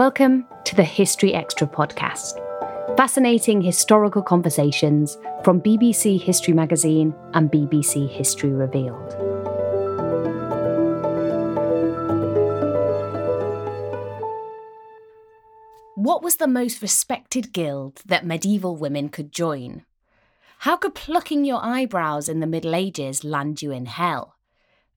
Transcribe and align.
Welcome 0.00 0.46
to 0.64 0.74
the 0.74 0.82
History 0.82 1.34
Extra 1.34 1.66
podcast. 1.66 2.38
Fascinating 2.96 3.60
historical 3.60 4.22
conversations 4.22 5.18
from 5.44 5.60
BBC 5.60 6.18
History 6.18 6.54
Magazine 6.54 7.14
and 7.34 7.52
BBC 7.52 8.08
History 8.08 8.48
Revealed. 8.48 9.12
What 15.96 16.22
was 16.22 16.36
the 16.36 16.48
most 16.48 16.80
respected 16.80 17.52
guild 17.52 18.00
that 18.06 18.24
medieval 18.24 18.76
women 18.76 19.10
could 19.10 19.30
join? 19.30 19.84
How 20.60 20.78
could 20.78 20.94
plucking 20.94 21.44
your 21.44 21.62
eyebrows 21.62 22.26
in 22.26 22.40
the 22.40 22.46
Middle 22.46 22.74
Ages 22.74 23.22
land 23.22 23.60
you 23.60 23.70
in 23.70 23.84
hell? 23.84 24.36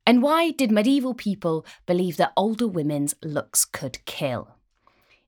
And 0.08 0.24
why 0.24 0.52
did 0.52 0.72
medieval 0.72 1.14
people 1.14 1.66
believe 1.86 2.16
that 2.16 2.32
older 2.38 2.70
women's 2.70 3.16
looks 3.22 3.66
could 3.66 4.00
kill? 4.06 4.56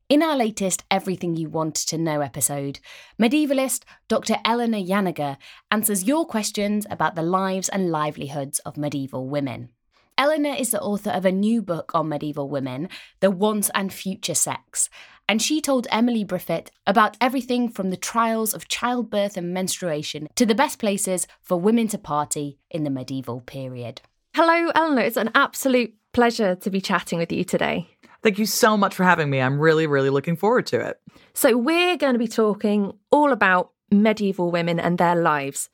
In 0.08 0.22
our 0.22 0.36
latest 0.36 0.84
Everything 0.92 1.36
You 1.36 1.50
Want 1.50 1.74
to 1.74 1.98
Know 1.98 2.22
episode, 2.22 2.80
medievalist 3.20 3.86
Dr. 4.08 4.36
Eleanor 4.46 4.78
Janega 4.78 5.38
answers 5.72 6.04
your 6.04 6.28
questions 6.28 6.86
about 6.92 7.16
the 7.16 7.24
lives 7.24 7.70
and 7.70 7.90
livelihoods 7.90 8.60
of 8.60 8.78
medieval 8.78 9.28
women. 9.28 9.70
Eleanor 10.16 10.54
is 10.54 10.70
the 10.70 10.80
author 10.80 11.10
of 11.10 11.26
a 11.26 11.32
new 11.32 11.60
book 11.60 11.90
on 11.96 12.08
medieval 12.08 12.48
women, 12.48 12.88
The 13.20 13.32
Once 13.32 13.72
and 13.74 13.92
Future 13.92 14.36
Sex, 14.36 14.92
and 15.28 15.42
she 15.42 15.60
told 15.60 15.88
Emily 15.90 16.24
Briffett 16.24 16.68
about 16.86 17.18
everything 17.20 17.68
from 17.68 17.90
the 17.90 17.98
trials 17.98 18.54
of 18.54 18.68
childbirth 18.68 19.36
and 19.36 19.56
menstruation 19.56 20.28
to 20.36 20.46
the 20.46 20.54
best 20.54 20.78
places 20.78 21.26
for 21.42 21.60
women 21.60 21.88
to 21.88 21.98
party 21.98 22.60
in 22.70 22.84
the 22.84 22.92
medieval 22.92 23.42
period. 23.42 24.04
Hello, 24.36 24.70
Eleanor. 24.76 25.02
It's 25.02 25.18
an 25.18 25.32
absolute 25.34 25.96
pleasure 26.14 26.56
to 26.56 26.70
be 26.70 26.80
chatting 26.80 27.18
with 27.18 27.32
you 27.32 27.44
today. 27.44 27.95
Thank 28.26 28.40
you 28.40 28.48
so 28.48 28.76
much 28.76 28.96
for 28.96 29.04
having 29.04 29.30
me. 29.30 29.40
I'm 29.40 29.60
really, 29.60 29.86
really 29.86 30.10
looking 30.10 30.36
forward 30.36 30.66
to 30.68 30.80
it. 30.80 31.00
So, 31.36 31.56
we're 31.56 31.96
going 31.96 32.14
to 32.14 32.20
be 32.20 32.28
talking 32.28 32.94
all 33.12 33.32
about 33.32 33.70
medieval 33.92 34.50
women 34.50 34.80
and 34.80 34.98
their 34.98 35.16
lives. 35.16 35.70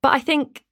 But 0.00 0.12
I 0.12 0.20
think 0.20 0.64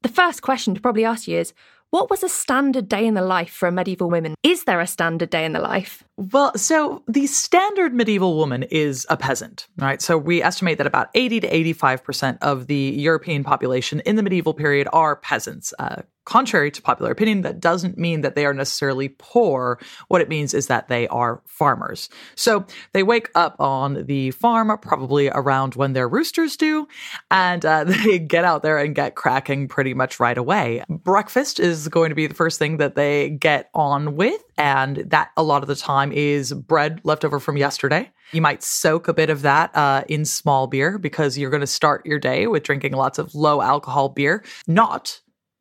the 0.00 0.08
first 0.08 0.40
question 0.40 0.74
to 0.74 0.80
probably 0.80 1.04
ask 1.04 1.28
you 1.28 1.36
is 1.36 1.52
what 1.90 2.08
was 2.08 2.22
a 2.22 2.30
standard 2.30 2.88
day 2.88 3.06
in 3.06 3.12
the 3.12 3.20
life 3.20 3.50
for 3.50 3.68
a 3.68 3.72
medieval 3.72 4.08
woman? 4.08 4.36
Is 4.42 4.64
there 4.64 4.80
a 4.80 4.86
standard 4.86 5.28
day 5.28 5.44
in 5.44 5.52
the 5.52 5.60
life? 5.60 6.02
Well, 6.16 6.56
so 6.56 7.02
the 7.06 7.26
standard 7.26 7.92
medieval 7.92 8.36
woman 8.36 8.62
is 8.62 9.06
a 9.10 9.18
peasant, 9.18 9.66
right? 9.76 10.00
So 10.00 10.16
we 10.16 10.42
estimate 10.42 10.78
that 10.78 10.86
about 10.86 11.08
80 11.14 11.40
to 11.40 11.50
85% 11.74 12.38
of 12.40 12.68
the 12.68 12.94
European 12.96 13.44
population 13.44 14.00
in 14.06 14.16
the 14.16 14.22
medieval 14.22 14.54
period 14.54 14.88
are 14.94 15.16
peasants. 15.16 15.74
Uh, 15.78 16.02
contrary 16.30 16.70
to 16.70 16.80
popular 16.80 17.10
opinion, 17.10 17.42
that 17.42 17.58
doesn't 17.58 17.98
mean 17.98 18.20
that 18.20 18.36
they 18.36 18.46
are 18.46 18.54
necessarily 18.54 19.08
poor. 19.18 19.80
What 20.06 20.20
it 20.20 20.28
means 20.28 20.54
is 20.54 20.68
that 20.68 20.86
they 20.86 21.08
are 21.08 21.42
farmers. 21.44 22.08
So 22.36 22.64
they 22.92 23.02
wake 23.02 23.30
up 23.34 23.56
on 23.58 24.06
the 24.06 24.30
farm 24.30 24.70
probably 24.80 25.28
around 25.28 25.74
when 25.74 25.92
their 25.92 26.08
roosters 26.08 26.56
do, 26.56 26.86
and 27.32 27.66
uh, 27.66 27.82
they 28.04 28.20
get 28.20 28.44
out 28.44 28.62
there 28.62 28.78
and 28.78 28.94
get 28.94 29.16
cracking 29.16 29.66
pretty 29.66 29.92
much 29.92 30.20
right 30.20 30.38
away. 30.38 30.84
Breakfast 30.88 31.58
is 31.58 31.88
going 31.88 32.10
to 32.10 32.14
be 32.14 32.28
the 32.28 32.34
first 32.34 32.60
thing 32.60 32.76
that 32.76 32.94
they 32.94 33.30
get 33.30 33.68
on 33.74 34.14
with, 34.14 34.40
and 34.56 34.98
that 34.98 35.30
a 35.36 35.42
lot 35.42 35.62
of 35.62 35.68
the 35.68 35.74
time 35.74 36.12
is 36.12 36.52
bread 36.52 37.00
left 37.02 37.24
over 37.24 37.40
from 37.40 37.56
yesterday. 37.56 38.08
You 38.30 38.40
might 38.40 38.62
soak 38.62 39.08
a 39.08 39.14
bit 39.14 39.30
of 39.30 39.42
that 39.42 39.74
uh, 39.74 40.04
in 40.08 40.24
small 40.24 40.68
beer 40.68 40.96
because 40.96 41.36
you're 41.36 41.50
going 41.50 41.60
to 41.62 41.66
start 41.66 42.06
your 42.06 42.20
day 42.20 42.46
with 42.46 42.62
drinking 42.62 42.92
lots 42.92 43.18
of 43.18 43.34
low 43.34 43.60
alcohol 43.60 44.10
beer, 44.10 44.44
not 44.68 45.20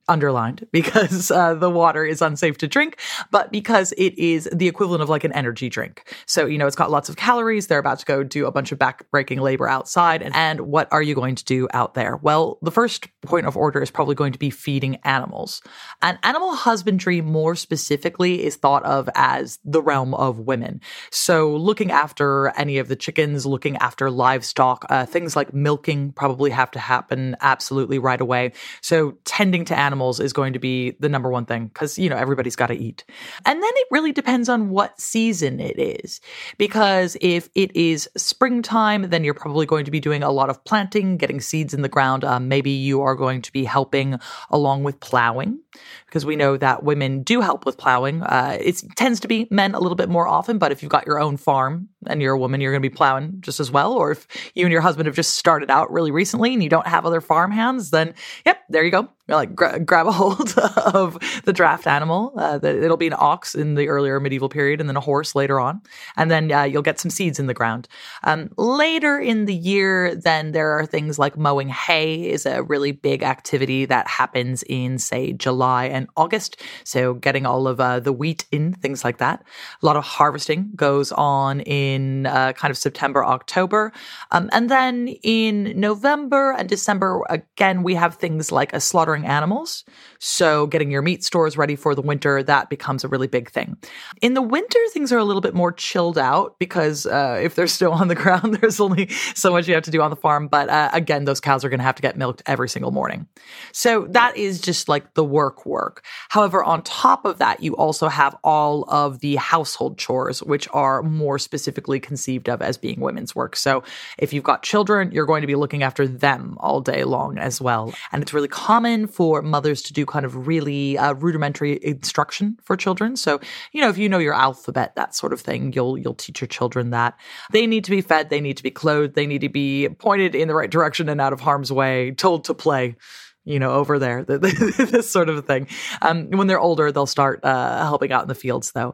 underlined 0.09 0.67
because 0.71 1.31
uh, 1.31 1.53
the 1.53 1.69
water 1.69 2.03
is 2.03 2.21
unsafe 2.21 2.57
to 2.57 2.67
drink, 2.67 2.99
but 3.31 3.51
because 3.51 3.93
it 3.93 4.17
is 4.17 4.49
the 4.51 4.67
equivalent 4.67 5.01
of 5.01 5.09
like 5.09 5.23
an 5.23 5.31
energy 5.33 5.69
drink. 5.69 6.13
So, 6.25 6.45
you 6.45 6.57
know, 6.57 6.67
it's 6.67 6.75
got 6.75 6.91
lots 6.91 7.09
of 7.09 7.15
calories. 7.15 7.67
They're 7.67 7.79
about 7.79 7.99
to 7.99 8.05
go 8.05 8.23
do 8.23 8.45
a 8.45 8.51
bunch 8.51 8.71
of 8.71 8.79
back-breaking 8.79 9.39
labor 9.39 9.67
outside. 9.67 10.21
And, 10.21 10.35
and 10.35 10.61
what 10.61 10.91
are 10.91 11.01
you 11.01 11.15
going 11.15 11.35
to 11.35 11.45
do 11.45 11.67
out 11.73 11.93
there? 11.93 12.17
Well, 12.17 12.57
the 12.61 12.71
first 12.71 13.07
point 13.23 13.45
of 13.45 13.55
order 13.55 13.81
is 13.81 13.91
probably 13.91 14.15
going 14.15 14.33
to 14.33 14.39
be 14.39 14.49
feeding 14.49 14.97
animals. 15.03 15.61
And 16.01 16.17
animal 16.23 16.55
husbandry, 16.55 17.21
more 17.21 17.55
specifically, 17.55 18.43
is 18.43 18.55
thought 18.55 18.83
of 18.83 19.09
as 19.15 19.59
the 19.63 19.81
realm 19.81 20.13
of 20.13 20.39
women. 20.39 20.81
So, 21.11 21.55
looking 21.55 21.91
after 21.91 22.47
any 22.57 22.77
of 22.79 22.87
the 22.87 22.95
chickens, 22.95 23.45
looking 23.45 23.77
after 23.77 24.09
livestock, 24.09 24.85
uh, 24.89 25.05
things 25.05 25.35
like 25.35 25.53
milking 25.53 26.11
probably 26.11 26.49
have 26.51 26.71
to 26.71 26.79
happen 26.79 27.35
absolutely 27.41 27.99
right 27.99 28.19
away. 28.19 28.53
So, 28.81 29.17
tending 29.25 29.65
to 29.65 29.77
animals 29.77 29.98
animals 29.99 30.21
is 30.21 30.31
going 30.31 30.53
to 30.53 30.59
be 30.59 30.91
the 31.01 31.09
number 31.09 31.29
one 31.29 31.45
thing 31.45 31.67
because, 31.67 31.99
you 31.99 32.09
know, 32.09 32.15
everybody's 32.15 32.55
got 32.55 32.67
to 32.67 32.73
eat. 32.73 33.03
And 33.45 33.61
then 33.61 33.71
it 33.75 33.87
really 33.91 34.13
depends 34.13 34.47
on 34.47 34.69
what 34.69 34.99
season 34.99 35.59
it 35.59 35.77
is. 35.77 36.21
Because 36.57 37.17
if 37.19 37.49
it 37.53 37.75
is 37.75 38.09
springtime, 38.15 39.09
then 39.09 39.25
you're 39.25 39.33
probably 39.33 39.65
going 39.65 39.83
to 39.83 39.91
be 39.91 39.99
doing 39.99 40.23
a 40.23 40.31
lot 40.31 40.49
of 40.49 40.63
planting, 40.63 41.17
getting 41.17 41.41
seeds 41.41 41.73
in 41.73 41.81
the 41.81 41.89
ground. 41.89 42.23
Um, 42.23 42.47
maybe 42.47 42.71
you 42.71 43.01
are 43.01 43.15
going 43.15 43.41
to 43.41 43.51
be 43.51 43.65
helping 43.65 44.17
along 44.49 44.83
with 44.83 45.01
plowing 45.01 45.59
because 46.05 46.25
we 46.25 46.35
know 46.35 46.57
that 46.57 46.83
women 46.83 47.23
do 47.23 47.41
help 47.41 47.65
with 47.65 47.77
plowing. 47.77 48.23
Uh, 48.23 48.57
it 48.59 48.81
tends 48.95 49.19
to 49.19 49.27
be 49.27 49.47
men 49.51 49.73
a 49.73 49.79
little 49.79 49.95
bit 49.95 50.09
more 50.09 50.27
often, 50.27 50.57
but 50.57 50.71
if 50.71 50.81
you've 50.81 50.91
got 50.91 51.05
your 51.05 51.19
own 51.19 51.37
farm 51.37 51.89
and 52.07 52.21
you're 52.21 52.33
a 52.33 52.39
woman, 52.39 52.61
you're 52.61 52.71
going 52.71 52.81
to 52.81 52.89
be 52.89 52.95
plowing 52.95 53.37
just 53.41 53.59
as 53.59 53.71
well. 53.71 53.93
Or 53.93 54.11
if 54.11 54.27
you 54.55 54.65
and 54.65 54.71
your 54.71 54.81
husband 54.81 55.07
have 55.07 55.15
just 55.15 55.35
started 55.35 55.69
out 55.69 55.91
really 55.91 56.11
recently 56.11 56.53
and 56.53 56.63
you 56.63 56.69
don't 56.69 56.87
have 56.87 57.05
other 57.05 57.21
farm 57.21 57.51
hands, 57.51 57.91
then 57.91 58.13
yep, 58.45 58.59
there 58.69 58.83
you 58.83 58.91
go 58.91 59.09
You're 59.27 59.37
like 59.37 59.55
gra- 59.55 59.79
grab 59.79 60.07
a 60.07 60.11
hold 60.11 60.57
of 60.77 61.17
the 61.45 61.53
draft 61.53 61.87
animal. 61.87 62.33
Uh, 62.37 62.59
it'll 62.63 62.97
be 62.97 63.07
an 63.07 63.15
ox 63.17 63.55
in 63.55 63.75
the 63.75 63.87
earlier 63.87 64.19
medieval 64.19 64.49
period, 64.49 64.79
and 64.79 64.89
then 64.89 64.97
a 64.97 65.01
horse 65.01 65.35
later 65.35 65.59
on, 65.59 65.81
and 66.15 66.29
then 66.29 66.51
uh, 66.51 66.63
you'll 66.63 66.81
get 66.81 66.99
some 66.99 67.11
seeds 67.11 67.39
in 67.39 67.47
the 67.47 67.53
ground. 67.53 67.87
Um, 68.23 68.49
later 68.57 69.19
in 69.19 69.45
the 69.45 69.55
year, 69.55 70.15
then 70.15 70.51
there 70.51 70.71
are 70.71 70.85
things 70.85 71.19
like 71.19 71.37
mowing 71.37 71.69
hay 71.69 72.29
is 72.29 72.45
a 72.45 72.63
really 72.63 72.91
big 72.91 73.23
activity 73.23 73.85
that 73.85 74.07
happens 74.07 74.63
in 74.63 74.97
say 74.99 75.33
July 75.33 75.68
and 75.69 76.07
August. 76.15 76.61
So 76.83 77.13
getting 77.13 77.45
all 77.45 77.67
of 77.67 77.79
uh, 77.79 77.99
the 77.99 78.13
wheat 78.13 78.45
in, 78.51 78.73
things 78.73 79.03
like 79.03 79.17
that. 79.17 79.43
A 79.81 79.85
lot 79.85 79.95
of 79.95 80.03
harvesting 80.03 80.71
goes 80.75 81.11
on 81.11 81.61
in 81.61 82.25
uh, 82.25 82.53
kind 82.53 82.71
of 82.71 82.77
September, 82.77 83.25
October, 83.25 83.91
um, 84.31 84.49
and 84.51 84.69
then 84.69 85.07
in 85.23 85.79
November 85.79 86.51
and 86.51 86.67
December 86.69 87.23
again 87.29 87.83
we 87.83 87.95
have 87.95 88.15
things 88.15 88.51
like 88.51 88.73
a 88.73 88.79
slaughtering 88.79 89.25
animals. 89.25 89.83
So, 90.19 90.67
getting 90.67 90.91
your 90.91 91.01
meat 91.01 91.23
stores 91.23 91.57
ready 91.57 91.75
for 91.75 91.95
the 91.95 92.01
winter, 92.01 92.43
that 92.43 92.69
becomes 92.69 93.03
a 93.03 93.07
really 93.07 93.27
big 93.27 93.49
thing. 93.49 93.77
In 94.21 94.33
the 94.33 94.41
winter, 94.41 94.79
things 94.91 95.11
are 95.11 95.17
a 95.17 95.23
little 95.23 95.41
bit 95.41 95.53
more 95.53 95.71
chilled 95.71 96.17
out 96.17 96.57
because 96.59 97.05
uh, 97.05 97.39
if 97.41 97.55
they're 97.55 97.67
still 97.67 97.93
on 97.93 98.09
the 98.09 98.15
ground, 98.23 98.55
there's 98.55 98.79
only 98.79 99.07
so 99.35 99.51
much 99.51 99.67
you 99.67 99.73
have 99.73 99.83
to 99.83 99.91
do 99.91 100.01
on 100.01 100.09
the 100.09 100.15
farm. 100.15 100.47
But 100.47 100.69
uh, 100.69 100.89
again, 100.93 101.25
those 101.25 101.39
cows 101.39 101.63
are 101.63 101.69
going 101.69 101.79
to 101.79 101.85
have 101.85 101.95
to 101.95 102.01
get 102.01 102.17
milked 102.17 102.41
every 102.45 102.69
single 102.69 102.91
morning. 102.91 103.27
So, 103.71 104.07
that 104.09 104.35
is 104.35 104.59
just 104.59 104.89
like 104.89 105.13
the 105.13 105.23
work 105.23 105.58
work. 105.65 106.03
However, 106.29 106.63
on 106.63 106.81
top 106.83 107.25
of 107.25 107.37
that, 107.39 107.61
you 107.61 107.75
also 107.75 108.07
have 108.07 108.35
all 108.43 108.83
of 108.89 109.19
the 109.19 109.35
household 109.35 109.97
chores, 109.97 110.41
which 110.43 110.67
are 110.73 111.01
more 111.03 111.39
specifically 111.39 111.99
conceived 111.99 112.49
of 112.49 112.61
as 112.61 112.77
being 112.77 112.99
women's 112.99 113.35
work. 113.35 113.55
So, 113.55 113.83
if 114.17 114.33
you've 114.33 114.43
got 114.43 114.63
children, 114.63 115.11
you're 115.11 115.25
going 115.25 115.41
to 115.41 115.47
be 115.47 115.55
looking 115.55 115.83
after 115.83 116.07
them 116.07 116.57
all 116.59 116.81
day 116.81 117.03
long 117.03 117.37
as 117.37 117.61
well. 117.61 117.93
And 118.11 118.21
it's 118.21 118.33
really 118.33 118.47
common 118.47 119.07
for 119.07 119.41
mothers 119.41 119.81
to 119.83 119.93
do 119.93 120.05
kind 120.05 120.25
of 120.25 120.47
really 120.47 120.97
uh, 120.97 121.13
rudimentary 121.13 121.79
instruction 121.83 122.57
for 122.63 122.75
children. 122.75 123.15
So, 123.15 123.39
you 123.71 123.81
know, 123.81 123.89
if 123.89 123.97
you 123.97 124.09
know 124.09 124.19
your 124.19 124.33
alphabet, 124.33 124.95
that 124.95 125.15
sort 125.15 125.33
of 125.33 125.41
thing, 125.41 125.73
you'll 125.73 125.97
you'll 125.97 126.13
teach 126.13 126.41
your 126.41 126.47
children 126.47 126.91
that 126.91 127.17
they 127.51 127.67
need 127.67 127.83
to 127.85 127.91
be 127.91 128.01
fed, 128.01 128.29
they 128.29 128.41
need 128.41 128.57
to 128.57 128.63
be 128.63 128.71
clothed, 128.71 129.15
they 129.15 129.27
need 129.27 129.41
to 129.41 129.49
be 129.49 129.89
pointed 129.89 130.35
in 130.35 130.47
the 130.47 130.55
right 130.55 130.69
direction 130.69 131.09
and 131.09 131.21
out 131.21 131.33
of 131.33 131.39
harm's 131.39 131.71
way, 131.71 132.11
told 132.11 132.43
to 132.45 132.53
play 132.53 132.95
you 133.45 133.59
know, 133.59 133.71
over 133.71 133.99
there, 133.99 134.23
this 134.25 135.09
sort 135.09 135.29
of 135.29 135.45
thing. 135.45 135.67
Um, 136.01 136.29
when 136.29 136.47
they're 136.47 136.59
older, 136.59 136.91
they'll 136.91 137.05
start 137.05 137.39
uh, 137.43 137.79
helping 137.85 138.11
out 138.11 138.23
in 138.23 138.27
the 138.27 138.35
fields, 138.35 138.71
though. 138.71 138.93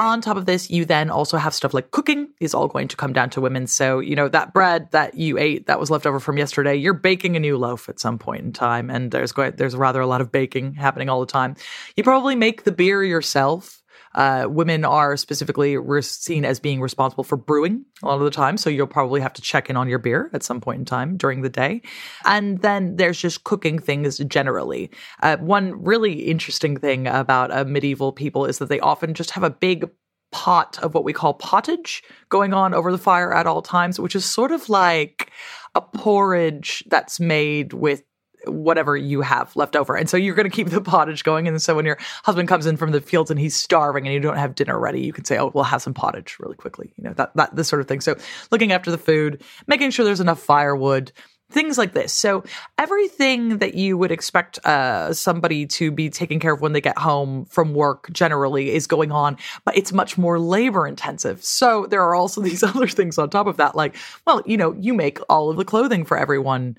On 0.00 0.20
top 0.20 0.36
of 0.36 0.46
this, 0.46 0.70
you 0.70 0.84
then 0.84 1.08
also 1.08 1.36
have 1.36 1.54
stuff 1.54 1.72
like 1.72 1.92
cooking 1.92 2.28
is 2.40 2.52
all 2.52 2.66
going 2.66 2.88
to 2.88 2.96
come 2.96 3.12
down 3.12 3.30
to 3.30 3.40
women. 3.40 3.68
So, 3.68 4.00
you 4.00 4.16
know, 4.16 4.28
that 4.28 4.52
bread 4.52 4.90
that 4.90 5.14
you 5.14 5.38
ate 5.38 5.68
that 5.68 5.78
was 5.78 5.88
left 5.88 6.04
over 6.04 6.18
from 6.18 6.36
yesterday, 6.36 6.74
you're 6.74 6.94
baking 6.94 7.36
a 7.36 7.40
new 7.40 7.56
loaf 7.56 7.88
at 7.88 8.00
some 8.00 8.18
point 8.18 8.42
in 8.42 8.52
time. 8.52 8.90
And 8.90 9.12
there's 9.12 9.30
going, 9.30 9.52
there's 9.56 9.76
rather 9.76 10.00
a 10.00 10.06
lot 10.08 10.20
of 10.20 10.32
baking 10.32 10.74
happening 10.74 11.08
all 11.08 11.20
the 11.20 11.26
time. 11.26 11.54
You 11.96 12.02
probably 12.02 12.34
make 12.34 12.64
the 12.64 12.72
beer 12.72 13.04
yourself. 13.04 13.83
Uh, 14.14 14.46
women 14.48 14.84
are 14.84 15.16
specifically 15.16 15.76
re- 15.76 16.02
seen 16.02 16.44
as 16.44 16.60
being 16.60 16.80
responsible 16.80 17.24
for 17.24 17.36
brewing 17.36 17.84
a 18.02 18.06
lot 18.06 18.14
of 18.14 18.20
the 18.20 18.30
time. 18.30 18.56
So 18.56 18.70
you'll 18.70 18.86
probably 18.86 19.20
have 19.20 19.32
to 19.34 19.42
check 19.42 19.70
in 19.70 19.76
on 19.76 19.88
your 19.88 19.98
beer 19.98 20.30
at 20.32 20.42
some 20.42 20.60
point 20.60 20.78
in 20.78 20.84
time 20.84 21.16
during 21.16 21.42
the 21.42 21.48
day. 21.48 21.82
And 22.24 22.60
then 22.62 22.96
there's 22.96 23.20
just 23.20 23.44
cooking 23.44 23.78
things 23.78 24.18
generally. 24.18 24.90
Uh, 25.22 25.36
one 25.38 25.82
really 25.82 26.24
interesting 26.24 26.76
thing 26.76 27.06
about 27.06 27.50
uh, 27.50 27.64
medieval 27.64 28.12
people 28.12 28.46
is 28.46 28.58
that 28.58 28.68
they 28.68 28.80
often 28.80 29.14
just 29.14 29.30
have 29.30 29.42
a 29.42 29.50
big 29.50 29.88
pot 30.32 30.78
of 30.82 30.94
what 30.94 31.04
we 31.04 31.12
call 31.12 31.34
pottage 31.34 32.02
going 32.28 32.52
on 32.52 32.74
over 32.74 32.90
the 32.90 32.98
fire 32.98 33.32
at 33.32 33.46
all 33.46 33.62
times, 33.62 34.00
which 34.00 34.16
is 34.16 34.24
sort 34.24 34.50
of 34.50 34.68
like 34.68 35.30
a 35.76 35.80
porridge 35.80 36.82
that's 36.88 37.20
made 37.20 37.72
with 37.72 38.02
whatever 38.46 38.96
you 38.96 39.20
have 39.20 39.54
left 39.56 39.76
over. 39.76 39.96
And 39.96 40.08
so 40.08 40.16
you're 40.16 40.34
going 40.34 40.48
to 40.48 40.54
keep 40.54 40.68
the 40.68 40.80
pottage 40.80 41.24
going. 41.24 41.48
And 41.48 41.60
so 41.60 41.74
when 41.74 41.86
your 41.86 41.98
husband 42.24 42.48
comes 42.48 42.66
in 42.66 42.76
from 42.76 42.92
the 42.92 43.00
fields 43.00 43.30
and 43.30 43.38
he's 43.38 43.56
starving 43.56 44.06
and 44.06 44.14
you 44.14 44.20
don't 44.20 44.36
have 44.36 44.54
dinner 44.54 44.78
ready, 44.78 45.00
you 45.00 45.12
can 45.12 45.24
say, 45.24 45.38
"Oh, 45.38 45.50
we'll 45.54 45.64
have 45.64 45.82
some 45.82 45.94
pottage 45.94 46.36
really 46.38 46.56
quickly." 46.56 46.92
You 46.96 47.04
know 47.04 47.12
that 47.14 47.34
that 47.36 47.56
this 47.56 47.68
sort 47.68 47.80
of 47.80 47.88
thing. 47.88 48.00
So 48.00 48.16
looking 48.50 48.72
after 48.72 48.90
the 48.90 48.98
food, 48.98 49.42
making 49.66 49.90
sure 49.90 50.04
there's 50.04 50.20
enough 50.20 50.40
firewood. 50.40 51.12
Things 51.50 51.76
like 51.76 51.92
this. 51.92 52.12
So, 52.12 52.42
everything 52.78 53.58
that 53.58 53.74
you 53.74 53.98
would 53.98 54.10
expect 54.10 54.58
uh, 54.64 55.12
somebody 55.12 55.66
to 55.66 55.92
be 55.92 56.08
taking 56.08 56.40
care 56.40 56.54
of 56.54 56.62
when 56.62 56.72
they 56.72 56.80
get 56.80 56.98
home 56.98 57.44
from 57.44 57.74
work 57.74 58.10
generally 58.10 58.72
is 58.72 58.86
going 58.86 59.12
on, 59.12 59.36
but 59.64 59.76
it's 59.76 59.92
much 59.92 60.16
more 60.16 60.40
labor 60.40 60.86
intensive. 60.86 61.44
So, 61.44 61.86
there 61.86 62.02
are 62.02 62.14
also 62.14 62.40
these 62.40 62.62
other 62.62 62.88
things 62.88 63.18
on 63.18 63.28
top 63.28 63.46
of 63.46 63.58
that, 63.58 63.76
like, 63.76 63.94
well, 64.26 64.42
you 64.46 64.56
know, 64.56 64.74
you 64.80 64.94
make 64.94 65.18
all 65.28 65.50
of 65.50 65.58
the 65.58 65.66
clothing 65.66 66.04
for 66.06 66.16
everyone 66.16 66.76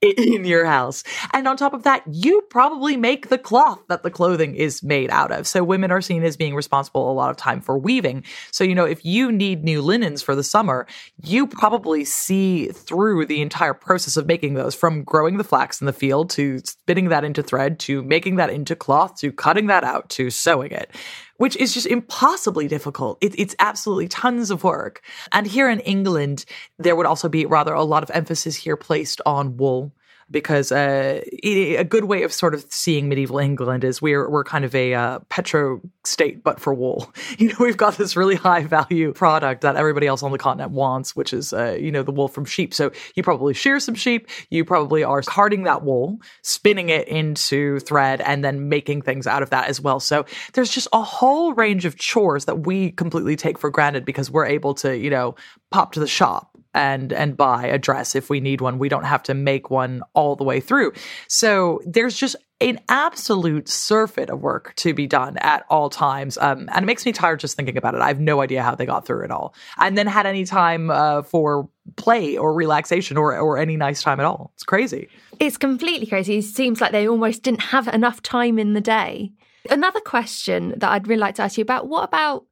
in 0.00 0.44
your 0.44 0.64
house. 0.64 1.02
And 1.32 1.48
on 1.48 1.56
top 1.56 1.72
of 1.72 1.82
that, 1.84 2.02
you 2.10 2.42
probably 2.50 2.96
make 2.96 3.28
the 3.28 3.38
cloth 3.38 3.80
that 3.88 4.02
the 4.02 4.10
clothing 4.10 4.54
is 4.54 4.82
made 4.82 5.10
out 5.10 5.30
of. 5.30 5.46
So 5.46 5.64
women 5.64 5.90
are 5.90 6.00
seen 6.00 6.22
as 6.24 6.36
being 6.36 6.54
responsible 6.54 7.10
a 7.10 7.14
lot 7.14 7.30
of 7.30 7.36
time 7.36 7.60
for 7.60 7.78
weaving. 7.78 8.24
So, 8.50 8.64
you 8.64 8.74
know, 8.74 8.84
if 8.84 9.04
you 9.04 9.32
need 9.32 9.64
new 9.64 9.80
linens 9.80 10.22
for 10.22 10.34
the 10.34 10.44
summer, 10.44 10.86
you 11.22 11.46
probably 11.46 12.04
see 12.04 12.68
through 12.68 13.26
the 13.26 13.40
entire 13.40 13.74
process 13.74 14.16
of 14.16 14.26
making 14.26 14.54
those 14.54 14.74
from 14.74 15.04
growing 15.04 15.38
the 15.38 15.44
flax 15.44 15.80
in 15.80 15.86
the 15.86 15.92
field 15.92 16.30
to 16.30 16.58
spinning 16.58 17.08
that 17.08 17.24
into 17.24 17.42
thread 17.42 17.78
to 17.80 18.02
making 18.02 18.36
that 18.36 18.50
into 18.50 18.76
cloth 18.76 19.18
to 19.20 19.32
cutting 19.32 19.66
that 19.66 19.84
out 19.84 20.08
to 20.10 20.30
sewing 20.30 20.72
it 20.72 20.90
which 21.36 21.56
is 21.56 21.74
just 21.74 21.86
impossibly 21.86 22.68
difficult. 22.68 23.18
It, 23.20 23.38
it's 23.38 23.56
absolutely 23.58 24.08
tons 24.08 24.50
of 24.50 24.64
work. 24.64 25.02
And 25.32 25.46
here 25.46 25.68
in 25.68 25.80
England, 25.80 26.44
there 26.78 26.96
would 26.96 27.06
also 27.06 27.28
be 27.28 27.46
rather 27.46 27.74
a 27.74 27.82
lot 27.82 28.02
of 28.02 28.10
emphasis 28.12 28.56
here 28.56 28.76
placed 28.76 29.20
on 29.26 29.56
wool 29.56 29.92
because 30.30 30.72
uh, 30.72 31.20
a 31.42 31.84
good 31.84 32.04
way 32.04 32.22
of 32.22 32.32
sort 32.32 32.54
of 32.54 32.64
seeing 32.70 33.08
medieval 33.08 33.38
England 33.38 33.84
is 33.84 34.00
we're 34.00 34.28
we're 34.28 34.44
kind 34.44 34.64
of 34.64 34.74
a 34.74 34.94
uh, 34.94 35.18
petro 35.28 35.80
state, 36.04 36.42
but 36.42 36.60
for 36.60 36.72
wool. 36.74 37.12
You 37.36 37.48
know, 37.48 37.56
we've 37.58 37.76
got 37.76 37.96
this 37.96 38.16
really 38.16 38.36
high 38.36 38.62
value 38.62 39.12
product 39.12 39.62
that 39.62 39.74
everybody 39.74 40.06
else 40.06 40.22
on 40.22 40.30
the 40.30 40.38
continent 40.38 40.70
wants, 40.70 41.16
which 41.16 41.32
is 41.32 41.52
uh, 41.52 41.76
you 41.78 41.90
know 41.90 42.02
the 42.04 42.12
wool 42.12 42.28
from 42.28 42.44
sheep. 42.44 42.72
So 42.72 42.92
you 43.16 43.22
probably 43.22 43.54
shear 43.54 43.80
some 43.80 43.96
sheep. 43.96 44.28
You 44.50 44.64
probably 44.64 45.02
are 45.02 45.20
carding 45.22 45.64
that 45.64 45.82
wool, 45.82 46.20
spinning 46.42 46.90
it 46.90 47.08
into 47.08 47.80
thread, 47.80 48.20
and 48.20 48.44
then 48.44 48.68
making 48.68 49.02
things 49.02 49.26
out 49.26 49.42
of 49.42 49.50
that 49.50 49.68
as 49.68 49.80
well. 49.80 49.98
So 49.98 50.26
there's 50.52 50.70
just 50.70 50.86
a 50.92 51.02
whole 51.02 51.54
range 51.54 51.84
of 51.84 51.96
chores 51.96 52.44
that 52.44 52.66
we 52.66 52.92
completely 52.92 53.34
take 53.36 53.58
for 53.58 53.70
granted 53.70 54.04
because 54.04 54.30
we're 54.30 54.46
able 54.46 54.74
to 54.74 54.96
you 54.96 55.10
know 55.10 55.34
pop 55.70 55.92
to 55.92 56.00
the 56.00 56.06
shop 56.06 56.53
and 56.74 57.12
and 57.12 57.36
buy 57.36 57.66
a 57.66 57.78
dress 57.78 58.14
if 58.14 58.28
we 58.28 58.40
need 58.40 58.60
one. 58.60 58.78
We 58.78 58.88
don't 58.88 59.04
have 59.04 59.22
to 59.24 59.34
make 59.34 59.70
one 59.70 60.02
all 60.12 60.36
the 60.36 60.44
way 60.44 60.60
through. 60.60 60.92
So 61.28 61.80
there's 61.86 62.16
just 62.16 62.36
an 62.60 62.80
absolute 62.88 63.68
surfeit 63.68 64.30
of 64.30 64.40
work 64.40 64.74
to 64.76 64.94
be 64.94 65.06
done 65.06 65.36
at 65.38 65.66
all 65.68 65.90
times. 65.90 66.38
Um, 66.38 66.68
and 66.72 66.84
it 66.84 66.86
makes 66.86 67.04
me 67.04 67.12
tired 67.12 67.40
just 67.40 67.56
thinking 67.56 67.76
about 67.76 67.94
it. 67.94 68.00
I 68.00 68.08
have 68.08 68.20
no 68.20 68.40
idea 68.40 68.62
how 68.62 68.74
they 68.74 68.86
got 68.86 69.04
through 69.04 69.24
it 69.24 69.30
all 69.30 69.54
and 69.78 69.98
then 69.98 70.06
had 70.06 70.24
any 70.24 70.44
time 70.44 70.90
uh, 70.90 71.22
for 71.22 71.68
play 71.96 72.36
or 72.36 72.54
relaxation 72.54 73.16
or, 73.16 73.36
or 73.36 73.58
any 73.58 73.76
nice 73.76 74.02
time 74.02 74.20
at 74.20 74.26
all. 74.26 74.52
It's 74.54 74.62
crazy. 74.62 75.08
It's 75.40 75.56
completely 75.56 76.06
crazy. 76.06 76.38
It 76.38 76.42
seems 76.44 76.80
like 76.80 76.92
they 76.92 77.08
almost 77.08 77.42
didn't 77.42 77.62
have 77.62 77.88
enough 77.88 78.22
time 78.22 78.58
in 78.58 78.72
the 78.72 78.80
day. 78.80 79.32
Another 79.68 80.00
question 80.00 80.74
that 80.76 80.90
I'd 80.90 81.08
really 81.08 81.20
like 81.20 81.34
to 81.36 81.42
ask 81.42 81.58
you 81.58 81.62
about 81.62 81.88
what 81.88 82.04
about 82.04 82.46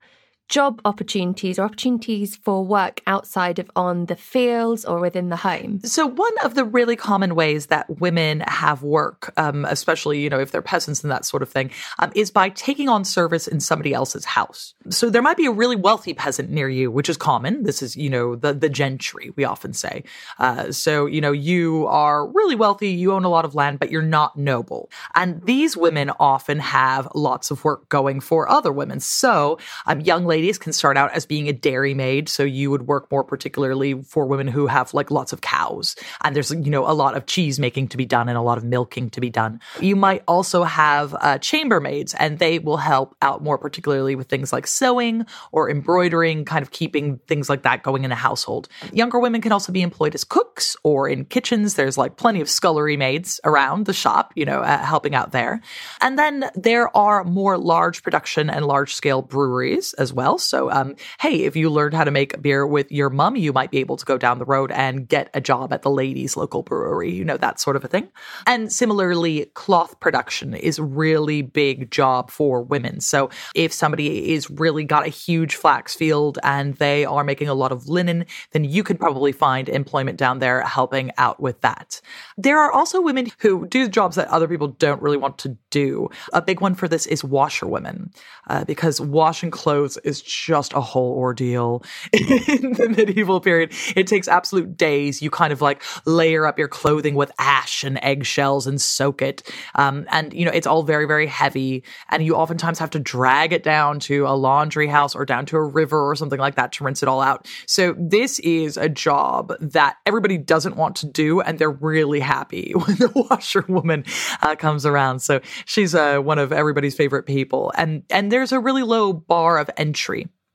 job 0.52 0.82
opportunities 0.84 1.58
or 1.58 1.62
opportunities 1.62 2.36
for 2.36 2.62
work 2.62 3.00
outside 3.06 3.58
of 3.58 3.70
on 3.74 4.04
the 4.06 4.14
fields 4.14 4.84
or 4.84 5.00
within 5.00 5.30
the 5.30 5.36
home? 5.36 5.80
So, 5.80 6.06
one 6.06 6.32
of 6.44 6.54
the 6.54 6.64
really 6.64 6.94
common 6.94 7.34
ways 7.34 7.66
that 7.66 7.88
women 7.98 8.40
have 8.40 8.82
work, 8.82 9.32
um, 9.38 9.64
especially 9.64 10.20
you 10.20 10.28
know 10.28 10.38
if 10.38 10.52
they're 10.52 10.62
peasants 10.62 11.02
and 11.02 11.10
that 11.10 11.24
sort 11.24 11.42
of 11.42 11.48
thing, 11.48 11.70
um, 11.98 12.12
is 12.14 12.30
by 12.30 12.50
taking 12.50 12.88
on 12.88 13.04
service 13.04 13.48
in 13.48 13.60
somebody 13.60 13.94
else's 13.94 14.26
house. 14.26 14.74
So 14.90 15.08
there 15.08 15.22
might 15.22 15.38
be 15.38 15.46
a 15.46 15.50
really 15.50 15.74
wealthy 15.74 16.12
peasant 16.12 16.50
near 16.50 16.68
you, 16.68 16.90
which 16.90 17.08
is 17.08 17.16
common. 17.16 17.62
This 17.62 17.82
is 17.82 17.96
you 17.96 18.10
know 18.10 18.36
the 18.36 18.52
the 18.52 18.68
gentry 18.68 19.32
we 19.36 19.44
often 19.44 19.72
say. 19.72 20.04
Uh, 20.38 20.70
so 20.70 21.06
you 21.06 21.22
know 21.22 21.32
you 21.32 21.86
are 21.86 22.26
really 22.26 22.54
wealthy, 22.54 22.90
you 22.90 23.12
own 23.12 23.24
a 23.24 23.30
lot 23.30 23.46
of 23.46 23.54
land, 23.54 23.80
but 23.80 23.90
you're 23.90 24.02
not 24.02 24.36
noble, 24.36 24.90
and 25.14 25.42
these 25.46 25.78
women 25.78 26.10
often 26.20 26.58
have 26.58 27.08
lots 27.14 27.50
of 27.50 27.64
work 27.64 27.88
going 27.88 28.20
for 28.20 28.50
other 28.50 28.70
women. 28.70 29.00
So 29.00 29.58
um, 29.86 30.02
young 30.02 30.26
ladies 30.26 30.41
ladies 30.42 30.58
can 30.58 30.72
start 30.72 30.96
out 30.96 31.12
as 31.12 31.24
being 31.24 31.48
a 31.48 31.52
dairy 31.52 31.94
maid. 31.94 32.28
So 32.28 32.42
you 32.42 32.68
would 32.72 32.88
work 32.88 33.08
more 33.12 33.22
particularly 33.22 34.02
for 34.02 34.26
women 34.26 34.48
who 34.48 34.66
have 34.66 34.92
like 34.92 35.08
lots 35.08 35.32
of 35.32 35.40
cows. 35.40 35.94
And 36.24 36.34
there's, 36.34 36.50
you 36.50 36.68
know, 36.68 36.84
a 36.84 36.90
lot 36.90 37.16
of 37.16 37.26
cheese 37.26 37.60
making 37.60 37.86
to 37.88 37.96
be 37.96 38.04
done 38.04 38.28
and 38.28 38.36
a 38.36 38.42
lot 38.42 38.58
of 38.58 38.64
milking 38.64 39.08
to 39.10 39.20
be 39.20 39.30
done. 39.30 39.60
You 39.78 39.94
might 39.94 40.24
also 40.26 40.64
have 40.64 41.14
uh, 41.14 41.38
chambermaids 41.38 42.16
and 42.18 42.40
they 42.40 42.58
will 42.58 42.78
help 42.78 43.14
out 43.22 43.44
more 43.44 43.56
particularly 43.56 44.16
with 44.16 44.26
things 44.26 44.52
like 44.52 44.66
sewing 44.66 45.26
or 45.52 45.70
embroidering, 45.70 46.44
kind 46.44 46.62
of 46.64 46.72
keeping 46.72 47.18
things 47.28 47.48
like 47.48 47.62
that 47.62 47.84
going 47.84 48.02
in 48.02 48.10
a 48.10 48.16
household. 48.16 48.68
Younger 48.92 49.20
women 49.20 49.42
can 49.42 49.52
also 49.52 49.70
be 49.70 49.80
employed 49.80 50.12
as 50.16 50.24
cooks 50.24 50.76
or 50.82 51.08
in 51.08 51.24
kitchens. 51.24 51.76
There's 51.76 51.96
like 51.96 52.16
plenty 52.16 52.40
of 52.40 52.50
scullery 52.50 52.96
maids 52.96 53.38
around 53.44 53.86
the 53.86 53.92
shop, 53.92 54.32
you 54.34 54.44
know, 54.44 54.58
uh, 54.58 54.78
helping 54.78 55.14
out 55.14 55.30
there. 55.30 55.60
And 56.00 56.18
then 56.18 56.50
there 56.56 56.94
are 56.96 57.22
more 57.22 57.56
large 57.56 58.02
production 58.02 58.50
and 58.50 58.66
large 58.66 58.92
scale 58.92 59.22
breweries 59.22 59.94
as 59.94 60.12
well. 60.12 60.21
So, 60.38 60.70
um, 60.70 60.96
hey, 61.20 61.44
if 61.44 61.56
you 61.56 61.70
learned 61.70 61.94
how 61.94 62.04
to 62.04 62.10
make 62.10 62.40
beer 62.40 62.66
with 62.66 62.90
your 62.90 63.10
mom, 63.10 63.36
you 63.36 63.52
might 63.52 63.70
be 63.70 63.78
able 63.78 63.96
to 63.96 64.04
go 64.04 64.16
down 64.18 64.38
the 64.38 64.44
road 64.44 64.70
and 64.72 65.08
get 65.08 65.30
a 65.34 65.40
job 65.40 65.72
at 65.72 65.82
the 65.82 65.90
ladies' 65.90 66.36
local 66.36 66.62
brewery, 66.62 67.12
you 67.12 67.24
know, 67.24 67.36
that 67.36 67.60
sort 67.60 67.76
of 67.76 67.84
a 67.84 67.88
thing. 67.88 68.08
And 68.46 68.72
similarly, 68.72 69.46
cloth 69.54 69.98
production 70.00 70.54
is 70.54 70.78
really 70.78 71.42
big 71.42 71.90
job 71.90 72.30
for 72.30 72.62
women. 72.62 73.00
So, 73.00 73.30
if 73.54 73.72
somebody 73.72 74.32
is 74.32 74.50
really 74.50 74.84
got 74.84 75.06
a 75.06 75.10
huge 75.10 75.56
flax 75.56 75.94
field 75.94 76.38
and 76.42 76.74
they 76.76 77.04
are 77.04 77.24
making 77.24 77.48
a 77.48 77.54
lot 77.54 77.72
of 77.72 77.88
linen, 77.88 78.26
then 78.52 78.64
you 78.64 78.82
could 78.82 78.98
probably 78.98 79.32
find 79.32 79.68
employment 79.68 80.18
down 80.18 80.38
there 80.38 80.62
helping 80.62 81.10
out 81.18 81.40
with 81.40 81.60
that. 81.62 82.00
There 82.36 82.58
are 82.58 82.72
also 82.72 83.00
women 83.00 83.28
who 83.38 83.66
do 83.66 83.88
jobs 83.88 84.16
that 84.16 84.28
other 84.28 84.48
people 84.48 84.68
don't 84.68 85.02
really 85.02 85.16
want 85.16 85.38
to 85.38 85.56
do. 85.70 86.08
A 86.32 86.42
big 86.42 86.60
one 86.60 86.74
for 86.74 86.88
this 86.88 87.06
is 87.06 87.22
washerwomen, 87.22 88.10
uh, 88.48 88.64
because 88.64 89.00
washing 89.00 89.50
clothes 89.50 89.96
is 90.04 90.11
just 90.20 90.72
a 90.72 90.80
whole 90.80 91.12
ordeal 91.12 91.82
in 92.12 92.72
the 92.72 92.92
medieval 92.96 93.40
period. 93.40 93.72
It 93.96 94.06
takes 94.06 94.28
absolute 94.28 94.76
days. 94.76 95.22
You 95.22 95.30
kind 95.30 95.52
of 95.52 95.60
like 95.60 95.82
layer 96.04 96.46
up 96.46 96.58
your 96.58 96.68
clothing 96.68 97.14
with 97.14 97.32
ash 97.38 97.84
and 97.84 97.98
eggshells 98.02 98.66
and 98.66 98.80
soak 98.80 99.22
it. 99.22 99.42
Um, 99.74 100.06
and, 100.10 100.32
you 100.34 100.44
know, 100.44 100.50
it's 100.50 100.66
all 100.66 100.82
very, 100.82 101.06
very 101.06 101.26
heavy. 101.26 101.84
And 102.10 102.24
you 102.24 102.34
oftentimes 102.34 102.78
have 102.78 102.90
to 102.90 102.98
drag 102.98 103.52
it 103.52 103.62
down 103.62 104.00
to 104.00 104.26
a 104.26 104.34
laundry 104.34 104.86
house 104.86 105.14
or 105.14 105.24
down 105.24 105.46
to 105.46 105.56
a 105.56 105.62
river 105.62 106.08
or 106.08 106.14
something 106.16 106.40
like 106.40 106.56
that 106.56 106.72
to 106.72 106.84
rinse 106.84 107.02
it 107.02 107.08
all 107.08 107.20
out. 107.20 107.48
So 107.66 107.94
this 107.98 108.38
is 108.40 108.76
a 108.76 108.88
job 108.88 109.52
that 109.60 109.96
everybody 110.06 110.38
doesn't 110.38 110.76
want 110.76 110.96
to 110.96 111.06
do. 111.06 111.40
And 111.40 111.58
they're 111.58 111.70
really 111.70 112.20
happy 112.20 112.72
when 112.74 112.96
the 112.96 113.10
washerwoman 113.14 114.04
uh, 114.42 114.56
comes 114.56 114.84
around. 114.84 115.20
So 115.20 115.40
she's 115.64 115.94
uh, 115.94 116.18
one 116.18 116.38
of 116.38 116.52
everybody's 116.52 116.96
favorite 116.96 117.24
people. 117.24 117.72
And, 117.76 118.02
and 118.10 118.30
there's 118.30 118.52
a 118.52 118.60
really 118.60 118.82
low 118.82 119.12
bar 119.12 119.58
of 119.58 119.70
entry 119.76 120.01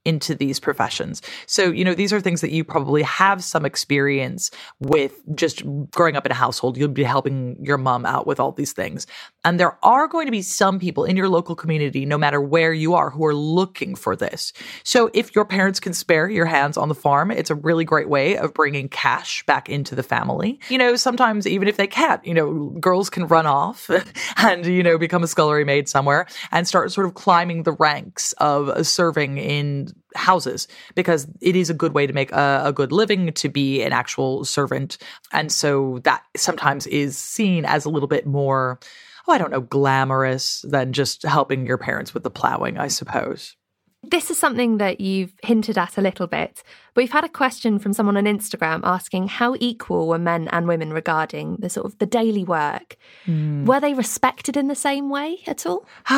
into 0.08 0.34
these 0.34 0.58
professions. 0.58 1.22
So, 1.48 1.70
you 1.70 1.84
know, 1.84 1.94
these 1.94 2.14
are 2.14 2.22
things 2.22 2.40
that 2.40 2.52
you 2.52 2.64
probably 2.64 3.04
have 3.04 3.44
some 3.44 3.66
experience 3.66 4.50
with 4.80 5.22
just 5.36 5.64
growing 5.92 6.16
up 6.16 6.26
in 6.26 6.32
a 6.32 6.36
household. 6.36 6.78
You'll 6.78 6.88
be 6.88 7.04
helping 7.04 7.58
your 7.62 7.78
mom 7.78 8.06
out 8.06 8.26
with 8.26 8.40
all 8.40 8.54
these 8.54 8.72
things. 8.72 9.06
And 9.48 9.58
there 9.58 9.78
are 9.82 10.10
going 10.10 10.26
to 10.26 10.32
be 10.32 10.42
some 10.42 10.78
people 10.78 11.06
in 11.06 11.16
your 11.16 11.30
local 11.30 11.56
community, 11.56 12.06
no 12.06 12.18
matter 12.18 12.42
where 12.42 12.74
you 12.74 12.96
are, 12.96 13.10
who 13.10 13.26
are 13.26 13.34
looking 13.34 13.96
for 13.96 14.14
this. 14.14 14.52
So 14.84 15.10
if 15.14 15.34
your 15.36 15.46
parents 15.46 15.80
can 15.80 15.94
spare 15.94 16.30
your 16.30 16.46
hands 16.46 16.76
on 16.76 16.90
the 16.90 16.96
farm, 16.96 17.32
it's 17.32 17.50
a 17.50 17.56
really 17.56 17.86
great 17.86 18.10
way 18.10 18.36
of 18.36 18.54
bringing 18.54 18.90
cash 18.90 19.46
back 19.46 19.70
into 19.70 19.96
the 19.96 20.04
family. 20.04 20.60
You 20.68 20.78
know, 20.78 20.98
sometimes 20.98 21.48
even 21.48 21.70
if 21.70 21.78
they 21.78 21.88
can't, 21.88 22.26
you 22.26 22.34
know, 22.34 22.76
girls 22.82 23.10
can 23.10 23.26
run 23.26 23.46
off 23.46 23.90
and, 24.36 24.66
you 24.66 24.84
know, 24.84 24.98
become 24.98 25.24
a 25.24 25.28
scullery 25.28 25.64
maid 25.64 25.88
somewhere 25.88 26.28
and 26.52 26.68
start 26.68 26.92
sort 26.92 27.08
of 27.08 27.14
climbing 27.14 27.64
the 27.64 27.72
ranks 27.72 28.34
of 28.40 28.86
serving 28.86 29.38
in 29.38 29.94
houses 30.14 30.68
because 30.94 31.26
it 31.40 31.56
is 31.56 31.70
a 31.70 31.74
good 31.74 31.94
way 31.94 32.06
to 32.06 32.12
make 32.12 32.34
a, 32.34 32.64
a, 32.66 32.74
good 32.74 32.92
living 32.92 33.32
to 33.32 33.48
be 33.48 33.82
an 33.82 33.94
actual 33.94 34.44
servant. 34.44 34.98
And 35.32 35.52
so 35.52 36.00
that 36.04 36.24
sometimes 36.36 36.86
is 36.88 37.18
seen 37.18 37.64
as 37.64 37.86
a 37.86 37.90
little 37.90 38.08
bit 38.08 38.26
more, 38.26 38.80
I 39.28 39.38
don't 39.38 39.52
know, 39.52 39.62
glamorous 39.62 40.64
than 40.68 40.94
just 40.94 41.24
helping 41.24 41.66
your 41.66 41.78
parents 41.78 42.14
with 42.14 42.24
the 42.24 42.30
plowing, 42.30 42.78
I 42.78 42.88
suppose. 42.88 43.56
This 44.04 44.32
is 44.32 44.38
something 44.38 44.78
that 44.78 45.02
you've 45.02 45.34
hinted 45.44 45.78
at 45.78 45.98
a 45.98 46.02
little 46.02 46.28
bit. 46.28 46.64
We've 46.98 47.12
had 47.12 47.24
a 47.24 47.30
question 47.30 47.78
from 47.78 47.94
someone 47.94 48.18
on 48.18 48.24
Instagram 48.24 48.82
asking 48.84 49.28
how 49.28 49.56
equal 49.60 50.08
were 50.08 50.18
men 50.18 50.48
and 50.48 50.68
women 50.68 50.92
regarding 50.92 51.58
the 51.58 51.70
sort 51.70 51.86
of 51.86 52.00
the 52.00 52.08
daily 52.08 52.44
work. 52.44 52.98
Mm. 53.28 53.68
Were 53.68 53.80
they 53.80 53.94
respected 53.94 54.58
in 54.58 54.68
the 54.68 54.74
same 54.74 55.12
way 55.12 55.38
at 55.46 55.68
all? 55.68 55.86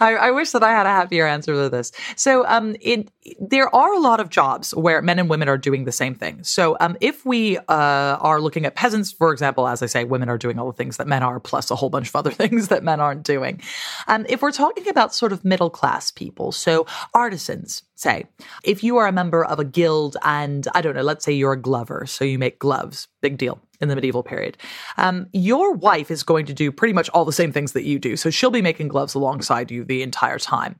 I, 0.00 0.16
I, 0.20 0.30
wish 0.30 0.52
that 0.52 0.62
I 0.62 0.70
had 0.70 0.86
a 0.86 0.90
happier 0.90 1.26
answer 1.26 1.52
to 1.52 1.68
this. 1.68 1.90
So, 2.14 2.46
um, 2.46 2.76
it, 2.80 3.10
there 3.40 3.74
are 3.74 3.92
a 3.92 3.98
lot 3.98 4.20
of 4.20 4.30
jobs 4.30 4.72
where 4.72 5.02
men 5.02 5.18
and 5.18 5.28
women 5.28 5.48
are 5.48 5.58
doing 5.58 5.84
the 5.84 5.90
same 5.90 6.14
thing. 6.14 6.44
So, 6.44 6.76
um, 6.78 6.96
if 7.00 7.26
we 7.26 7.58
uh, 7.58 7.62
are 7.68 8.40
looking 8.40 8.66
at 8.66 8.76
peasants, 8.76 9.10
for 9.10 9.32
example, 9.32 9.66
as 9.66 9.82
I 9.82 9.86
say, 9.86 10.04
women 10.04 10.28
are 10.28 10.38
doing 10.38 10.60
all 10.60 10.70
the 10.70 10.76
things 10.76 10.96
that 10.98 11.08
men 11.08 11.24
are, 11.24 11.40
plus 11.40 11.72
a 11.72 11.74
whole 11.74 11.90
bunch 11.90 12.08
of 12.08 12.14
other 12.14 12.30
things 12.42 12.68
that 12.68 12.84
men 12.84 13.00
aren't 13.00 13.24
doing. 13.24 13.60
Um, 14.06 14.26
if 14.28 14.42
we're 14.42 14.52
talking 14.52 14.88
about 14.88 15.12
sort 15.12 15.32
of 15.32 15.44
middle 15.44 15.70
class 15.70 16.12
people, 16.12 16.52
so 16.52 16.86
artisans, 17.14 17.82
say, 17.98 18.26
if 18.62 18.84
you 18.84 18.96
are 18.96 19.06
a 19.06 19.12
member 19.12 19.44
of 19.44 19.58
a 19.58 19.64
guild 19.64 20.16
and 20.22 20.66
I 20.74 20.80
don't 20.80 20.94
know, 20.94 21.02
let's 21.02 21.24
say 21.24 21.32
you're 21.32 21.52
a 21.52 21.60
glover, 21.60 22.06
so 22.06 22.24
you 22.24 22.38
make 22.38 22.58
gloves, 22.58 23.08
big 23.20 23.38
deal 23.38 23.60
in 23.80 23.88
the 23.88 23.94
medieval 23.94 24.22
period. 24.22 24.56
Um, 24.96 25.26
your 25.32 25.72
wife 25.72 26.10
is 26.10 26.22
going 26.22 26.46
to 26.46 26.54
do 26.54 26.70
pretty 26.70 26.94
much 26.94 27.08
all 27.10 27.24
the 27.24 27.32
same 27.32 27.52
things 27.52 27.72
that 27.72 27.84
you 27.84 27.98
do. 27.98 28.16
So 28.16 28.30
she'll 28.30 28.50
be 28.50 28.62
making 28.62 28.88
gloves 28.88 29.14
alongside 29.14 29.70
you 29.70 29.84
the 29.84 30.02
entire 30.02 30.38
time. 30.38 30.76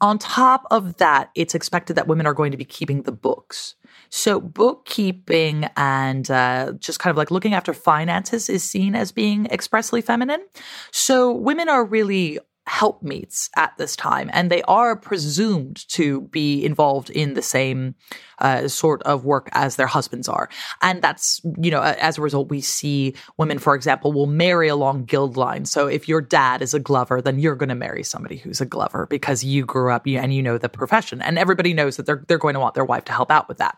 On 0.00 0.16
top 0.16 0.64
of 0.70 0.96
that, 0.98 1.30
it's 1.34 1.56
expected 1.56 1.96
that 1.96 2.06
women 2.06 2.24
are 2.24 2.34
going 2.34 2.52
to 2.52 2.56
be 2.56 2.64
keeping 2.64 3.02
the 3.02 3.12
books. 3.12 3.74
So, 4.10 4.40
bookkeeping 4.40 5.68
and 5.76 6.30
uh, 6.30 6.74
just 6.78 7.00
kind 7.00 7.10
of 7.10 7.16
like 7.16 7.32
looking 7.32 7.52
after 7.52 7.74
finances 7.74 8.48
is 8.48 8.62
seen 8.62 8.94
as 8.94 9.10
being 9.10 9.46
expressly 9.46 10.00
feminine. 10.00 10.46
So, 10.92 11.32
women 11.32 11.68
are 11.68 11.84
really 11.84 12.38
helpmeets 12.68 13.50
at 13.56 13.76
this 13.78 13.96
time, 13.96 14.30
and 14.32 14.50
they 14.50 14.62
are 14.62 14.94
presumed 14.94 15.88
to 15.88 16.22
be 16.22 16.64
involved 16.64 17.10
in 17.10 17.34
the 17.34 17.42
same 17.42 17.94
uh, 18.38 18.68
sort 18.68 19.02
of 19.02 19.24
work 19.24 19.48
as 19.52 19.76
their 19.76 19.86
husbands 19.86 20.28
are. 20.28 20.48
And 20.82 21.02
that's, 21.02 21.40
you 21.60 21.70
know, 21.70 21.82
as 21.82 22.18
a 22.18 22.22
result, 22.22 22.50
we 22.50 22.60
see 22.60 23.14
women, 23.36 23.58
for 23.58 23.74
example, 23.74 24.12
will 24.12 24.26
marry 24.26 24.68
along 24.68 25.04
guild 25.04 25.36
lines. 25.36 25.70
So 25.72 25.86
if 25.86 26.08
your 26.08 26.20
dad 26.20 26.62
is 26.62 26.74
a 26.74 26.78
glover, 26.78 27.20
then 27.20 27.38
you're 27.38 27.56
going 27.56 27.68
to 27.70 27.74
marry 27.74 28.04
somebody 28.04 28.36
who's 28.36 28.60
a 28.60 28.66
glover 28.66 29.06
because 29.06 29.42
you 29.42 29.64
grew 29.64 29.90
up 29.90 30.06
and 30.06 30.32
you 30.32 30.42
know 30.42 30.58
the 30.58 30.68
profession. 30.68 31.20
And 31.22 31.38
everybody 31.38 31.74
knows 31.74 31.96
that 31.96 32.06
they're, 32.06 32.24
they're 32.28 32.38
going 32.38 32.54
to 32.54 32.60
want 32.60 32.74
their 32.74 32.84
wife 32.84 33.04
to 33.06 33.12
help 33.12 33.30
out 33.30 33.48
with 33.48 33.58
that 33.58 33.76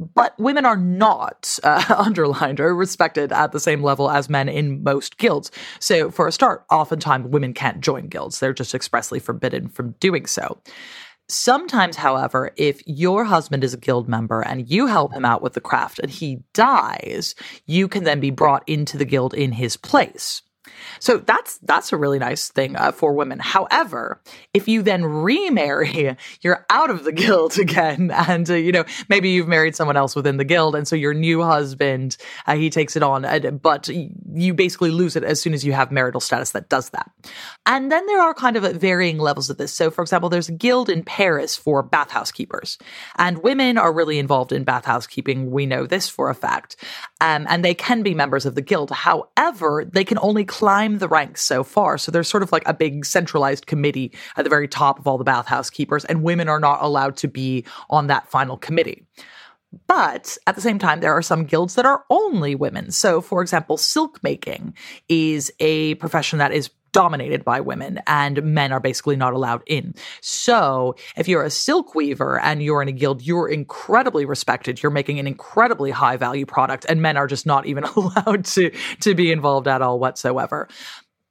but 0.00 0.38
women 0.38 0.64
are 0.64 0.76
not 0.76 1.58
uh, 1.62 1.84
underlined 1.98 2.58
or 2.58 2.74
respected 2.74 3.32
at 3.32 3.52
the 3.52 3.60
same 3.60 3.82
level 3.82 4.10
as 4.10 4.30
men 4.30 4.48
in 4.48 4.82
most 4.82 5.18
guilds. 5.18 5.50
So, 5.78 6.10
for 6.10 6.26
a 6.26 6.32
start, 6.32 6.64
oftentimes 6.70 7.28
women 7.28 7.52
can't 7.52 7.80
join 7.80 8.08
guilds. 8.08 8.40
They're 8.40 8.54
just 8.54 8.74
expressly 8.74 9.20
forbidden 9.20 9.68
from 9.68 9.92
doing 10.00 10.26
so. 10.26 10.60
Sometimes, 11.28 11.94
however, 11.94 12.50
if 12.56 12.82
your 12.86 13.24
husband 13.24 13.62
is 13.62 13.72
a 13.72 13.78
guild 13.78 14.08
member 14.08 14.40
and 14.40 14.68
you 14.68 14.86
help 14.86 15.12
him 15.12 15.24
out 15.24 15.42
with 15.42 15.52
the 15.52 15.60
craft 15.60 16.00
and 16.00 16.10
he 16.10 16.42
dies, 16.54 17.36
you 17.66 17.86
can 17.86 18.02
then 18.02 18.18
be 18.18 18.30
brought 18.30 18.68
into 18.68 18.98
the 18.98 19.04
guild 19.04 19.32
in 19.32 19.52
his 19.52 19.76
place. 19.76 20.42
So 20.98 21.18
that's 21.18 21.58
that's 21.58 21.92
a 21.92 21.96
really 21.96 22.18
nice 22.18 22.48
thing 22.48 22.76
uh, 22.76 22.92
for 22.92 23.12
women. 23.14 23.38
However, 23.38 24.20
if 24.52 24.68
you 24.68 24.82
then 24.82 25.04
remarry, 25.04 26.16
you're 26.42 26.66
out 26.70 26.90
of 26.90 27.04
the 27.04 27.12
guild 27.20 27.58
again, 27.58 28.10
and 28.10 28.48
uh, 28.48 28.54
you 28.54 28.72
know 28.72 28.84
maybe 29.08 29.30
you've 29.30 29.48
married 29.48 29.76
someone 29.76 29.96
else 29.96 30.14
within 30.14 30.36
the 30.36 30.44
guild, 30.44 30.74
and 30.74 30.86
so 30.86 30.96
your 30.96 31.14
new 31.14 31.42
husband 31.42 32.16
uh, 32.46 32.54
he 32.54 32.70
takes 32.70 32.96
it 32.96 33.02
on, 33.02 33.24
uh, 33.24 33.50
but 33.50 33.88
you 33.88 34.54
basically 34.54 34.90
lose 34.90 35.16
it 35.16 35.24
as 35.24 35.40
soon 35.40 35.54
as 35.54 35.64
you 35.64 35.72
have 35.72 35.90
marital 35.90 36.20
status 36.20 36.52
that 36.52 36.68
does 36.68 36.90
that. 36.90 37.10
And 37.66 37.90
then 37.90 38.06
there 38.06 38.20
are 38.20 38.34
kind 38.34 38.56
of 38.56 38.64
varying 38.76 39.18
levels 39.18 39.50
of 39.50 39.56
this. 39.56 39.72
So, 39.72 39.90
for 39.90 40.02
example, 40.02 40.28
there's 40.28 40.48
a 40.48 40.52
guild 40.52 40.88
in 40.88 41.02
Paris 41.02 41.56
for 41.56 41.82
bathhouse 41.82 42.30
keepers, 42.30 42.78
and 43.16 43.42
women 43.42 43.78
are 43.78 43.92
really 43.92 44.18
involved 44.18 44.52
in 44.52 44.64
bathhouse 44.64 45.06
keeping. 45.06 45.50
We 45.50 45.66
know 45.66 45.86
this 45.86 46.08
for 46.08 46.30
a 46.30 46.34
fact, 46.34 46.76
um, 47.20 47.46
and 47.48 47.64
they 47.64 47.74
can 47.74 48.02
be 48.02 48.14
members 48.14 48.46
of 48.46 48.54
the 48.54 48.62
guild. 48.62 48.90
However, 48.90 49.84
they 49.90 50.04
can 50.04 50.18
only 50.20 50.44
climb 50.60 50.98
the 50.98 51.08
ranks 51.08 51.42
so 51.42 51.64
far. 51.64 51.96
So 51.96 52.12
there's 52.12 52.28
sort 52.28 52.42
of 52.42 52.52
like 52.52 52.68
a 52.68 52.74
big 52.74 53.06
centralized 53.06 53.66
committee 53.66 54.12
at 54.36 54.44
the 54.44 54.50
very 54.50 54.68
top 54.68 54.98
of 54.98 55.06
all 55.06 55.16
the 55.16 55.24
bathhouse 55.24 55.70
keepers, 55.70 56.04
and 56.04 56.22
women 56.22 56.50
are 56.50 56.60
not 56.60 56.82
allowed 56.82 57.16
to 57.16 57.28
be 57.28 57.64
on 57.88 58.08
that 58.08 58.28
final 58.28 58.58
committee. 58.58 59.06
But 59.86 60.36
at 60.46 60.56
the 60.56 60.60
same 60.60 60.78
time, 60.78 61.00
there 61.00 61.14
are 61.14 61.22
some 61.22 61.44
guilds 61.44 61.76
that 61.76 61.86
are 61.86 62.04
only 62.10 62.54
women. 62.54 62.90
So, 62.90 63.22
for 63.22 63.40
example, 63.40 63.78
silk 63.78 64.22
making 64.22 64.74
is 65.08 65.50
a 65.60 65.94
profession 65.94 66.40
that 66.40 66.52
is 66.52 66.68
dominated 66.92 67.44
by 67.44 67.60
women 67.60 68.00
and 68.06 68.42
men 68.42 68.72
are 68.72 68.80
basically 68.80 69.16
not 69.16 69.32
allowed 69.32 69.62
in. 69.66 69.94
So 70.20 70.96
if 71.16 71.28
you're 71.28 71.44
a 71.44 71.50
silk 71.50 71.94
weaver 71.94 72.38
and 72.40 72.62
you're 72.62 72.82
in 72.82 72.88
a 72.88 72.92
guild, 72.92 73.22
you're 73.22 73.48
incredibly 73.48 74.24
respected. 74.24 74.82
You're 74.82 74.90
making 74.90 75.18
an 75.18 75.26
incredibly 75.26 75.90
high 75.90 76.16
value 76.16 76.46
product 76.46 76.86
and 76.88 77.02
men 77.02 77.16
are 77.16 77.26
just 77.26 77.46
not 77.46 77.66
even 77.66 77.84
allowed 77.96 78.44
to, 78.46 78.70
to 79.00 79.14
be 79.14 79.32
involved 79.32 79.68
at 79.68 79.82
all 79.82 79.98
whatsoever. 79.98 80.68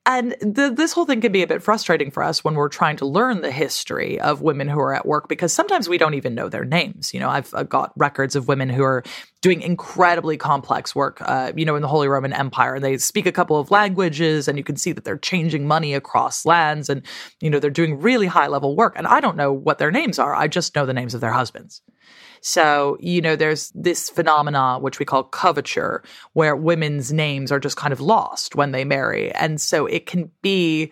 And 0.10 0.32
the, 0.42 0.74
this 0.76 0.92
whole 0.92 1.06
thing 1.06 1.22
can 1.22 1.32
be 1.32 1.44
a 1.44 1.48
bit 1.48 1.62
frustrating 1.62 2.10
for 2.10 2.24
us 2.24 2.44
when 2.44 2.56
we're 2.56 2.68
trying 2.68 2.98
to 2.98 3.06
learn 3.06 3.42
the 3.42 3.52
history 3.52 4.20
of 4.20 4.42
women 4.42 4.68
who 4.68 4.80
are 4.80 4.92
at 4.92 5.06
work 5.06 5.28
because 5.28 5.54
sometimes 5.54 5.88
we 5.88 6.00
don't 6.00 6.16
even 6.16 6.34
know 6.34 6.50
their 6.50 6.66
names. 6.66 7.14
You 7.14 7.20
know, 7.20 7.30
I've 7.30 7.70
got 7.70 7.94
records 7.96 8.36
of 8.36 8.48
women 8.48 8.70
who 8.70 8.82
are 8.82 9.04
doing 9.42 9.62
incredibly 9.62 10.36
complex 10.36 10.96
work, 10.96 11.20
uh, 11.22 11.52
you 11.56 11.64
know, 11.64 11.76
in 11.76 11.84
the 11.84 11.88
Holy 11.88 12.08
Roman 12.08 12.34
Empire, 12.34 12.74
and 12.74 12.84
they 12.84 12.98
speak 12.98 13.28
a 13.28 13.32
couple 13.32 13.60
of 13.60 13.70
languages, 13.70 14.48
and 14.48 14.58
you 14.58 14.64
can 14.64 14.78
see 14.78 14.94
that 14.94 15.06
they're 15.06 15.16
changing 15.16 15.68
money 15.68 15.94
across 15.94 16.44
lands, 16.44 16.90
and 16.90 17.06
you 17.40 17.52
know, 17.52 17.60
they're 17.60 17.70
doing 17.70 18.00
really 18.00 18.26
high 18.26 18.48
level 18.48 18.76
work. 18.76 18.94
And 18.96 19.06
I 19.06 19.20
don't 19.20 19.38
know 19.38 19.54
what 19.54 19.78
their 19.78 19.92
names 19.92 20.18
are; 20.18 20.34
I 20.34 20.48
just 20.48 20.76
know 20.76 20.88
the 20.88 20.94
names 20.94 21.14
of 21.14 21.22
their 21.22 21.34
husbands. 21.34 21.84
So, 22.42 22.98
you 23.00 23.22
know, 23.22 23.36
there's 23.36 23.72
this 23.76 24.10
phenomena 24.10 24.80
which 24.80 25.00
we 25.00 25.06
call 25.06 25.24
coverture, 25.24 26.04
where 26.34 26.56
women's 26.56 27.12
names 27.12 27.52
are 27.52 27.60
just 27.60 27.78
kind 27.78 27.94
of 27.94 28.02
lost 28.02 28.56
when 28.56 28.72
they 28.72 28.86
marry. 28.86 29.32
And 29.34 29.60
so 29.60 29.86
it 29.86 30.06
can 30.06 30.32
be 30.42 30.92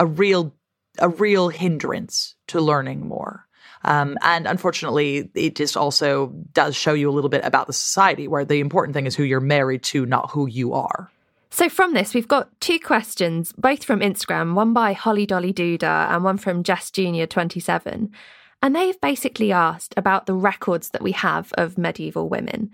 a 0.00 0.06
real 0.06 0.54
a 1.00 1.08
real 1.08 1.48
hindrance 1.48 2.34
to 2.48 2.60
learning 2.60 3.06
more. 3.06 3.46
Um, 3.84 4.18
and 4.22 4.46
unfortunately, 4.46 5.30
it 5.34 5.54
just 5.54 5.76
also 5.76 6.32
does 6.52 6.74
show 6.74 6.92
you 6.92 7.08
a 7.08 7.12
little 7.12 7.30
bit 7.30 7.44
about 7.44 7.68
the 7.68 7.72
society 7.72 8.26
where 8.26 8.44
the 8.44 8.60
important 8.60 8.94
thing 8.94 9.06
is 9.06 9.14
who 9.14 9.22
you're 9.22 9.40
married 9.40 9.84
to, 9.84 10.04
not 10.04 10.30
who 10.30 10.46
you 10.48 10.74
are. 10.74 11.10
So, 11.50 11.68
from 11.68 11.94
this, 11.94 12.12
we've 12.12 12.28
got 12.28 12.48
two 12.60 12.78
questions, 12.78 13.52
both 13.56 13.84
from 13.84 14.00
Instagram, 14.00 14.54
one 14.54 14.72
by 14.72 14.92
Holly 14.92 15.26
Dolly 15.26 15.52
Duda 15.52 16.10
and 16.10 16.22
one 16.22 16.36
from 16.36 16.62
Jess 16.62 16.90
Junior 16.90 17.26
27. 17.26 18.12
And 18.60 18.74
they've 18.74 19.00
basically 19.00 19.52
asked 19.52 19.94
about 19.96 20.26
the 20.26 20.34
records 20.34 20.90
that 20.90 21.02
we 21.02 21.12
have 21.12 21.52
of 21.56 21.78
medieval 21.78 22.28
women. 22.28 22.70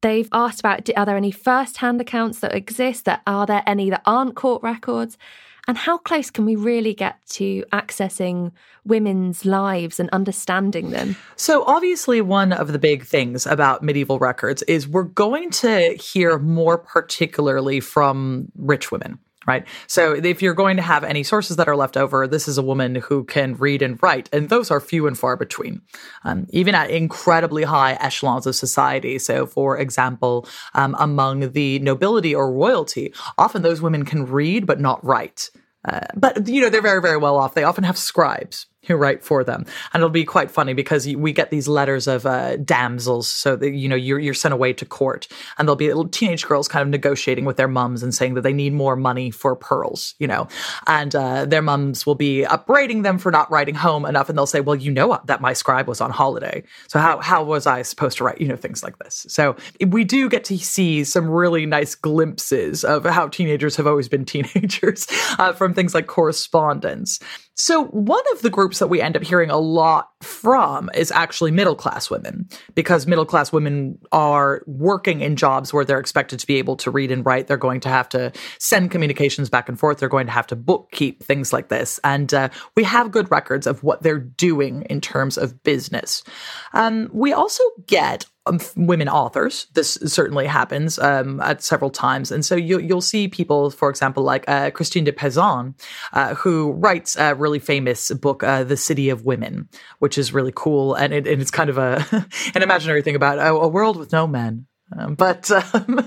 They've 0.00 0.28
asked 0.32 0.60
about 0.60 0.88
are 0.96 1.06
there 1.06 1.16
any 1.16 1.32
first 1.32 1.78
hand 1.78 2.00
accounts 2.00 2.40
that 2.40 2.54
exist? 2.54 3.04
That 3.06 3.22
are 3.26 3.46
there 3.46 3.62
any 3.66 3.90
that 3.90 4.02
aren't 4.06 4.36
court 4.36 4.62
records? 4.62 5.18
And 5.66 5.78
how 5.78 5.96
close 5.96 6.30
can 6.30 6.44
we 6.44 6.56
really 6.56 6.92
get 6.92 7.16
to 7.30 7.64
accessing 7.72 8.52
women's 8.84 9.46
lives 9.46 9.98
and 9.98 10.10
understanding 10.10 10.90
them? 10.90 11.16
So, 11.36 11.64
obviously, 11.64 12.20
one 12.20 12.52
of 12.52 12.72
the 12.72 12.78
big 12.78 13.04
things 13.04 13.46
about 13.46 13.82
medieval 13.82 14.18
records 14.18 14.62
is 14.64 14.86
we're 14.86 15.04
going 15.04 15.50
to 15.52 15.94
hear 15.94 16.38
more 16.38 16.76
particularly 16.76 17.80
from 17.80 18.52
rich 18.56 18.92
women 18.92 19.18
right? 19.46 19.66
So 19.86 20.12
if 20.12 20.42
you're 20.42 20.54
going 20.54 20.76
to 20.76 20.82
have 20.82 21.04
any 21.04 21.22
sources 21.22 21.56
that 21.56 21.68
are 21.68 21.76
left 21.76 21.96
over, 21.96 22.26
this 22.26 22.48
is 22.48 22.58
a 22.58 22.62
woman 22.62 22.96
who 22.96 23.24
can 23.24 23.54
read 23.54 23.82
and 23.82 24.02
write, 24.02 24.28
and 24.32 24.48
those 24.48 24.70
are 24.70 24.80
few 24.80 25.06
and 25.06 25.18
far 25.18 25.36
between, 25.36 25.82
um, 26.24 26.46
even 26.50 26.74
at 26.74 26.90
incredibly 26.90 27.64
high 27.64 27.94
echelons 27.94 28.46
of 28.46 28.54
society. 28.54 29.18
So, 29.18 29.46
for 29.46 29.78
example, 29.78 30.48
um, 30.74 30.96
among 30.98 31.52
the 31.52 31.78
nobility 31.80 32.34
or 32.34 32.52
royalty, 32.52 33.12
often 33.38 33.62
those 33.62 33.82
women 33.82 34.04
can 34.04 34.26
read 34.26 34.66
but 34.66 34.80
not 34.80 35.04
write. 35.04 35.50
Uh, 35.86 36.00
but 36.16 36.48
you 36.48 36.62
know 36.62 36.70
they're 36.70 36.80
very 36.80 37.02
very 37.02 37.18
well 37.18 37.36
off. 37.36 37.54
They 37.54 37.64
often 37.64 37.84
have 37.84 37.98
scribes. 37.98 38.66
Who 38.86 38.96
write 38.96 39.22
for 39.22 39.44
them. 39.44 39.64
And 39.92 40.00
it'll 40.00 40.10
be 40.10 40.24
quite 40.24 40.50
funny 40.50 40.74
because 40.74 41.06
we 41.06 41.32
get 41.32 41.50
these 41.50 41.68
letters 41.68 42.06
of 42.06 42.26
uh, 42.26 42.56
damsels. 42.56 43.28
So 43.28 43.56
that, 43.56 43.70
you 43.70 43.88
know, 43.88 43.96
you're, 43.96 44.18
you're 44.18 44.34
sent 44.34 44.54
away 44.54 44.72
to 44.74 44.84
court 44.84 45.28
and 45.58 45.68
there'll 45.68 45.76
be 45.76 45.88
little 45.88 46.08
teenage 46.08 46.46
girls 46.46 46.68
kind 46.68 46.82
of 46.82 46.88
negotiating 46.88 47.44
with 47.44 47.56
their 47.56 47.68
mums 47.68 48.02
and 48.02 48.14
saying 48.14 48.34
that 48.34 48.42
they 48.42 48.52
need 48.52 48.72
more 48.72 48.96
money 48.96 49.30
for 49.30 49.56
pearls, 49.56 50.14
you 50.18 50.26
know, 50.26 50.48
and 50.86 51.14
uh, 51.14 51.44
their 51.44 51.62
mums 51.62 52.06
will 52.06 52.14
be 52.14 52.44
upbraiding 52.44 53.02
them 53.02 53.18
for 53.18 53.30
not 53.30 53.50
writing 53.50 53.74
home 53.74 54.04
enough. 54.04 54.28
And 54.28 54.36
they'll 54.36 54.46
say, 54.46 54.60
well, 54.60 54.76
you 54.76 54.90
know 54.90 55.18
that 55.24 55.40
my 55.40 55.52
scribe 55.52 55.88
was 55.88 56.00
on 56.00 56.10
holiday. 56.10 56.62
So 56.88 56.98
how, 56.98 57.20
how 57.20 57.44
was 57.44 57.66
I 57.66 57.82
supposed 57.82 58.18
to 58.18 58.24
write, 58.24 58.40
you 58.40 58.48
know, 58.48 58.56
things 58.56 58.82
like 58.82 58.98
this. 58.98 59.26
So 59.28 59.56
we 59.86 60.04
do 60.04 60.28
get 60.28 60.44
to 60.44 60.58
see 60.58 61.04
some 61.04 61.28
really 61.28 61.66
nice 61.66 61.94
glimpses 61.94 62.84
of 62.84 63.04
how 63.04 63.28
teenagers 63.28 63.76
have 63.76 63.86
always 63.86 64.08
been 64.08 64.24
teenagers 64.34 65.06
uh, 65.38 65.52
from 65.52 65.74
things 65.74 65.94
like 65.94 66.06
correspondence. 66.06 67.20
So, 67.56 67.84
one 67.84 68.22
of 68.32 68.42
the 68.42 68.50
groups 68.50 68.80
that 68.80 68.88
we 68.88 69.00
end 69.00 69.16
up 69.16 69.22
hearing 69.22 69.50
a 69.50 69.58
lot 69.58 70.10
from 70.22 70.90
is 70.94 71.12
actually 71.12 71.52
middle 71.52 71.76
class 71.76 72.10
women, 72.10 72.48
because 72.74 73.06
middle 73.06 73.24
class 73.24 73.52
women 73.52 73.98
are 74.10 74.62
working 74.66 75.20
in 75.20 75.36
jobs 75.36 75.72
where 75.72 75.84
they're 75.84 76.00
expected 76.00 76.40
to 76.40 76.46
be 76.46 76.56
able 76.56 76.76
to 76.76 76.90
read 76.90 77.12
and 77.12 77.24
write. 77.24 77.46
They're 77.46 77.56
going 77.56 77.80
to 77.80 77.88
have 77.88 78.08
to 78.10 78.32
send 78.58 78.90
communications 78.90 79.48
back 79.48 79.68
and 79.68 79.78
forth. 79.78 79.98
They're 79.98 80.08
going 80.08 80.26
to 80.26 80.32
have 80.32 80.48
to 80.48 80.56
bookkeep 80.56 81.20
things 81.20 81.52
like 81.52 81.68
this. 81.68 82.00
And 82.02 82.32
uh, 82.34 82.48
we 82.76 82.82
have 82.84 83.12
good 83.12 83.30
records 83.30 83.66
of 83.66 83.82
what 83.84 84.02
they're 84.02 84.18
doing 84.18 84.82
in 84.90 85.00
terms 85.00 85.38
of 85.38 85.62
business. 85.62 86.24
Um, 86.72 87.08
we 87.12 87.32
also 87.32 87.62
get 87.86 88.26
um, 88.46 88.58
women 88.76 89.08
authors. 89.08 89.66
This 89.74 89.98
certainly 90.04 90.46
happens 90.46 90.98
um, 90.98 91.40
at 91.40 91.62
several 91.62 91.90
times, 91.90 92.30
and 92.30 92.44
so 92.44 92.54
you, 92.54 92.78
will 92.94 93.00
see 93.00 93.28
people, 93.28 93.70
for 93.70 93.88
example, 93.88 94.22
like 94.22 94.48
uh, 94.48 94.70
Christine 94.70 95.04
de 95.04 95.12
Pizan, 95.12 95.74
uh, 96.12 96.34
who 96.34 96.72
writes 96.72 97.16
a 97.16 97.34
really 97.34 97.58
famous 97.58 98.10
book, 98.12 98.42
uh, 98.42 98.64
"The 98.64 98.76
City 98.76 99.08
of 99.08 99.24
Women," 99.24 99.68
which 99.98 100.18
is 100.18 100.32
really 100.32 100.52
cool, 100.54 100.94
and, 100.94 101.12
it, 101.12 101.26
and 101.26 101.40
it's 101.40 101.50
kind 101.50 101.70
of 101.70 101.78
a 101.78 102.04
an 102.54 102.62
imaginary 102.62 103.02
thing 103.02 103.16
about 103.16 103.38
a, 103.38 103.48
a 103.54 103.68
world 103.68 103.96
with 103.96 104.12
no 104.12 104.26
men. 104.26 104.66
Um, 104.98 105.14
but 105.14 105.50
um, 105.74 106.00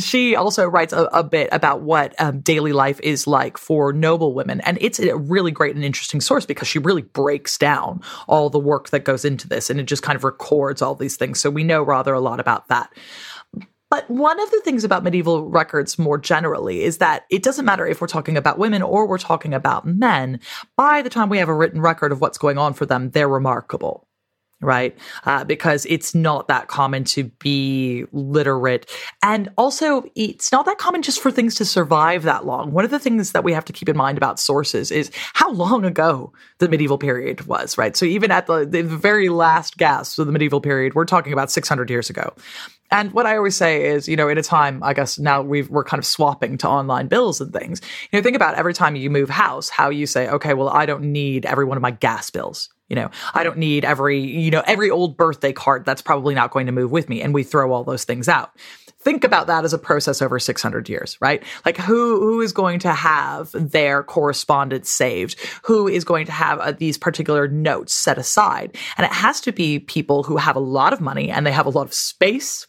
she 0.00 0.36
also 0.36 0.66
writes 0.66 0.92
a, 0.92 1.04
a, 1.04 1.22
bit 1.22 1.48
about 1.52 1.80
what 1.80 2.20
um, 2.20 2.40
daily 2.40 2.72
life 2.72 3.00
is 3.00 3.26
like 3.26 3.58
for 3.58 3.92
noble 3.92 4.34
women. 4.34 4.60
And 4.62 4.78
it's 4.80 4.98
a 4.98 5.16
really 5.16 5.50
great 5.50 5.74
and 5.74 5.84
interesting 5.84 6.20
source 6.20 6.46
because 6.46 6.68
she 6.68 6.78
really 6.78 7.02
breaks 7.02 7.56
down 7.58 8.00
all 8.26 8.50
the 8.50 8.58
work 8.58 8.90
that 8.90 9.04
goes 9.04 9.24
into 9.24 9.48
this 9.48 9.70
and 9.70 9.80
it 9.80 9.84
just 9.84 10.02
kind 10.02 10.16
of 10.16 10.24
records 10.24 10.82
all 10.82 10.94
these 10.94 11.16
things. 11.16 11.40
So 11.40 11.50
we 11.50 11.64
know 11.64 11.82
rather 11.82 12.14
a 12.14 12.20
lot 12.20 12.40
about 12.40 12.68
that. 12.68 12.92
But 13.90 14.10
one 14.10 14.40
of 14.40 14.50
the 14.50 14.60
things 14.62 14.82
about 14.82 15.04
medieval 15.04 15.48
records 15.48 15.98
more 16.00 16.18
generally 16.18 16.82
is 16.82 16.98
that 16.98 17.26
it 17.30 17.44
doesn't 17.44 17.64
matter 17.64 17.86
if 17.86 18.00
we're 18.00 18.08
talking 18.08 18.36
about 18.36 18.58
women 18.58 18.82
or 18.82 19.06
we're 19.06 19.18
talking 19.18 19.54
about 19.54 19.86
men. 19.86 20.40
By 20.76 21.02
the 21.02 21.10
time 21.10 21.28
we 21.28 21.38
have 21.38 21.48
a 21.48 21.54
written 21.54 21.80
record 21.80 22.10
of 22.10 22.20
what's 22.20 22.38
going 22.38 22.58
on 22.58 22.74
for 22.74 22.86
them, 22.86 23.10
they're 23.10 23.28
remarkable 23.28 24.08
right? 24.60 24.96
Uh, 25.24 25.44
because 25.44 25.86
it's 25.86 26.14
not 26.14 26.48
that 26.48 26.68
common 26.68 27.04
to 27.04 27.24
be 27.24 28.04
literate. 28.12 28.90
And 29.22 29.50
also, 29.56 30.04
it's 30.14 30.50
not 30.52 30.66
that 30.66 30.78
common 30.78 31.02
just 31.02 31.20
for 31.20 31.30
things 31.30 31.54
to 31.56 31.64
survive 31.64 32.22
that 32.22 32.46
long. 32.46 32.72
One 32.72 32.84
of 32.84 32.90
the 32.90 32.98
things 32.98 33.32
that 33.32 33.44
we 33.44 33.52
have 33.52 33.64
to 33.66 33.72
keep 33.72 33.88
in 33.88 33.96
mind 33.96 34.18
about 34.18 34.40
sources 34.40 34.90
is 34.90 35.10
how 35.34 35.52
long 35.52 35.84
ago 35.84 36.32
the 36.58 36.68
medieval 36.68 36.98
period 36.98 37.46
was, 37.46 37.76
right? 37.78 37.96
So, 37.96 38.06
even 38.06 38.30
at 38.30 38.46
the, 38.46 38.64
the 38.64 38.82
very 38.82 39.28
last 39.28 39.76
gasp 39.76 40.18
of 40.18 40.26
the 40.26 40.32
medieval 40.32 40.60
period, 40.60 40.94
we're 40.94 41.04
talking 41.04 41.32
about 41.32 41.50
600 41.50 41.90
years 41.90 42.10
ago. 42.10 42.34
And 42.90 43.12
what 43.12 43.26
I 43.26 43.36
always 43.36 43.56
say 43.56 43.86
is, 43.86 44.08
you 44.08 44.14
know, 44.16 44.28
in 44.28 44.38
a 44.38 44.42
time, 44.42 44.82
I 44.82 44.94
guess 44.94 45.18
now 45.18 45.42
we 45.42 45.62
are 45.62 45.84
kind 45.84 45.98
of 45.98 46.06
swapping 46.06 46.58
to 46.58 46.68
online 46.68 47.08
bills 47.08 47.40
and 47.40 47.52
things. 47.52 47.80
You 48.12 48.18
know, 48.18 48.22
think 48.22 48.36
about 48.36 48.54
every 48.54 48.74
time 48.74 48.94
you 48.94 49.10
move 49.10 49.30
house, 49.30 49.68
how 49.68 49.90
you 49.90 50.06
say, 50.06 50.28
okay, 50.28 50.54
well, 50.54 50.68
I 50.68 50.86
don't 50.86 51.12
need 51.12 51.44
every 51.44 51.64
one 51.64 51.76
of 51.76 51.82
my 51.82 51.90
gas 51.90 52.30
bills. 52.30 52.68
You 52.88 52.96
know, 52.96 53.10
I 53.32 53.44
don't 53.44 53.56
need 53.56 53.84
every, 53.84 54.20
you 54.20 54.50
know, 54.50 54.62
every 54.66 54.90
old 54.90 55.16
birthday 55.16 55.52
card 55.52 55.84
that's 55.86 56.02
probably 56.02 56.34
not 56.34 56.50
going 56.50 56.66
to 56.66 56.72
move 56.72 56.90
with 56.90 57.08
me. 57.08 57.22
And 57.22 57.32
we 57.32 57.42
throw 57.42 57.72
all 57.72 57.82
those 57.82 58.04
things 58.04 58.28
out. 58.28 58.50
Think 58.98 59.24
about 59.24 59.46
that 59.46 59.64
as 59.64 59.72
a 59.72 59.78
process 59.78 60.20
over 60.20 60.38
600 60.38 60.88
years, 60.88 61.18
right? 61.20 61.42
Like 61.64 61.76
who, 61.76 62.20
who 62.20 62.40
is 62.40 62.52
going 62.52 62.78
to 62.80 62.92
have 62.92 63.50
their 63.52 64.02
correspondence 64.02 64.90
saved? 64.90 65.38
Who 65.62 65.88
is 65.88 66.04
going 66.04 66.26
to 66.26 66.32
have 66.32 66.58
uh, 66.58 66.72
these 66.72 66.98
particular 66.98 67.48
notes 67.48 67.94
set 67.94 68.18
aside? 68.18 68.76
And 68.96 69.06
it 69.06 69.12
has 69.12 69.40
to 69.42 69.52
be 69.52 69.78
people 69.78 70.22
who 70.22 70.36
have 70.36 70.56
a 70.56 70.60
lot 70.60 70.92
of 70.92 71.00
money 71.00 71.30
and 71.30 71.46
they 71.46 71.52
have 71.52 71.66
a 71.66 71.70
lot 71.70 71.86
of 71.86 71.94
space. 71.94 72.66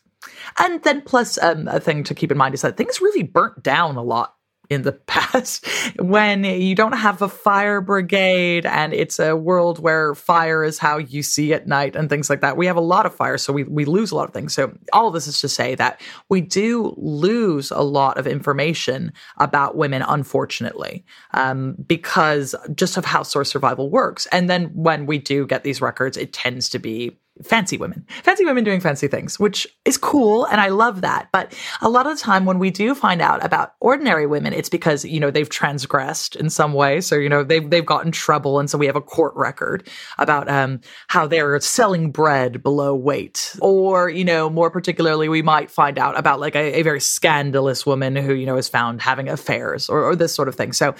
And 0.58 0.82
then 0.84 1.02
plus 1.02 1.38
um, 1.42 1.68
a 1.68 1.80
thing 1.80 2.04
to 2.06 2.16
keep 2.16 2.32
in 2.32 2.38
mind 2.38 2.54
is 2.54 2.62
that 2.62 2.78
things 2.78 3.02
really 3.02 3.24
burnt 3.24 3.64
down 3.64 3.96
a 3.96 4.04
lot 4.04 4.36
in 4.70 4.84
the 4.84 4.92
past 5.08 5.66
when 6.00 6.44
you 6.44 6.76
don't 6.76 6.98
have 6.98 7.22
a 7.22 7.30
fire 7.30 7.82
brigade 7.82 8.66
and 8.66 8.94
it's 8.94 9.20
a 9.20 9.36
world 9.36 9.80
where 9.80 10.16
fire 10.16 10.64
is 10.64 10.80
how 10.80 10.98
you 10.98 11.24
see 11.24 11.54
at 11.54 11.68
night 11.68 11.96
and 11.96 12.10
things 12.10 12.30
like 12.30 12.42
that. 12.42 12.58
We 12.58 12.66
have 12.68 12.76
a 12.76 12.82
lot 12.82 13.06
of 13.06 13.14
fire, 13.14 13.38
so 13.38 13.54
we, 13.54 13.64
we 13.64 13.86
lose 13.86 14.12
a 14.12 14.16
lot 14.16 14.28
of 14.28 14.34
things. 14.34 14.54
So, 14.54 14.76
all 14.94 15.08
of 15.08 15.14
this 15.14 15.28
is 15.28 15.40
to 15.42 15.50
say 15.50 15.76
that 15.76 16.02
we 16.30 16.42
do 16.42 16.94
lose 16.98 17.72
a 17.72 17.82
lot 17.82 18.18
of 18.18 18.28
information 18.28 19.14
about 19.38 19.76
women, 19.76 20.02
unfortunately, 20.02 21.06
um, 21.34 21.76
because 21.88 22.56
just 22.76 22.98
of 22.98 23.06
how 23.06 23.24
source 23.24 23.50
survival 23.50 23.90
works. 23.90 24.28
And 24.32 24.50
then 24.50 24.66
when 24.74 25.06
we 25.06 25.18
do 25.18 25.46
get 25.46 25.64
these 25.64 25.82
records, 25.82 26.18
it 26.18 26.34
tends 26.34 26.70
to 26.70 26.80
be 26.80 27.18
fancy 27.44 27.78
women, 27.78 28.06
fancy 28.24 28.46
women 28.46 28.64
doing 28.64 28.80
fancy 28.80 29.08
things, 29.08 29.40
which 29.40 29.68
is 29.84 29.98
cool. 29.98 30.46
And 30.46 30.62
I 30.62 30.70
love 30.70 31.02
that. 31.02 31.30
But 31.34 31.54
a 31.82 31.90
lot 31.90 32.08
of 32.08 32.18
the 32.18 32.24
time 32.24 32.46
when 32.46 32.60
we 32.60 32.72
do 32.72 32.96
find 32.96 33.22
out 33.22 33.44
about 33.44 33.74
ordinary 33.82 34.26
women, 34.26 34.54
it's 34.54 34.70
because, 34.70 35.04
you 35.04 35.20
know, 35.20 35.32
they've 35.32 35.50
transgressed 35.50 36.36
in 36.38 36.50
some 36.50 36.74
way. 36.74 37.02
So, 37.02 37.16
you 37.16 37.28
know, 37.28 37.44
they've, 37.44 37.70
they've 37.70 37.86
gotten 37.86 38.12
trouble. 38.12 38.60
And 38.60 38.70
so 38.70 38.78
we 38.78 38.86
have 38.86 38.96
a 38.96 39.02
court 39.02 39.34
record 39.36 39.88
about, 40.18 40.50
um, 40.50 40.80
how 41.08 41.28
they're 41.28 41.60
selling 41.60 42.12
bread 42.12 42.64
below 42.64 42.96
weight. 42.96 43.56
Or, 43.62 44.10
you 44.10 44.24
know, 44.24 44.50
more 44.50 44.72
particularly, 44.72 45.28
we 45.28 45.42
might 45.42 45.70
find 45.70 46.00
out 46.00 46.18
about 46.18 46.40
like 46.40 46.56
a, 46.56 46.80
a 46.80 46.82
very 46.84 47.02
scandalous 47.02 47.86
woman 47.86 48.16
who, 48.16 48.34
you 48.34 48.46
know, 48.46 48.56
is 48.56 48.70
found 48.70 49.02
having 49.02 49.28
affairs 49.28 49.90
or, 49.90 50.04
or 50.04 50.16
this 50.16 50.34
sort 50.34 50.48
of 50.48 50.56
thing. 50.56 50.72
So 50.72 50.96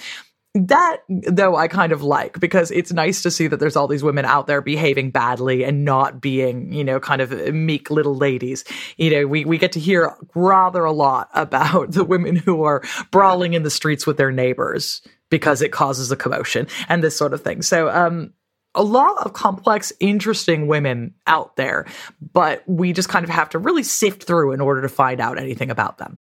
that 0.64 0.98
though 1.08 1.56
I 1.56 1.68
kind 1.68 1.92
of 1.92 2.02
like 2.02 2.40
because 2.40 2.70
it's 2.70 2.92
nice 2.92 3.22
to 3.22 3.30
see 3.30 3.46
that 3.46 3.60
there's 3.60 3.76
all 3.76 3.88
these 3.88 4.02
women 4.02 4.24
out 4.24 4.46
there 4.46 4.62
behaving 4.62 5.10
badly 5.10 5.64
and 5.64 5.84
not 5.84 6.20
being, 6.20 6.72
you 6.72 6.84
know, 6.84 6.98
kind 6.98 7.20
of 7.20 7.30
meek 7.54 7.90
little 7.90 8.14
ladies. 8.14 8.64
You 8.96 9.10
know, 9.10 9.26
we, 9.26 9.44
we 9.44 9.58
get 9.58 9.72
to 9.72 9.80
hear 9.80 10.14
rather 10.34 10.84
a 10.84 10.92
lot 10.92 11.28
about 11.34 11.92
the 11.92 12.04
women 12.04 12.36
who 12.36 12.62
are 12.62 12.82
brawling 13.10 13.54
in 13.54 13.62
the 13.62 13.70
streets 13.70 14.06
with 14.06 14.16
their 14.16 14.32
neighbors 14.32 15.02
because 15.30 15.60
it 15.60 15.72
causes 15.72 16.10
a 16.10 16.16
commotion 16.16 16.66
and 16.88 17.02
this 17.02 17.16
sort 17.16 17.34
of 17.34 17.42
thing. 17.42 17.62
So, 17.62 17.90
um, 17.90 18.32
a 18.78 18.82
lot 18.82 19.24
of 19.24 19.32
complex, 19.32 19.90
interesting 20.00 20.66
women 20.66 21.14
out 21.26 21.56
there, 21.56 21.86
but 22.20 22.62
we 22.66 22.92
just 22.92 23.08
kind 23.08 23.24
of 23.24 23.30
have 23.30 23.48
to 23.50 23.58
really 23.58 23.82
sift 23.82 24.24
through 24.24 24.52
in 24.52 24.60
order 24.60 24.82
to 24.82 24.88
find 24.90 25.18
out 25.18 25.38
anything 25.38 25.70
about 25.70 25.96
them. 25.96 26.18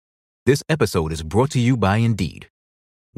This 0.48 0.64
episode 0.68 1.12
is 1.12 1.22
brought 1.22 1.52
to 1.52 1.60
you 1.60 1.78
by 1.78 1.98
Indeed. 1.98 2.50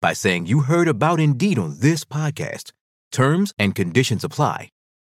by 0.00 0.12
saying 0.14 0.46
you 0.46 0.60
heard 0.60 0.88
about 0.88 1.20
Indeed 1.20 1.58
on 1.58 1.80
this 1.80 2.04
podcast. 2.04 2.72
Terms 3.12 3.52
and 3.58 3.74
conditions 3.74 4.24
apply. 4.24 4.70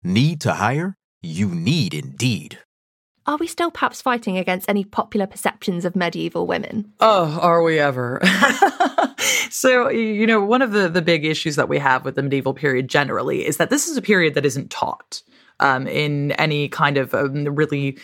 Need 0.03 0.41
to 0.43 0.55
hire? 0.55 0.97
You 1.23 1.49
need 1.49 1.95
Indeed. 1.95 2.59
Are 3.25 3.37
we 3.37 3.47
still 3.47 3.71
perhaps 3.71 4.03
fighting 4.03 4.37
against 4.37 4.69
any 4.69 4.85
popular 4.85 5.29
perceptions 5.29 5.85
of 5.85 5.95
medieval 5.95 6.45
women? 6.45 6.93
Oh, 6.99 7.39
are 7.41 7.63
we 7.63 7.79
ever? 7.79 8.21
so, 9.51 9.89
you 9.89 10.27
know, 10.27 10.45
one 10.45 10.61
of 10.61 10.73
the, 10.73 10.89
the 10.89 11.03
big 11.03 11.25
issues 11.25 11.55
that 11.55 11.69
we 11.69 11.79
have 11.79 12.05
with 12.05 12.17
the 12.17 12.23
medieval 12.23 12.53
period 12.53 12.89
generally 12.89 13.47
is 13.47 13.59
that 13.59 13.71
this 13.71 13.87
is 13.87 13.97
a 13.97 14.03
period 14.03 14.35
that 14.35 14.45
isn't 14.45 14.71
taught 14.71 15.23
um, 15.61 15.87
in 15.87 16.33
any 16.33 16.69
kind 16.69 16.97
of 16.97 17.15
um, 17.15 17.45
really 17.45 17.97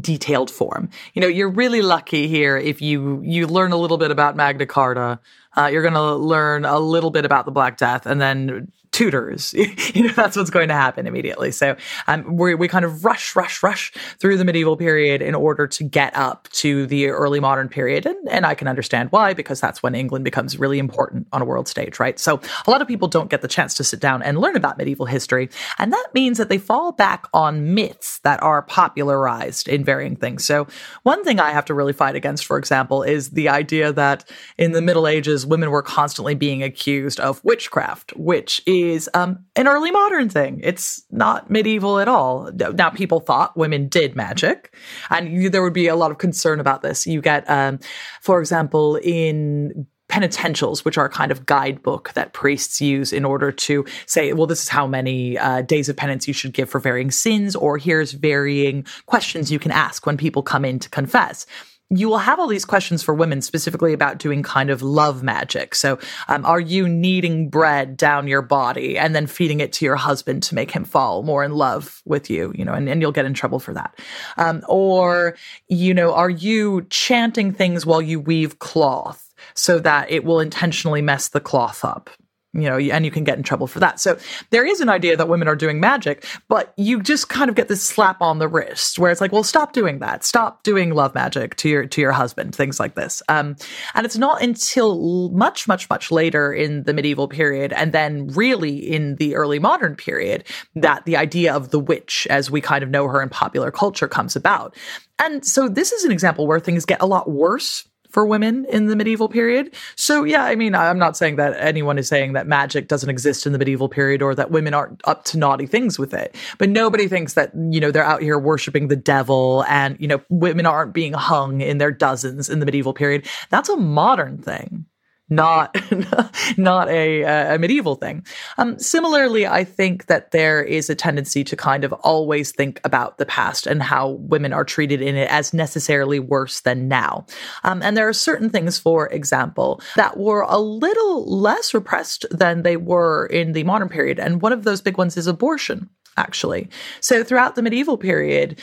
detailed 0.00 0.50
form. 0.50 0.90
You 1.14 1.22
know, 1.22 1.28
you're 1.28 1.48
really 1.48 1.82
lucky 1.82 2.28
here 2.28 2.56
if 2.56 2.82
you 2.82 3.22
you 3.22 3.46
learn 3.46 3.72
a 3.72 3.76
little 3.76 3.98
bit 3.98 4.10
about 4.10 4.36
Magna 4.36 4.66
Carta. 4.66 5.18
Uh, 5.56 5.66
you're 5.66 5.82
going 5.82 5.94
to 5.94 6.14
learn 6.14 6.64
a 6.64 6.78
little 6.78 7.10
bit 7.10 7.24
about 7.24 7.44
the 7.44 7.50
Black 7.50 7.78
Death, 7.78 8.06
and 8.06 8.20
then 8.20 8.70
Tudors. 8.92 9.54
you 9.94 10.06
know, 10.06 10.12
that's 10.12 10.36
what's 10.36 10.50
going 10.50 10.68
to 10.68 10.74
happen 10.74 11.06
immediately. 11.06 11.50
So 11.50 11.76
um, 12.06 12.36
we, 12.36 12.54
we 12.54 12.68
kind 12.68 12.84
of 12.84 13.04
rush, 13.04 13.36
rush, 13.36 13.62
rush 13.62 13.92
through 14.18 14.38
the 14.38 14.44
medieval 14.44 14.76
period 14.76 15.22
in 15.22 15.34
order 15.34 15.66
to 15.66 15.84
get 15.84 16.16
up 16.16 16.48
to 16.52 16.86
the 16.86 17.08
early 17.08 17.38
modern 17.38 17.68
period. 17.68 18.06
And, 18.06 18.28
and 18.28 18.46
I 18.46 18.54
can 18.54 18.66
understand 18.66 19.12
why, 19.12 19.34
because 19.34 19.60
that's 19.60 19.82
when 19.82 19.94
England 19.94 20.24
becomes 20.24 20.58
really 20.58 20.78
important 20.78 21.28
on 21.32 21.42
a 21.42 21.44
world 21.44 21.68
stage, 21.68 22.00
right? 22.00 22.18
So 22.18 22.40
a 22.66 22.70
lot 22.70 22.80
of 22.80 22.88
people 22.88 23.08
don't 23.08 23.30
get 23.30 23.42
the 23.42 23.48
chance 23.48 23.74
to 23.74 23.84
sit 23.84 24.00
down 24.00 24.22
and 24.22 24.38
learn 24.38 24.56
about 24.56 24.78
medieval 24.78 25.06
history. 25.06 25.50
And 25.78 25.92
that 25.92 26.08
means 26.14 26.38
that 26.38 26.48
they 26.48 26.58
fall 26.58 26.92
back 26.92 27.26
on 27.34 27.74
myths 27.74 28.20
that 28.20 28.42
are 28.42 28.62
popularized 28.62 29.68
in 29.68 29.84
varying 29.84 30.16
things. 30.16 30.44
So 30.44 30.66
one 31.02 31.24
thing 31.24 31.40
I 31.40 31.50
have 31.50 31.66
to 31.66 31.74
really 31.74 31.92
fight 31.92 32.16
against, 32.16 32.46
for 32.46 32.58
example, 32.58 33.02
is 33.02 33.30
the 33.30 33.48
idea 33.48 33.92
that 33.92 34.28
in 34.56 34.72
the 34.72 34.80
Middle 34.80 35.06
Ages, 35.06 35.46
women 35.46 35.70
were 35.70 35.82
constantly 35.82 36.34
being 36.34 36.62
accused 36.62 37.20
of 37.20 37.44
witchcraft, 37.44 38.16
which 38.16 38.62
is 38.66 38.77
is 38.82 39.08
um, 39.14 39.44
an 39.56 39.68
early 39.68 39.90
modern 39.90 40.28
thing. 40.28 40.60
It's 40.62 41.04
not 41.10 41.50
medieval 41.50 41.98
at 41.98 42.08
all. 42.08 42.50
Now, 42.52 42.90
people 42.90 43.20
thought 43.20 43.56
women 43.56 43.88
did 43.88 44.16
magic, 44.16 44.74
and 45.10 45.32
you, 45.32 45.50
there 45.50 45.62
would 45.62 45.72
be 45.72 45.88
a 45.88 45.96
lot 45.96 46.10
of 46.10 46.18
concern 46.18 46.60
about 46.60 46.82
this. 46.82 47.06
You 47.06 47.20
get, 47.20 47.48
um, 47.48 47.78
for 48.20 48.40
example, 48.40 48.96
in 48.96 49.86
penitentials, 50.08 50.84
which 50.84 50.96
are 50.96 51.04
a 51.04 51.10
kind 51.10 51.30
of 51.30 51.44
guidebook 51.44 52.12
that 52.14 52.32
priests 52.32 52.80
use 52.80 53.12
in 53.12 53.24
order 53.24 53.52
to 53.52 53.84
say, 54.06 54.32
well, 54.32 54.46
this 54.46 54.62
is 54.62 54.68
how 54.68 54.86
many 54.86 55.36
uh, 55.36 55.60
days 55.62 55.88
of 55.88 55.96
penance 55.96 56.26
you 56.26 56.32
should 56.32 56.52
give 56.52 56.70
for 56.70 56.80
varying 56.80 57.10
sins, 57.10 57.54
or 57.54 57.76
here's 57.76 58.12
varying 58.12 58.86
questions 59.06 59.52
you 59.52 59.58
can 59.58 59.70
ask 59.70 60.06
when 60.06 60.16
people 60.16 60.42
come 60.42 60.64
in 60.64 60.78
to 60.78 60.88
confess 60.88 61.46
you 61.90 62.08
will 62.08 62.18
have 62.18 62.38
all 62.38 62.46
these 62.46 62.66
questions 62.66 63.02
for 63.02 63.14
women 63.14 63.40
specifically 63.40 63.94
about 63.94 64.18
doing 64.18 64.42
kind 64.42 64.68
of 64.68 64.82
love 64.82 65.22
magic. 65.22 65.74
So, 65.74 65.98
um, 66.28 66.44
are 66.44 66.60
you 66.60 66.86
kneading 66.86 67.48
bread 67.48 67.96
down 67.96 68.28
your 68.28 68.42
body 68.42 68.98
and 68.98 69.14
then 69.14 69.26
feeding 69.26 69.60
it 69.60 69.72
to 69.74 69.84
your 69.84 69.96
husband 69.96 70.42
to 70.44 70.54
make 70.54 70.70
him 70.70 70.84
fall 70.84 71.22
more 71.22 71.42
in 71.44 71.52
love 71.52 72.02
with 72.04 72.28
you? 72.28 72.52
You 72.54 72.64
know, 72.64 72.74
and, 72.74 72.88
and 72.88 73.00
you'll 73.00 73.12
get 73.12 73.24
in 73.24 73.32
trouble 73.32 73.58
for 73.58 73.72
that. 73.72 73.98
Um, 74.36 74.62
or, 74.68 75.36
you 75.68 75.94
know, 75.94 76.12
are 76.12 76.30
you 76.30 76.86
chanting 76.90 77.52
things 77.52 77.86
while 77.86 78.02
you 78.02 78.20
weave 78.20 78.58
cloth? 78.58 79.24
So 79.54 79.78
that 79.80 80.10
it 80.10 80.24
will 80.24 80.40
intentionally 80.40 81.00
mess 81.00 81.28
the 81.28 81.40
cloth 81.40 81.84
up 81.84 82.10
you 82.54 82.62
know, 82.62 82.78
and 82.78 83.04
you 83.04 83.10
can 83.10 83.24
get 83.24 83.36
in 83.36 83.42
trouble 83.42 83.66
for 83.66 83.78
that. 83.80 84.00
So 84.00 84.18
there 84.50 84.66
is 84.66 84.80
an 84.80 84.88
idea 84.88 85.16
that 85.16 85.28
women 85.28 85.48
are 85.48 85.56
doing 85.56 85.80
magic, 85.80 86.24
but 86.48 86.72
you 86.76 87.02
just 87.02 87.28
kind 87.28 87.50
of 87.50 87.54
get 87.54 87.68
this 87.68 87.82
slap 87.82 88.22
on 88.22 88.38
the 88.38 88.48
wrist 88.48 88.98
where 88.98 89.10
it's 89.10 89.20
like, 89.20 89.32
well, 89.32 89.42
stop 89.42 89.72
doing 89.72 89.98
that. 89.98 90.24
Stop 90.24 90.62
doing 90.62 90.94
love 90.94 91.14
magic 91.14 91.56
to 91.56 91.68
your 91.68 91.86
to 91.86 92.00
your 92.00 92.12
husband, 92.12 92.54
things 92.54 92.80
like 92.80 92.94
this. 92.94 93.22
Um, 93.28 93.56
and 93.94 94.06
it's 94.06 94.16
not 94.16 94.42
until 94.42 95.30
much, 95.30 95.68
much, 95.68 95.90
much 95.90 96.10
later 96.10 96.52
in 96.52 96.84
the 96.84 96.94
medieval 96.94 97.28
period, 97.28 97.72
and 97.72 97.92
then 97.92 98.28
really 98.28 98.76
in 98.76 99.16
the 99.16 99.34
early 99.34 99.58
modern 99.58 99.94
period, 99.94 100.44
that 100.74 101.04
the 101.04 101.16
idea 101.16 101.54
of 101.54 101.70
the 101.70 101.78
witch, 101.78 102.26
as 102.30 102.50
we 102.50 102.60
kind 102.60 102.82
of 102.82 102.88
know 102.88 103.06
her 103.08 103.22
in 103.22 103.28
popular 103.28 103.70
culture, 103.70 104.08
comes 104.08 104.36
about. 104.36 104.74
And 105.18 105.44
so 105.44 105.68
this 105.68 105.92
is 105.92 106.04
an 106.04 106.12
example 106.12 106.46
where 106.46 106.60
things 106.60 106.84
get 106.84 107.02
a 107.02 107.06
lot 107.06 107.30
worse 107.30 107.87
for 108.10 108.26
women 108.26 108.64
in 108.66 108.86
the 108.86 108.96
medieval 108.96 109.28
period. 109.28 109.74
So, 109.96 110.24
yeah, 110.24 110.44
I 110.44 110.54
mean, 110.54 110.74
I'm 110.74 110.98
not 110.98 111.16
saying 111.16 111.36
that 111.36 111.54
anyone 111.58 111.98
is 111.98 112.08
saying 112.08 112.32
that 112.32 112.46
magic 112.46 112.88
doesn't 112.88 113.10
exist 113.10 113.46
in 113.46 113.52
the 113.52 113.58
medieval 113.58 113.88
period 113.88 114.22
or 114.22 114.34
that 114.34 114.50
women 114.50 114.74
aren't 114.74 115.00
up 115.04 115.24
to 115.26 115.38
naughty 115.38 115.66
things 115.66 115.98
with 115.98 116.14
it. 116.14 116.34
But 116.58 116.70
nobody 116.70 117.08
thinks 117.08 117.34
that, 117.34 117.52
you 117.54 117.80
know, 117.80 117.90
they're 117.90 118.04
out 118.04 118.22
here 118.22 118.38
worshiping 118.38 118.88
the 118.88 118.96
devil 118.96 119.64
and, 119.68 119.96
you 120.00 120.08
know, 120.08 120.20
women 120.28 120.66
aren't 120.66 120.94
being 120.94 121.12
hung 121.12 121.60
in 121.60 121.78
their 121.78 121.92
dozens 121.92 122.48
in 122.48 122.60
the 122.60 122.66
medieval 122.66 122.92
period. 122.92 123.26
That's 123.50 123.68
a 123.68 123.76
modern 123.76 124.38
thing 124.38 124.86
not 125.30 125.76
not 126.56 126.88
a, 126.88 127.22
a 127.54 127.58
medieval 127.58 127.96
thing. 127.96 128.24
Um, 128.56 128.78
similarly, 128.78 129.46
I 129.46 129.64
think 129.64 130.06
that 130.06 130.30
there 130.30 130.62
is 130.62 130.88
a 130.88 130.94
tendency 130.94 131.44
to 131.44 131.56
kind 131.56 131.84
of 131.84 131.92
always 131.92 132.52
think 132.52 132.80
about 132.84 133.18
the 133.18 133.26
past 133.26 133.66
and 133.66 133.82
how 133.82 134.10
women 134.10 134.52
are 134.52 134.64
treated 134.64 135.02
in 135.02 135.16
it 135.16 135.30
as 135.30 135.52
necessarily 135.52 136.18
worse 136.18 136.60
than 136.60 136.88
now. 136.88 137.26
Um, 137.64 137.82
and 137.82 137.96
there 137.96 138.08
are 138.08 138.12
certain 138.12 138.50
things, 138.50 138.78
for 138.78 139.08
example, 139.08 139.80
that 139.96 140.16
were 140.16 140.42
a 140.42 140.58
little 140.58 141.24
less 141.40 141.74
repressed 141.74 142.24
than 142.30 142.62
they 142.62 142.76
were 142.76 143.26
in 143.26 143.52
the 143.52 143.64
modern 143.64 143.88
period. 143.88 144.18
And 144.18 144.40
one 144.40 144.52
of 144.52 144.64
those 144.64 144.80
big 144.80 144.98
ones 144.98 145.16
is 145.16 145.26
abortion 145.26 145.90
actually. 146.16 146.68
So 147.00 147.22
throughout 147.22 147.54
the 147.54 147.62
medieval 147.62 147.96
period, 147.96 148.60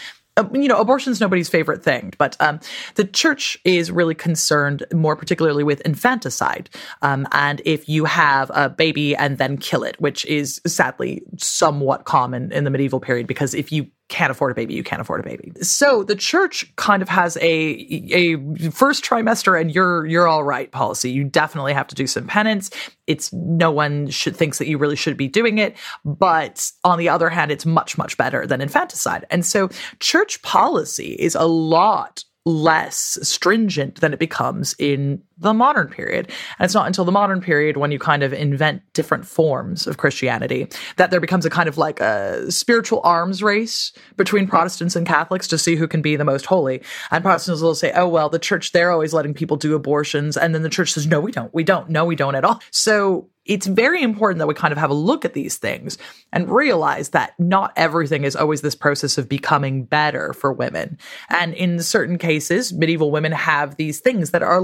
you 0.54 0.68
know, 0.68 0.80
abortion's 0.80 1.22
nobody's 1.22 1.48
favorite 1.48 1.84
thing, 1.84 2.14
but 2.18 2.36
um, 2.40 2.60
the 2.96 3.06
church 3.06 3.58
is 3.64 3.92
really 3.92 4.16
concerned 4.16 4.86
more 4.94 5.16
particularly 5.16 5.64
with 5.64 5.82
infanticide. 5.82 6.70
Um, 7.02 7.26
and 7.32 7.62
if 7.66 7.88
you 7.88 8.06
have 8.06 8.52
a 8.54 8.70
baby 8.70 9.16
and 9.16 9.38
then 9.38 9.58
kill 9.58 9.84
it, 9.84 10.00
which 10.02 10.26
is 10.26 10.62
sadly 10.68 11.24
somewhat 11.38 12.04
common 12.04 12.52
in 12.52 12.66
the 12.66 12.70
medieval 12.70 13.00
period, 13.00 13.28
because 13.28 13.54
if 13.54 13.72
you 13.72 13.88
can't 14.08 14.32
afford 14.32 14.52
a 14.52 14.56
baby, 14.56 14.76
you 14.76 14.84
can't 14.84 15.02
afford 15.02 15.20
a 15.20 15.24
baby. 15.24 15.52
So 15.62 16.04
the 16.04 16.16
church 16.16 16.72
kind 16.76 17.02
of 17.02 17.10
has 17.10 17.38
a 17.38 17.44
a 17.44 18.38
first 18.72 19.04
trimester 19.04 19.60
and 19.60 19.74
you're 19.74 20.06
you're 20.06 20.28
all 20.28 20.44
right 20.44 20.72
policy. 20.72 21.12
You 21.12 21.24
definitely 21.24 21.74
have 21.74 21.88
to 21.88 21.96
do 21.96 22.06
some 22.06 22.28
penance. 22.28 22.70
It's 23.08 23.34
no 23.34 23.72
one 23.72 24.10
should 24.10 24.36
thinks 24.36 24.60
that 24.60 24.68
you 24.68 24.78
really 24.78 24.96
should 24.96 25.18
be 25.18 25.28
doing 25.28 25.58
it, 25.58 25.76
but 26.04 26.72
on 26.84 27.00
the 27.00 27.10
other 27.10 27.30
hand, 27.30 27.52
it's 27.52 27.66
much 27.66 27.98
much 27.98 28.16
better 28.18 28.46
than 28.46 28.62
infanticide. 28.62 29.26
And 29.32 29.46
so 29.46 29.70
church 30.00 30.42
policy 30.44 31.14
is 31.14 31.36
a 31.36 31.46
lot 31.46 32.24
less 32.46 33.18
stringent 33.24 34.02
than 34.02 34.14
it 34.14 34.20
becomes 34.20 34.76
in 34.78 35.22
the 35.38 35.54
modern 35.54 35.90
period. 35.90 36.32
And 36.58 36.66
it's 36.66 36.74
not 36.74 36.88
until 36.88 37.06
the 37.06 37.12
modern 37.12 37.42
period 37.42 37.78
when 37.78 37.92
you 37.92 38.00
kind 38.00 38.24
of 38.24 38.34
invent 38.34 38.82
different 38.94 39.26
forms 39.26 39.86
of 39.86 39.98
Christianity 39.98 40.68
that 40.96 41.12
there 41.12 41.20
becomes 41.20 41.46
a 41.46 41.50
kind 41.50 41.68
of 41.68 41.78
like 41.78 42.00
a 42.00 42.50
spiritual 42.52 43.02
arms 43.04 43.44
race 43.44 43.92
between 44.16 44.48
Protestants 44.48 44.96
and 44.96 45.06
Catholics 45.06 45.48
to 45.50 45.58
see 45.58 45.76
who 45.76 45.88
can 45.88 46.02
be 46.02 46.16
the 46.16 46.24
most 46.24 46.46
holy. 46.46 46.82
And 47.12 47.24
Protestants 47.24 47.62
will 47.62 47.76
say, 47.76 47.92
oh, 47.94 48.08
well, 48.08 48.30
the 48.30 48.40
church, 48.40 48.72
they're 48.72 48.92
always 48.92 49.14
letting 49.14 49.34
people 49.34 49.58
do 49.58 49.76
abortions. 49.76 50.38
And 50.38 50.56
then 50.56 50.62
the 50.62 50.70
church 50.70 50.94
says, 50.94 51.08
no, 51.08 51.20
we 51.20 51.32
don't. 51.32 51.54
We 51.54 51.64
don't. 51.64 51.90
No, 51.90 52.06
we 52.06 52.16
don't 52.16 52.36
at 52.36 52.46
all. 52.46 52.62
So 52.72 53.30
it's 53.46 53.68
very 53.68 54.02
important 54.02 54.40
that 54.40 54.48
we 54.48 54.56
kind 54.56 54.72
of 54.72 54.78
have 54.78 54.90
a 54.90 54.96
look 54.96 55.24
at 55.24 55.34
these 55.34 55.58
things 55.58 56.00
and 56.34 56.50
realize 56.50 57.10
that 57.10 57.34
not 57.40 57.72
everything 57.76 58.24
is 58.24 58.36
always 58.36 58.62
this 58.62 58.74
process 58.74 59.20
of 59.20 59.30
becoming 59.30 59.84
better 59.86 60.34
for 60.34 60.52
women. 60.52 60.98
And 61.30 61.54
in 61.54 61.80
certain 61.82 62.18
cases, 62.18 62.74
medieval 62.74 63.12
women 63.12 63.32
have 63.32 63.76
these 63.76 64.00
things 64.00 64.32
that 64.32 64.42
are 64.42 64.58
a 64.58 64.62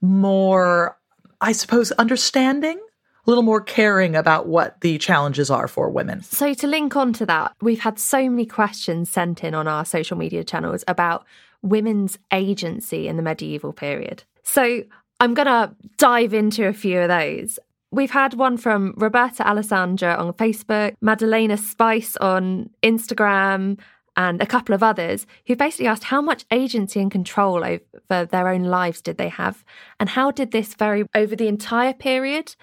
more, 0.00 0.96
I 1.40 1.52
suppose, 1.52 1.92
understanding. 1.92 2.78
A 3.26 3.30
little 3.30 3.42
more 3.42 3.60
caring 3.60 4.16
about 4.16 4.48
what 4.48 4.80
the 4.80 4.96
challenges 4.96 5.50
are 5.50 5.68
for 5.68 5.90
women. 5.90 6.22
So, 6.22 6.54
to 6.54 6.66
link 6.66 6.96
on 6.96 7.12
to 7.14 7.26
that, 7.26 7.54
we've 7.60 7.80
had 7.80 7.98
so 7.98 8.28
many 8.30 8.46
questions 8.46 9.10
sent 9.10 9.44
in 9.44 9.54
on 9.54 9.68
our 9.68 9.84
social 9.84 10.16
media 10.16 10.42
channels 10.42 10.84
about 10.88 11.26
women's 11.60 12.18
agency 12.32 13.08
in 13.08 13.16
the 13.16 13.22
medieval 13.22 13.74
period. 13.74 14.24
So, 14.42 14.84
I'm 15.20 15.34
going 15.34 15.46
to 15.46 15.74
dive 15.98 16.32
into 16.32 16.66
a 16.66 16.72
few 16.72 16.98
of 17.00 17.08
those. 17.08 17.58
We've 17.92 18.10
had 18.10 18.34
one 18.34 18.56
from 18.56 18.94
Roberta 18.96 19.46
Alessandra 19.46 20.14
on 20.14 20.32
Facebook, 20.32 20.94
Madalena 21.00 21.56
Spice 21.56 22.16
on 22.16 22.70
Instagram, 22.82 23.78
and 24.20 24.42
a 24.42 24.46
couple 24.46 24.74
of 24.74 24.82
others 24.82 25.26
who 25.46 25.56
basically 25.56 25.86
asked 25.86 26.04
how 26.04 26.20
much 26.20 26.44
agency 26.50 27.00
and 27.00 27.10
control 27.10 27.64
over 27.64 28.26
their 28.26 28.48
own 28.48 28.64
lives 28.64 29.00
did 29.00 29.16
they 29.16 29.30
have, 29.30 29.64
and 29.98 30.10
how 30.10 30.30
did 30.30 30.50
this 30.50 30.74
vary 30.74 31.06
over 31.14 31.34
the 31.34 31.48
entire 31.48 31.94
period 31.94 32.54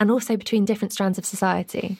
and 0.00 0.10
also 0.10 0.36
between 0.36 0.64
different 0.64 0.92
strands 0.92 1.16
of 1.16 1.24
society? 1.24 1.98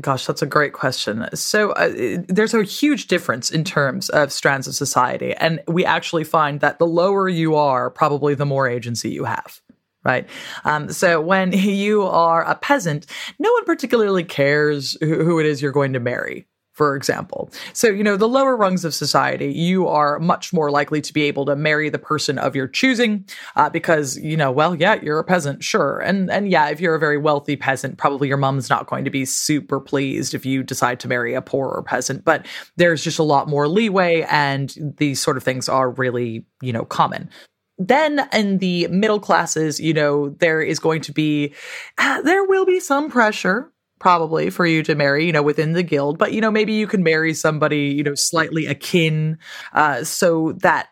Gosh, 0.00 0.26
that's 0.26 0.42
a 0.42 0.46
great 0.46 0.72
question. 0.72 1.28
So, 1.34 1.70
uh, 1.72 1.92
there's 2.26 2.54
a 2.54 2.64
huge 2.64 3.06
difference 3.06 3.50
in 3.50 3.62
terms 3.62 4.08
of 4.08 4.32
strands 4.32 4.66
of 4.66 4.74
society. 4.74 5.34
And 5.34 5.60
we 5.68 5.84
actually 5.84 6.24
find 6.24 6.60
that 6.60 6.78
the 6.78 6.86
lower 6.86 7.28
you 7.28 7.54
are, 7.54 7.90
probably 7.90 8.34
the 8.34 8.46
more 8.46 8.66
agency 8.66 9.10
you 9.10 9.24
have. 9.24 9.60
Right. 10.02 10.26
Um, 10.64 10.90
so 10.90 11.20
when 11.20 11.52
you 11.84 12.02
are 12.02 12.42
a 12.42 12.54
peasant, 12.54 13.06
no 13.38 13.52
one 13.52 13.64
particularly 13.66 14.24
cares 14.24 14.96
who, 15.00 15.22
who 15.24 15.38
it 15.38 15.46
is 15.46 15.60
you're 15.60 15.72
going 15.72 15.92
to 15.92 16.00
marry 16.00 16.46
for 16.80 16.96
example. 16.96 17.50
So, 17.74 17.88
you 17.88 18.02
know, 18.02 18.16
the 18.16 18.26
lower 18.26 18.56
rungs 18.56 18.86
of 18.86 18.94
society, 18.94 19.52
you 19.52 19.86
are 19.86 20.18
much 20.18 20.50
more 20.50 20.70
likely 20.70 21.02
to 21.02 21.12
be 21.12 21.24
able 21.24 21.44
to 21.44 21.54
marry 21.54 21.90
the 21.90 21.98
person 21.98 22.38
of 22.38 22.56
your 22.56 22.66
choosing 22.66 23.26
uh, 23.54 23.68
because, 23.68 24.16
you 24.16 24.34
know, 24.34 24.50
well, 24.50 24.74
yeah, 24.74 24.94
you're 25.02 25.18
a 25.18 25.24
peasant, 25.24 25.62
sure. 25.62 25.98
And 25.98 26.30
and 26.30 26.50
yeah, 26.50 26.70
if 26.70 26.80
you're 26.80 26.94
a 26.94 26.98
very 26.98 27.18
wealthy 27.18 27.54
peasant, 27.54 27.98
probably 27.98 28.28
your 28.28 28.38
mom's 28.38 28.70
not 28.70 28.86
going 28.86 29.04
to 29.04 29.10
be 29.10 29.26
super 29.26 29.78
pleased 29.78 30.32
if 30.32 30.46
you 30.46 30.62
decide 30.62 31.00
to 31.00 31.08
marry 31.08 31.34
a 31.34 31.42
poorer 31.42 31.82
peasant, 31.82 32.24
but 32.24 32.46
there's 32.78 33.04
just 33.04 33.18
a 33.18 33.24
lot 33.24 33.46
more 33.46 33.68
leeway 33.68 34.22
and 34.30 34.94
these 34.96 35.20
sort 35.20 35.36
of 35.36 35.42
things 35.42 35.68
are 35.68 35.90
really, 35.90 36.46
you 36.62 36.72
know, 36.72 36.86
common 36.86 37.28
then 37.76 38.28
in 38.34 38.58
the 38.58 38.86
middle 38.88 39.20
classes, 39.20 39.80
you 39.80 39.94
know, 39.94 40.28
there 40.38 40.60
is 40.60 40.78
going 40.78 41.00
to 41.00 41.12
be, 41.12 41.54
uh, 41.96 42.20
there 42.20 42.44
will 42.44 42.66
be 42.66 42.78
some 42.78 43.08
pressure 43.10 43.72
probably 44.00 44.50
for 44.50 44.66
you 44.66 44.82
to 44.82 44.96
marry, 44.96 45.24
you 45.24 45.32
know, 45.32 45.42
within 45.42 45.72
the 45.74 45.84
guild. 45.84 46.18
But, 46.18 46.32
you 46.32 46.40
know, 46.40 46.50
maybe 46.50 46.72
you 46.72 46.88
can 46.88 47.04
marry 47.04 47.32
somebody, 47.32 47.88
you 47.88 48.02
know, 48.02 48.16
slightly 48.16 48.66
akin 48.66 49.38
uh, 49.72 50.02
so 50.02 50.52
that 50.62 50.88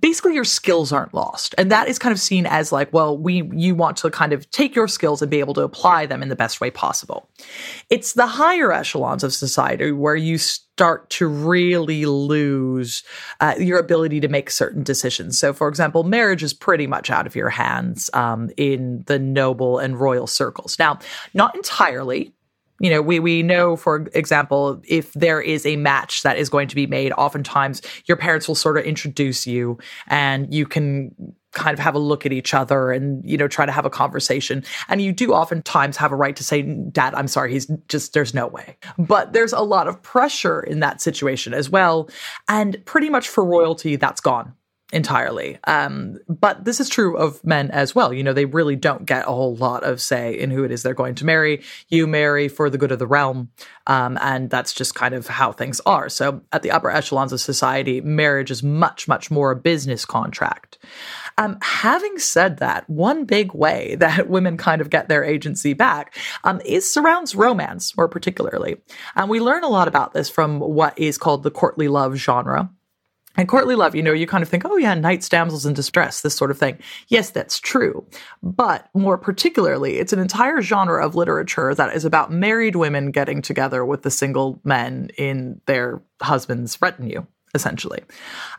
basically 0.00 0.34
your 0.34 0.44
skills 0.44 0.92
aren't 0.92 1.14
lost. 1.14 1.54
And 1.58 1.70
that 1.70 1.88
is 1.88 1.98
kind 1.98 2.12
of 2.12 2.20
seen 2.20 2.46
as 2.46 2.70
like 2.70 2.92
well 2.92 3.18
we 3.18 3.42
you 3.52 3.74
want 3.74 3.96
to 3.98 4.10
kind 4.10 4.32
of 4.32 4.48
take 4.50 4.74
your 4.74 4.86
skills 4.86 5.20
and 5.20 5.30
be 5.30 5.40
able 5.40 5.54
to 5.54 5.62
apply 5.62 6.06
them 6.06 6.22
in 6.22 6.28
the 6.28 6.36
best 6.36 6.60
way 6.60 6.70
possible. 6.70 7.28
It's 7.90 8.12
the 8.12 8.26
higher 8.26 8.72
echelons 8.72 9.24
of 9.24 9.34
society 9.34 9.90
where 9.90 10.14
you 10.14 10.38
start 10.38 11.10
to 11.10 11.26
really 11.26 12.06
lose 12.06 13.02
uh, 13.40 13.54
your 13.58 13.78
ability 13.78 14.20
to 14.20 14.28
make 14.28 14.50
certain 14.50 14.84
decisions. 14.84 15.38
So 15.38 15.52
for 15.52 15.68
example 15.68 16.04
marriage 16.04 16.44
is 16.44 16.54
pretty 16.54 16.86
much 16.86 17.10
out 17.10 17.26
of 17.26 17.34
your 17.34 17.50
hands 17.50 18.10
um, 18.14 18.50
in 18.56 19.02
the 19.06 19.18
noble 19.18 19.78
and 19.78 19.98
royal 19.98 20.28
circles. 20.28 20.78
Now 20.78 21.00
not 21.32 21.54
entirely 21.56 22.32
you 22.84 22.90
know, 22.90 23.00
we 23.00 23.18
we 23.18 23.42
know, 23.42 23.76
for 23.76 24.06
example, 24.12 24.82
if 24.86 25.10
there 25.14 25.40
is 25.40 25.64
a 25.64 25.76
match 25.76 26.22
that 26.22 26.36
is 26.36 26.50
going 26.50 26.68
to 26.68 26.74
be 26.74 26.86
made, 26.86 27.12
oftentimes 27.12 27.80
your 28.04 28.18
parents 28.18 28.46
will 28.46 28.54
sort 28.54 28.76
of 28.76 28.84
introduce 28.84 29.46
you, 29.46 29.78
and 30.06 30.52
you 30.52 30.66
can 30.66 31.34
kind 31.52 31.72
of 31.72 31.78
have 31.78 31.94
a 31.94 31.98
look 31.98 32.26
at 32.26 32.32
each 32.32 32.52
other 32.52 32.92
and 32.92 33.24
you 33.24 33.38
know 33.38 33.48
try 33.48 33.64
to 33.64 33.72
have 33.72 33.86
a 33.86 33.90
conversation. 33.90 34.62
And 34.90 35.00
you 35.00 35.12
do 35.12 35.32
oftentimes 35.32 35.96
have 35.96 36.12
a 36.12 36.16
right 36.16 36.36
to 36.36 36.44
say 36.44 36.60
dad 36.60 37.14
i'm 37.14 37.28
sorry 37.28 37.52
he's 37.52 37.70
just 37.88 38.12
there's 38.12 38.34
no 38.34 38.48
way. 38.48 38.76
But 38.98 39.32
there's 39.32 39.54
a 39.54 39.62
lot 39.62 39.88
of 39.88 40.02
pressure 40.02 40.60
in 40.60 40.80
that 40.80 41.00
situation 41.00 41.54
as 41.54 41.70
well. 41.70 42.10
And 42.50 42.84
pretty 42.84 43.08
much 43.08 43.30
for 43.30 43.42
royalty 43.42 43.96
that's 43.96 44.20
gone 44.20 44.52
entirely. 44.94 45.58
Um, 45.64 46.18
but 46.28 46.64
this 46.64 46.78
is 46.78 46.88
true 46.88 47.16
of 47.16 47.44
men 47.44 47.70
as 47.72 47.94
well. 47.94 48.12
You 48.12 48.22
know, 48.22 48.32
they 48.32 48.44
really 48.44 48.76
don't 48.76 49.04
get 49.04 49.24
a 49.26 49.32
whole 49.32 49.56
lot 49.56 49.82
of 49.82 50.00
say 50.00 50.38
in 50.38 50.50
who 50.50 50.62
it 50.62 50.70
is 50.70 50.82
they're 50.82 50.94
going 50.94 51.16
to 51.16 51.26
marry. 51.26 51.62
You 51.88 52.06
marry 52.06 52.46
for 52.46 52.70
the 52.70 52.78
good 52.78 52.92
of 52.92 53.00
the 53.00 53.06
realm. 53.06 53.50
Um, 53.88 54.16
and 54.22 54.48
that's 54.48 54.72
just 54.72 54.94
kind 54.94 55.12
of 55.12 55.26
how 55.26 55.50
things 55.50 55.80
are. 55.84 56.08
So 56.08 56.42
at 56.52 56.62
the 56.62 56.70
upper 56.70 56.90
echelons 56.90 57.32
of 57.32 57.40
society, 57.40 58.00
marriage 58.00 58.52
is 58.52 58.62
much, 58.62 59.08
much 59.08 59.30
more 59.30 59.50
a 59.50 59.56
business 59.56 60.04
contract. 60.04 60.78
Um, 61.36 61.58
having 61.60 62.18
said 62.18 62.58
that, 62.58 62.88
one 62.88 63.24
big 63.24 63.52
way 63.52 63.94
that 63.98 64.28
women 64.28 64.56
kind 64.56 64.80
of 64.80 64.90
get 64.90 65.08
their 65.08 65.24
agency 65.24 65.72
back 65.72 66.16
um, 66.44 66.60
is 66.64 66.90
surrounds 66.90 67.34
romance, 67.34 67.96
more 67.96 68.08
particularly. 68.08 68.76
And 69.16 69.28
we 69.28 69.40
learn 69.40 69.64
a 69.64 69.68
lot 69.68 69.88
about 69.88 70.14
this 70.14 70.30
from 70.30 70.60
what 70.60 70.96
is 70.96 71.18
called 71.18 71.42
the 71.42 71.50
courtly 71.50 71.88
love 71.88 72.14
genre. 72.14 72.70
And 73.36 73.48
courtly 73.48 73.74
love, 73.74 73.94
you 73.94 74.02
know, 74.02 74.12
you 74.12 74.26
kind 74.26 74.42
of 74.42 74.48
think, 74.48 74.64
oh 74.64 74.76
yeah, 74.76 74.94
knights, 74.94 75.28
damsels 75.28 75.66
in 75.66 75.74
distress, 75.74 76.20
this 76.20 76.34
sort 76.34 76.50
of 76.50 76.58
thing. 76.58 76.78
Yes, 77.08 77.30
that's 77.30 77.58
true. 77.58 78.06
But 78.42 78.88
more 78.94 79.18
particularly, 79.18 79.98
it's 79.98 80.12
an 80.12 80.20
entire 80.20 80.62
genre 80.62 81.04
of 81.04 81.14
literature 81.14 81.74
that 81.74 81.94
is 81.96 82.04
about 82.04 82.32
married 82.32 82.76
women 82.76 83.10
getting 83.10 83.42
together 83.42 83.84
with 83.84 84.02
the 84.02 84.10
single 84.10 84.60
men 84.62 85.10
in 85.18 85.60
their 85.66 86.00
husband's 86.22 86.80
retinue, 86.80 87.26
essentially. 87.54 88.04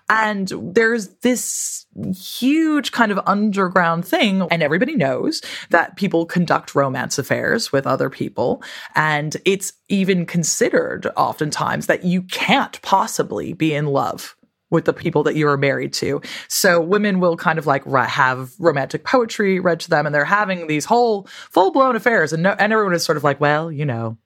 And 0.10 0.52
there's 0.62 1.08
this 1.22 1.86
huge 2.14 2.92
kind 2.92 3.14
of 3.14 3.20
underground 3.26 4.06
thing, 4.06 4.42
and 4.52 4.62
everybody 4.62 4.96
knows 4.96 5.42
that 5.70 5.96
people 5.96 6.26
conduct 6.26 6.76
romance 6.76 7.18
affairs 7.18 7.72
with 7.72 7.88
other 7.88 8.10
people. 8.10 8.62
And 8.94 9.38
it's 9.46 9.72
even 9.88 10.26
considered 10.26 11.08
oftentimes 11.16 11.88
that 11.88 12.04
you 12.04 12.24
can't 12.24 12.82
possibly 12.82 13.54
be 13.54 13.74
in 13.74 13.86
love 13.86 14.36
with 14.69 14.86
the 14.86 14.93
people 14.93 15.23
that 15.23 15.36
you 15.36 15.47
are 15.47 15.58
married 15.58 15.93
to. 15.93 16.21
So 16.47 16.82
women 16.82 17.19
will 17.19 17.38
kind 17.38 17.60
of 17.60 17.67
like 17.67 17.86
have 17.86 18.51
romantic 18.60 19.04
poetry 19.04 19.60
read 19.60 19.80
to 19.82 19.89
them, 19.89 20.06
and 20.06 20.13
they're 20.13 20.25
having 20.25 20.67
these 20.67 20.86
whole 20.86 21.28
full 21.49 21.71
blown 21.71 21.95
affairs, 21.95 22.34
and 22.34 22.43
no, 22.43 22.56
and 22.58 22.73
everyone 22.73 22.93
is 22.93 23.04
sort 23.04 23.17
of 23.17 23.23
like, 23.23 23.39
well, 23.39 23.71
you 23.71 23.86
know. 23.86 24.17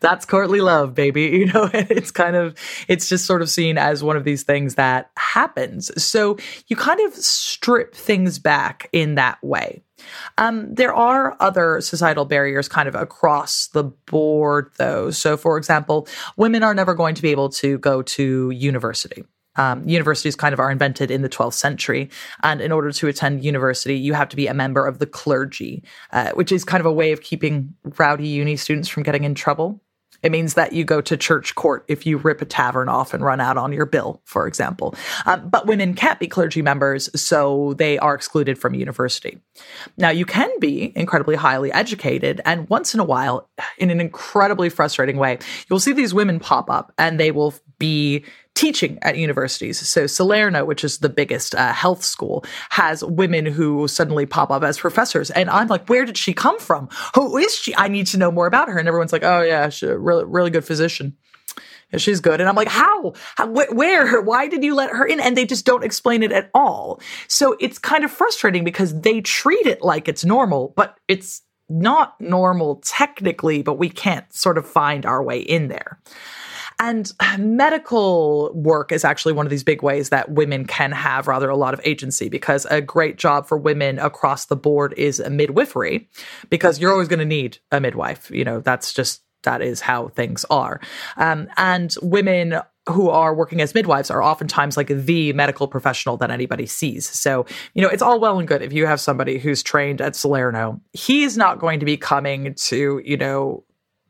That's 0.00 0.24
courtly 0.26 0.60
love, 0.60 0.94
baby. 0.94 1.20
You 1.40 1.46
know, 1.46 1.70
it's 1.72 2.10
kind 2.10 2.36
of, 2.36 2.54
it's 2.88 3.08
just 3.08 3.24
sort 3.24 3.40
of 3.40 3.48
seen 3.48 3.78
as 3.78 4.02
one 4.02 4.16
of 4.16 4.24
these 4.24 4.42
things 4.42 4.74
that 4.74 5.10
happens. 5.16 5.90
So 6.02 6.36
you 6.66 6.76
kind 6.76 7.00
of 7.00 7.14
strip 7.14 7.94
things 7.94 8.38
back 8.38 8.88
in 8.92 9.14
that 9.14 9.42
way. 9.42 9.82
Um, 10.36 10.74
there 10.74 10.94
are 10.94 11.36
other 11.40 11.80
societal 11.80 12.24
barriers 12.24 12.68
kind 12.68 12.88
of 12.88 12.94
across 12.94 13.68
the 13.68 13.84
board, 13.84 14.70
though. 14.76 15.10
So, 15.10 15.36
for 15.36 15.56
example, 15.56 16.08
women 16.36 16.62
are 16.62 16.74
never 16.74 16.94
going 16.94 17.14
to 17.14 17.22
be 17.22 17.30
able 17.30 17.48
to 17.50 17.78
go 17.78 18.02
to 18.02 18.50
university. 18.50 19.24
Um, 19.56 19.86
universities 19.88 20.36
kind 20.36 20.52
of 20.52 20.60
are 20.60 20.70
invented 20.70 21.10
in 21.10 21.22
the 21.22 21.28
12th 21.28 21.54
century. 21.54 22.08
And 22.42 22.60
in 22.60 22.72
order 22.72 22.92
to 22.92 23.08
attend 23.08 23.44
university, 23.44 23.98
you 23.98 24.14
have 24.14 24.28
to 24.28 24.36
be 24.36 24.46
a 24.46 24.54
member 24.54 24.86
of 24.86 24.98
the 24.98 25.06
clergy, 25.06 25.82
uh, 26.12 26.30
which 26.32 26.52
is 26.52 26.64
kind 26.64 26.80
of 26.80 26.86
a 26.86 26.92
way 26.92 27.12
of 27.12 27.22
keeping 27.22 27.74
rowdy 27.98 28.28
uni 28.28 28.56
students 28.56 28.88
from 28.88 29.02
getting 29.02 29.24
in 29.24 29.34
trouble. 29.34 29.80
It 30.22 30.32
means 30.32 30.54
that 30.54 30.72
you 30.72 30.84
go 30.84 31.00
to 31.00 31.16
church 31.16 31.54
court 31.54 31.84
if 31.88 32.04
you 32.04 32.18
rip 32.18 32.42
a 32.42 32.44
tavern 32.44 32.88
off 32.88 33.14
and 33.14 33.24
run 33.24 33.40
out 33.40 33.56
on 33.56 33.72
your 33.72 33.86
bill, 33.86 34.20
for 34.24 34.46
example. 34.46 34.94
Um, 35.26 35.48
but 35.48 35.66
women 35.66 35.94
can't 35.94 36.20
be 36.20 36.28
clergy 36.28 36.62
members, 36.62 37.08
so 37.20 37.74
they 37.74 37.98
are 37.98 38.14
excluded 38.14 38.58
from 38.58 38.74
university. 38.74 39.40
Now, 39.96 40.10
you 40.10 40.26
can 40.26 40.50
be 40.60 40.92
incredibly 40.94 41.36
highly 41.36 41.72
educated, 41.72 42.40
and 42.44 42.68
once 42.68 42.92
in 42.92 43.00
a 43.00 43.04
while, 43.04 43.48
in 43.78 43.90
an 43.90 44.00
incredibly 44.00 44.68
frustrating 44.68 45.16
way, 45.16 45.38
you'll 45.68 45.80
see 45.80 45.92
these 45.92 46.12
women 46.12 46.38
pop 46.38 46.68
up 46.68 46.92
and 46.98 47.18
they 47.18 47.30
will 47.30 47.54
be 47.78 48.24
teaching 48.60 48.98
at 49.00 49.16
universities. 49.16 49.78
So 49.88 50.06
Salerno, 50.06 50.66
which 50.66 50.84
is 50.84 50.98
the 50.98 51.08
biggest 51.08 51.54
uh, 51.54 51.72
health 51.72 52.04
school, 52.04 52.44
has 52.68 53.02
women 53.02 53.46
who 53.46 53.88
suddenly 53.88 54.26
pop 54.26 54.50
up 54.50 54.62
as 54.62 54.78
professors, 54.78 55.30
and 55.30 55.48
I'm 55.48 55.68
like, 55.68 55.88
where 55.88 56.04
did 56.04 56.18
she 56.18 56.34
come 56.34 56.58
from? 56.58 56.90
Who 57.14 57.38
is 57.38 57.54
she? 57.56 57.74
I 57.74 57.88
need 57.88 58.06
to 58.08 58.18
know 58.18 58.30
more 58.30 58.46
about 58.46 58.68
her. 58.68 58.78
And 58.78 58.86
everyone's 58.86 59.12
like, 59.12 59.24
oh 59.24 59.40
yeah, 59.40 59.70
she's 59.70 59.88
a 59.88 59.98
really 59.98 60.24
really 60.24 60.50
good 60.50 60.64
physician. 60.66 61.16
Yeah, 61.90 61.98
she's 61.98 62.20
good. 62.20 62.38
And 62.38 62.50
I'm 62.50 62.54
like, 62.54 62.68
how? 62.68 63.14
how 63.36 63.48
wh- 63.48 63.74
where? 63.74 64.20
Why 64.20 64.46
did 64.46 64.62
you 64.62 64.74
let 64.74 64.90
her 64.90 65.06
in? 65.06 65.20
And 65.20 65.38
they 65.38 65.46
just 65.46 65.64
don't 65.64 65.82
explain 65.82 66.22
it 66.22 66.30
at 66.30 66.50
all. 66.54 67.00
So 67.28 67.56
it's 67.60 67.78
kind 67.78 68.04
of 68.04 68.10
frustrating 68.10 68.62
because 68.62 69.00
they 69.00 69.22
treat 69.22 69.66
it 69.66 69.80
like 69.80 70.06
it's 70.06 70.24
normal, 70.24 70.74
but 70.76 70.98
it's 71.08 71.40
not 71.70 72.20
normal 72.20 72.82
technically, 72.84 73.62
but 73.62 73.78
we 73.78 73.88
can't 73.88 74.30
sort 74.32 74.58
of 74.58 74.68
find 74.68 75.06
our 75.06 75.22
way 75.22 75.40
in 75.40 75.68
there. 75.68 75.98
And 76.80 77.12
medical 77.38 78.52
work 78.54 78.90
is 78.90 79.04
actually 79.04 79.34
one 79.34 79.46
of 79.46 79.50
these 79.50 79.62
big 79.62 79.82
ways 79.82 80.08
that 80.08 80.32
women 80.32 80.64
can 80.64 80.90
have 80.90 81.28
rather 81.28 81.48
a 81.48 81.56
lot 81.56 81.74
of 81.74 81.80
agency 81.84 82.28
because 82.28 82.66
a 82.70 82.80
great 82.80 83.16
job 83.16 83.46
for 83.46 83.56
women 83.56 84.00
across 84.00 84.46
the 84.46 84.56
board 84.56 84.94
is 84.96 85.20
a 85.20 85.30
midwifery 85.30 86.08
because 86.48 86.80
you're 86.80 86.90
always 86.90 87.08
going 87.08 87.20
to 87.20 87.24
need 87.24 87.58
a 87.70 87.80
midwife. 87.80 88.30
You 88.32 88.44
know, 88.44 88.60
that's 88.60 88.92
just 88.92 89.22
that 89.42 89.62
is 89.62 89.80
how 89.80 90.08
things 90.08 90.44
are. 90.50 90.80
Um, 91.16 91.48
and 91.56 91.94
women 92.02 92.60
who 92.88 93.08
are 93.08 93.34
working 93.34 93.60
as 93.60 93.74
midwives 93.74 94.10
are 94.10 94.22
oftentimes 94.22 94.76
like 94.76 94.88
the 94.88 95.32
medical 95.32 95.68
professional 95.68 96.16
that 96.16 96.30
anybody 96.30 96.66
sees. 96.66 97.08
So, 97.08 97.46
you 97.74 97.82
know, 97.82 97.88
it's 97.88 98.02
all 98.02 98.20
well 98.20 98.38
and 98.38 98.48
good 98.48 98.62
if 98.62 98.72
you 98.72 98.86
have 98.86 99.00
somebody 99.00 99.38
who's 99.38 99.62
trained 99.62 100.00
at 100.00 100.16
Salerno. 100.16 100.80
He's 100.92 101.36
not 101.36 101.58
going 101.58 101.80
to 101.80 101.86
be 101.86 101.96
coming 101.96 102.54
to, 102.54 103.00
you 103.04 103.16
know, 103.16 103.64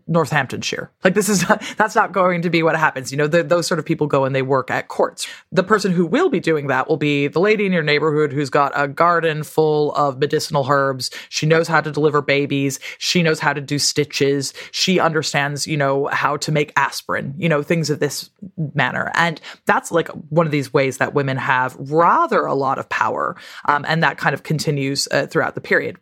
Northamptonshire. 0.06 0.90
Like 1.04 1.14
this 1.14 1.28
is 1.28 1.48
not, 1.48 1.62
that's 1.76 1.94
not 1.94 2.12
going 2.12 2.42
to 2.42 2.50
be 2.50 2.62
what 2.62 2.76
happens. 2.76 3.10
You 3.10 3.18
know, 3.18 3.26
the, 3.26 3.42
those 3.42 3.66
sort 3.66 3.78
of 3.78 3.84
people 3.84 4.06
go 4.06 4.24
and 4.24 4.34
they 4.34 4.42
work 4.42 4.70
at 4.70 4.88
courts. 4.88 5.26
The 5.52 5.62
person 5.62 5.92
who 5.92 6.06
will 6.06 6.28
be 6.28 6.40
doing 6.40 6.66
that 6.68 6.88
will 6.88 6.96
be 6.96 7.28
the 7.28 7.40
lady 7.40 7.66
in 7.66 7.72
your 7.72 7.82
neighborhood 7.82 8.32
who's 8.32 8.50
got 8.50 8.72
a 8.74 8.88
garden 8.88 9.42
full 9.42 9.92
of 9.94 10.18
medicinal 10.18 10.66
herbs. 10.68 11.10
She 11.28 11.46
knows 11.46 11.68
how 11.68 11.80
to 11.80 11.90
deliver 11.90 12.22
babies. 12.22 12.80
She 12.98 13.22
knows 13.22 13.40
how 13.40 13.52
to 13.52 13.60
do 13.60 13.78
stitches. 13.78 14.52
She 14.72 14.98
understands, 14.98 15.66
you 15.66 15.76
know, 15.76 16.06
how 16.06 16.36
to 16.38 16.52
make 16.52 16.72
aspirin, 16.76 17.34
you 17.38 17.48
know, 17.48 17.62
things 17.62 17.90
of 17.90 18.00
this 18.00 18.30
manner. 18.74 19.10
And 19.14 19.40
that's 19.66 19.90
like 19.90 20.08
one 20.28 20.46
of 20.46 20.52
these 20.52 20.72
ways 20.72 20.98
that 20.98 21.14
women 21.14 21.36
have 21.36 21.76
rather 21.78 22.46
a 22.46 22.54
lot 22.54 22.78
of 22.78 22.88
power. 22.88 23.36
Um, 23.66 23.84
and 23.88 24.02
that 24.02 24.18
kind 24.18 24.34
of 24.34 24.42
continues 24.42 25.08
uh, 25.10 25.26
throughout 25.26 25.54
the 25.54 25.60
period. 25.60 25.98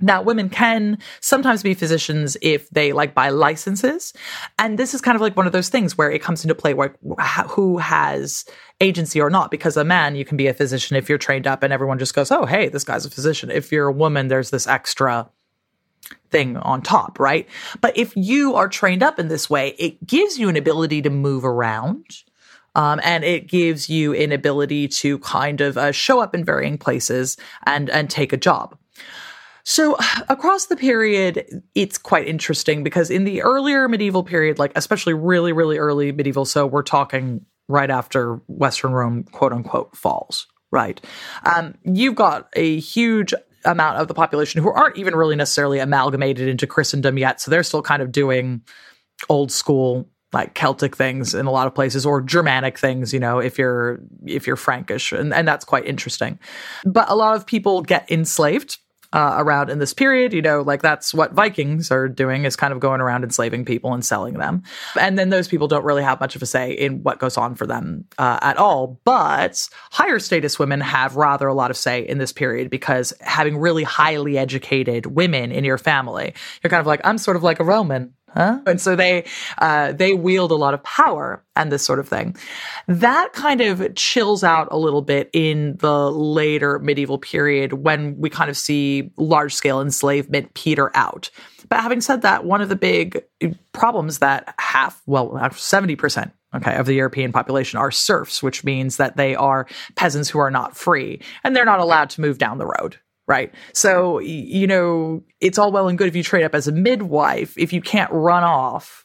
Now, 0.00 0.20
women 0.20 0.50
can 0.50 0.98
sometimes 1.20 1.62
be 1.62 1.74
physicians 1.74 2.36
if 2.42 2.68
they 2.70 2.92
like 2.92 3.14
buy 3.14 3.30
licenses. 3.30 4.12
And 4.58 4.78
this 4.78 4.92
is 4.92 5.00
kind 5.00 5.14
of 5.14 5.22
like 5.22 5.36
one 5.36 5.46
of 5.46 5.52
those 5.52 5.70
things 5.70 5.96
where 5.96 6.10
it 6.10 6.22
comes 6.22 6.44
into 6.44 6.54
play 6.54 6.74
where 6.74 6.94
who 7.48 7.78
has 7.78 8.44
agency 8.80 9.20
or 9.20 9.30
not. 9.30 9.50
Because 9.50 9.76
a 9.76 9.84
man, 9.84 10.16
you 10.16 10.24
can 10.24 10.36
be 10.36 10.48
a 10.48 10.54
physician 10.54 10.96
if 10.96 11.08
you're 11.08 11.18
trained 11.18 11.46
up 11.46 11.62
and 11.62 11.72
everyone 11.72 11.98
just 11.98 12.14
goes, 12.14 12.30
oh, 12.30 12.44
hey, 12.44 12.68
this 12.68 12.84
guy's 12.84 13.06
a 13.06 13.10
physician. 13.10 13.50
If 13.50 13.72
you're 13.72 13.88
a 13.88 13.92
woman, 13.92 14.28
there's 14.28 14.50
this 14.50 14.66
extra 14.66 15.30
thing 16.30 16.56
on 16.58 16.82
top, 16.82 17.18
right? 17.18 17.48
But 17.80 17.96
if 17.96 18.14
you 18.16 18.54
are 18.54 18.68
trained 18.68 19.02
up 19.02 19.18
in 19.18 19.28
this 19.28 19.48
way, 19.48 19.74
it 19.78 20.06
gives 20.06 20.38
you 20.38 20.48
an 20.48 20.56
ability 20.56 21.02
to 21.02 21.10
move 21.10 21.44
around. 21.44 22.04
Um, 22.74 23.00
and 23.02 23.24
it 23.24 23.48
gives 23.48 23.88
you 23.88 24.12
an 24.12 24.32
ability 24.32 24.88
to 24.88 25.18
kind 25.20 25.62
of 25.62 25.78
uh, 25.78 25.92
show 25.92 26.20
up 26.20 26.34
in 26.34 26.44
varying 26.44 26.76
places 26.76 27.38
and 27.64 27.88
and 27.88 28.10
take 28.10 28.34
a 28.34 28.36
job. 28.36 28.76
So, 29.66 29.96
across 30.28 30.66
the 30.66 30.76
period, 30.76 31.62
it's 31.74 31.98
quite 31.98 32.26
interesting 32.26 32.82
because 32.82 33.10
in 33.10 33.24
the 33.24 33.42
earlier 33.42 33.88
medieval 33.88 34.22
period, 34.22 34.58
like 34.58 34.72
especially 34.76 35.12
really, 35.12 35.52
really 35.52 35.76
early 35.76 36.12
medieval, 36.12 36.46
so 36.46 36.66
we're 36.66 36.82
talking 36.82 37.44
right 37.68 37.90
after 37.90 38.36
Western 38.46 38.92
Rome, 38.92 39.24
quote 39.24 39.52
unquote, 39.52 39.94
falls, 39.96 40.46
right? 40.70 41.00
Um, 41.44 41.74
you've 41.84 42.14
got 42.14 42.48
a 42.54 42.78
huge 42.78 43.34
amount 43.64 43.98
of 43.98 44.06
the 44.06 44.14
population 44.14 44.62
who 44.62 44.70
aren't 44.70 44.96
even 44.96 45.16
really 45.16 45.34
necessarily 45.34 45.80
amalgamated 45.80 46.48
into 46.48 46.68
Christendom 46.68 47.18
yet. 47.18 47.40
So 47.40 47.50
they're 47.50 47.64
still 47.64 47.82
kind 47.82 48.00
of 48.00 48.12
doing 48.12 48.62
old 49.28 49.50
school 49.50 50.08
like 50.32 50.54
Celtic 50.54 50.96
things 50.96 51.34
in 51.34 51.46
a 51.46 51.50
lot 51.50 51.66
of 51.66 51.74
places 51.74 52.06
or 52.06 52.20
Germanic 52.20 52.78
things, 52.78 53.12
you 53.12 53.18
know, 53.18 53.38
if 53.40 53.58
you're 53.58 54.00
if 54.26 54.46
you're 54.46 54.56
Frankish 54.56 55.10
and, 55.10 55.34
and 55.34 55.48
that's 55.48 55.64
quite 55.64 55.86
interesting. 55.86 56.38
But 56.84 57.10
a 57.10 57.16
lot 57.16 57.34
of 57.34 57.46
people 57.46 57.82
get 57.82 58.08
enslaved 58.10 58.78
uh, 59.12 59.36
around 59.38 59.70
in 59.70 59.78
this 59.78 59.94
period. 59.94 60.32
You 60.32 60.42
know, 60.42 60.62
like 60.62 60.82
that's 60.82 61.14
what 61.14 61.32
Vikings 61.32 61.90
are 61.90 62.08
doing 62.08 62.44
is 62.44 62.56
kind 62.56 62.72
of 62.72 62.80
going 62.80 63.00
around 63.00 63.24
enslaving 63.24 63.64
people 63.64 63.92
and 63.94 64.04
selling 64.04 64.34
them. 64.34 64.62
And 64.98 65.18
then 65.18 65.30
those 65.30 65.48
people 65.48 65.68
don't 65.68 65.84
really 65.84 66.02
have 66.02 66.20
much 66.20 66.36
of 66.36 66.42
a 66.42 66.46
say 66.46 66.72
in 66.72 67.02
what 67.02 67.18
goes 67.18 67.36
on 67.36 67.54
for 67.54 67.66
them 67.66 68.04
uh, 68.18 68.38
at 68.42 68.56
all. 68.56 69.00
But 69.04 69.68
higher 69.90 70.18
status 70.18 70.58
women 70.58 70.80
have 70.80 71.16
rather 71.16 71.46
a 71.46 71.54
lot 71.54 71.70
of 71.70 71.76
say 71.76 72.06
in 72.06 72.18
this 72.18 72.32
period 72.32 72.70
because 72.70 73.12
having 73.20 73.58
really 73.58 73.84
highly 73.84 74.38
educated 74.38 75.06
women 75.06 75.52
in 75.52 75.64
your 75.64 75.78
family, 75.78 76.34
you're 76.62 76.70
kind 76.70 76.80
of 76.80 76.86
like, 76.86 77.00
I'm 77.04 77.18
sort 77.18 77.36
of 77.36 77.42
like 77.42 77.60
a 77.60 77.64
Roman. 77.64 78.12
Huh? 78.36 78.60
And 78.66 78.80
so 78.80 78.94
they 78.94 79.24
uh, 79.58 79.92
they 79.92 80.12
wield 80.12 80.50
a 80.50 80.56
lot 80.56 80.74
of 80.74 80.82
power 80.82 81.42
and 81.56 81.72
this 81.72 81.82
sort 81.82 81.98
of 81.98 82.06
thing. 82.06 82.36
That 82.86 83.32
kind 83.32 83.62
of 83.62 83.94
chills 83.94 84.44
out 84.44 84.68
a 84.70 84.76
little 84.76 85.00
bit 85.00 85.30
in 85.32 85.76
the 85.78 86.10
later 86.10 86.78
medieval 86.78 87.16
period 87.16 87.72
when 87.72 88.18
we 88.18 88.28
kind 88.28 88.50
of 88.50 88.56
see 88.56 89.10
large 89.16 89.54
scale 89.54 89.80
enslavement 89.80 90.52
peter 90.52 90.94
out. 90.94 91.30
But 91.70 91.80
having 91.80 92.02
said 92.02 92.22
that, 92.22 92.44
one 92.44 92.60
of 92.60 92.68
the 92.68 92.76
big 92.76 93.24
problems 93.72 94.18
that 94.18 94.54
half, 94.58 95.02
well, 95.06 95.30
70% 95.30 96.30
okay, 96.54 96.76
of 96.76 96.86
the 96.86 96.94
European 96.94 97.32
population 97.32 97.78
are 97.78 97.90
serfs, 97.90 98.42
which 98.42 98.64
means 98.64 98.98
that 98.98 99.16
they 99.16 99.34
are 99.34 99.66
peasants 99.96 100.28
who 100.28 100.38
are 100.38 100.50
not 100.50 100.76
free 100.76 101.20
and 101.42 101.56
they're 101.56 101.64
not 101.64 101.80
allowed 101.80 102.10
to 102.10 102.20
move 102.20 102.38
down 102.38 102.58
the 102.58 102.66
road 102.66 102.98
right? 103.26 103.52
So, 103.72 104.18
you 104.20 104.66
know, 104.66 105.22
it's 105.40 105.58
all 105.58 105.72
well 105.72 105.88
and 105.88 105.98
good 105.98 106.08
if 106.08 106.16
you 106.16 106.22
trade 106.22 106.44
up 106.44 106.54
as 106.54 106.68
a 106.68 106.72
midwife. 106.72 107.56
If 107.58 107.72
you 107.72 107.80
can't 107.80 108.10
run 108.12 108.44
off 108.44 109.04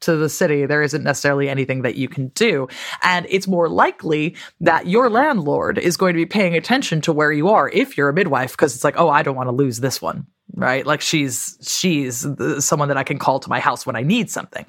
to 0.00 0.16
the 0.16 0.28
city, 0.28 0.64
there 0.64 0.82
isn't 0.82 1.02
necessarily 1.02 1.48
anything 1.48 1.82
that 1.82 1.96
you 1.96 2.08
can 2.08 2.28
do. 2.28 2.68
And 3.02 3.26
it's 3.28 3.48
more 3.48 3.68
likely 3.68 4.36
that 4.60 4.86
your 4.86 5.10
landlord 5.10 5.76
is 5.76 5.96
going 5.96 6.14
to 6.14 6.18
be 6.18 6.26
paying 6.26 6.54
attention 6.54 7.00
to 7.02 7.12
where 7.12 7.32
you 7.32 7.48
are 7.48 7.68
if 7.70 7.96
you're 7.96 8.08
a 8.08 8.14
midwife, 8.14 8.52
because 8.52 8.74
it's 8.74 8.84
like, 8.84 8.94
oh, 8.96 9.08
I 9.08 9.22
don't 9.22 9.36
want 9.36 9.48
to 9.48 9.54
lose 9.54 9.80
this 9.80 10.00
one. 10.00 10.26
Right. 10.54 10.86
Like 10.86 11.00
she's, 11.00 11.58
she's 11.60 12.26
someone 12.64 12.88
that 12.88 12.96
I 12.96 13.04
can 13.04 13.18
call 13.18 13.38
to 13.40 13.50
my 13.50 13.60
house 13.60 13.84
when 13.84 13.96
I 13.96 14.02
need 14.02 14.30
something. 14.30 14.64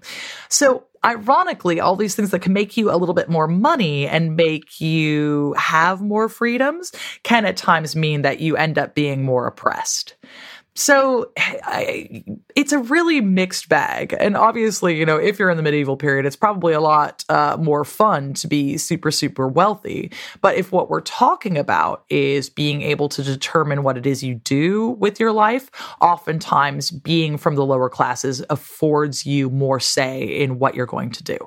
So 0.50 0.84
ironically, 1.04 1.80
all 1.80 1.96
these 1.96 2.16
things 2.16 2.32
that 2.32 2.42
can 2.42 2.54
make 2.54 2.78
you 2.78 2.92
a 2.92 2.98
little 2.98 3.16
bit 3.16 3.30
more 3.30 3.48
money 3.48 4.08
and 4.08 4.36
make 4.36 4.82
you 4.82 5.54
have 5.58 6.02
more 6.02 6.30
freedoms 6.30 6.92
can 7.24 7.46
at 7.46 7.58
times 7.58 7.96
mean 7.96 8.22
that 8.22 8.40
you 8.40 8.56
end 8.58 8.78
up 8.78 8.96
being 8.96 9.24
more 9.24 9.48
oppressed. 9.48 10.16
So 10.80 11.30
I, 11.38 12.24
it's 12.56 12.72
a 12.72 12.80
really 12.80 13.20
mixed 13.20 13.68
bag. 13.68 14.16
And 14.18 14.38
obviously, 14.38 14.98
you 14.98 15.06
know, 15.06 15.18
if 15.18 15.38
you're 15.38 15.50
in 15.50 15.58
the 15.58 15.64
medieval 15.64 15.98
period, 15.98 16.26
it's 16.26 16.38
probably 16.38 16.72
a 16.72 16.80
lot 16.80 17.26
uh, 17.28 17.58
more 17.60 17.84
fun 17.84 18.34
to 18.36 18.48
be 18.48 18.78
super, 18.78 19.12
super 19.12 19.46
wealthy. 19.46 20.10
But 20.40 20.56
if 20.56 20.72
what 20.72 20.90
we're 20.90 21.02
talking 21.02 21.58
about 21.58 22.06
is 22.10 22.50
being 22.50 22.82
able 22.82 23.10
to 23.10 23.22
determine 23.22 23.84
what 23.84 23.98
it 23.98 24.06
is 24.06 24.24
you 24.24 24.36
do 24.36 24.92
with 24.92 25.20
your 25.20 25.34
life, 25.34 25.70
oftentimes 26.00 26.92
being 26.92 27.38
from 27.38 27.56
the 27.56 27.66
lower 27.66 27.90
classes 27.90 28.42
affords 28.50 29.26
you 29.26 29.50
more 29.50 29.82
say 29.82 30.24
in 30.24 30.60
what 30.60 30.76
you're 30.76 30.86
going 30.86 31.12
to 31.12 31.24
do. 31.24 31.38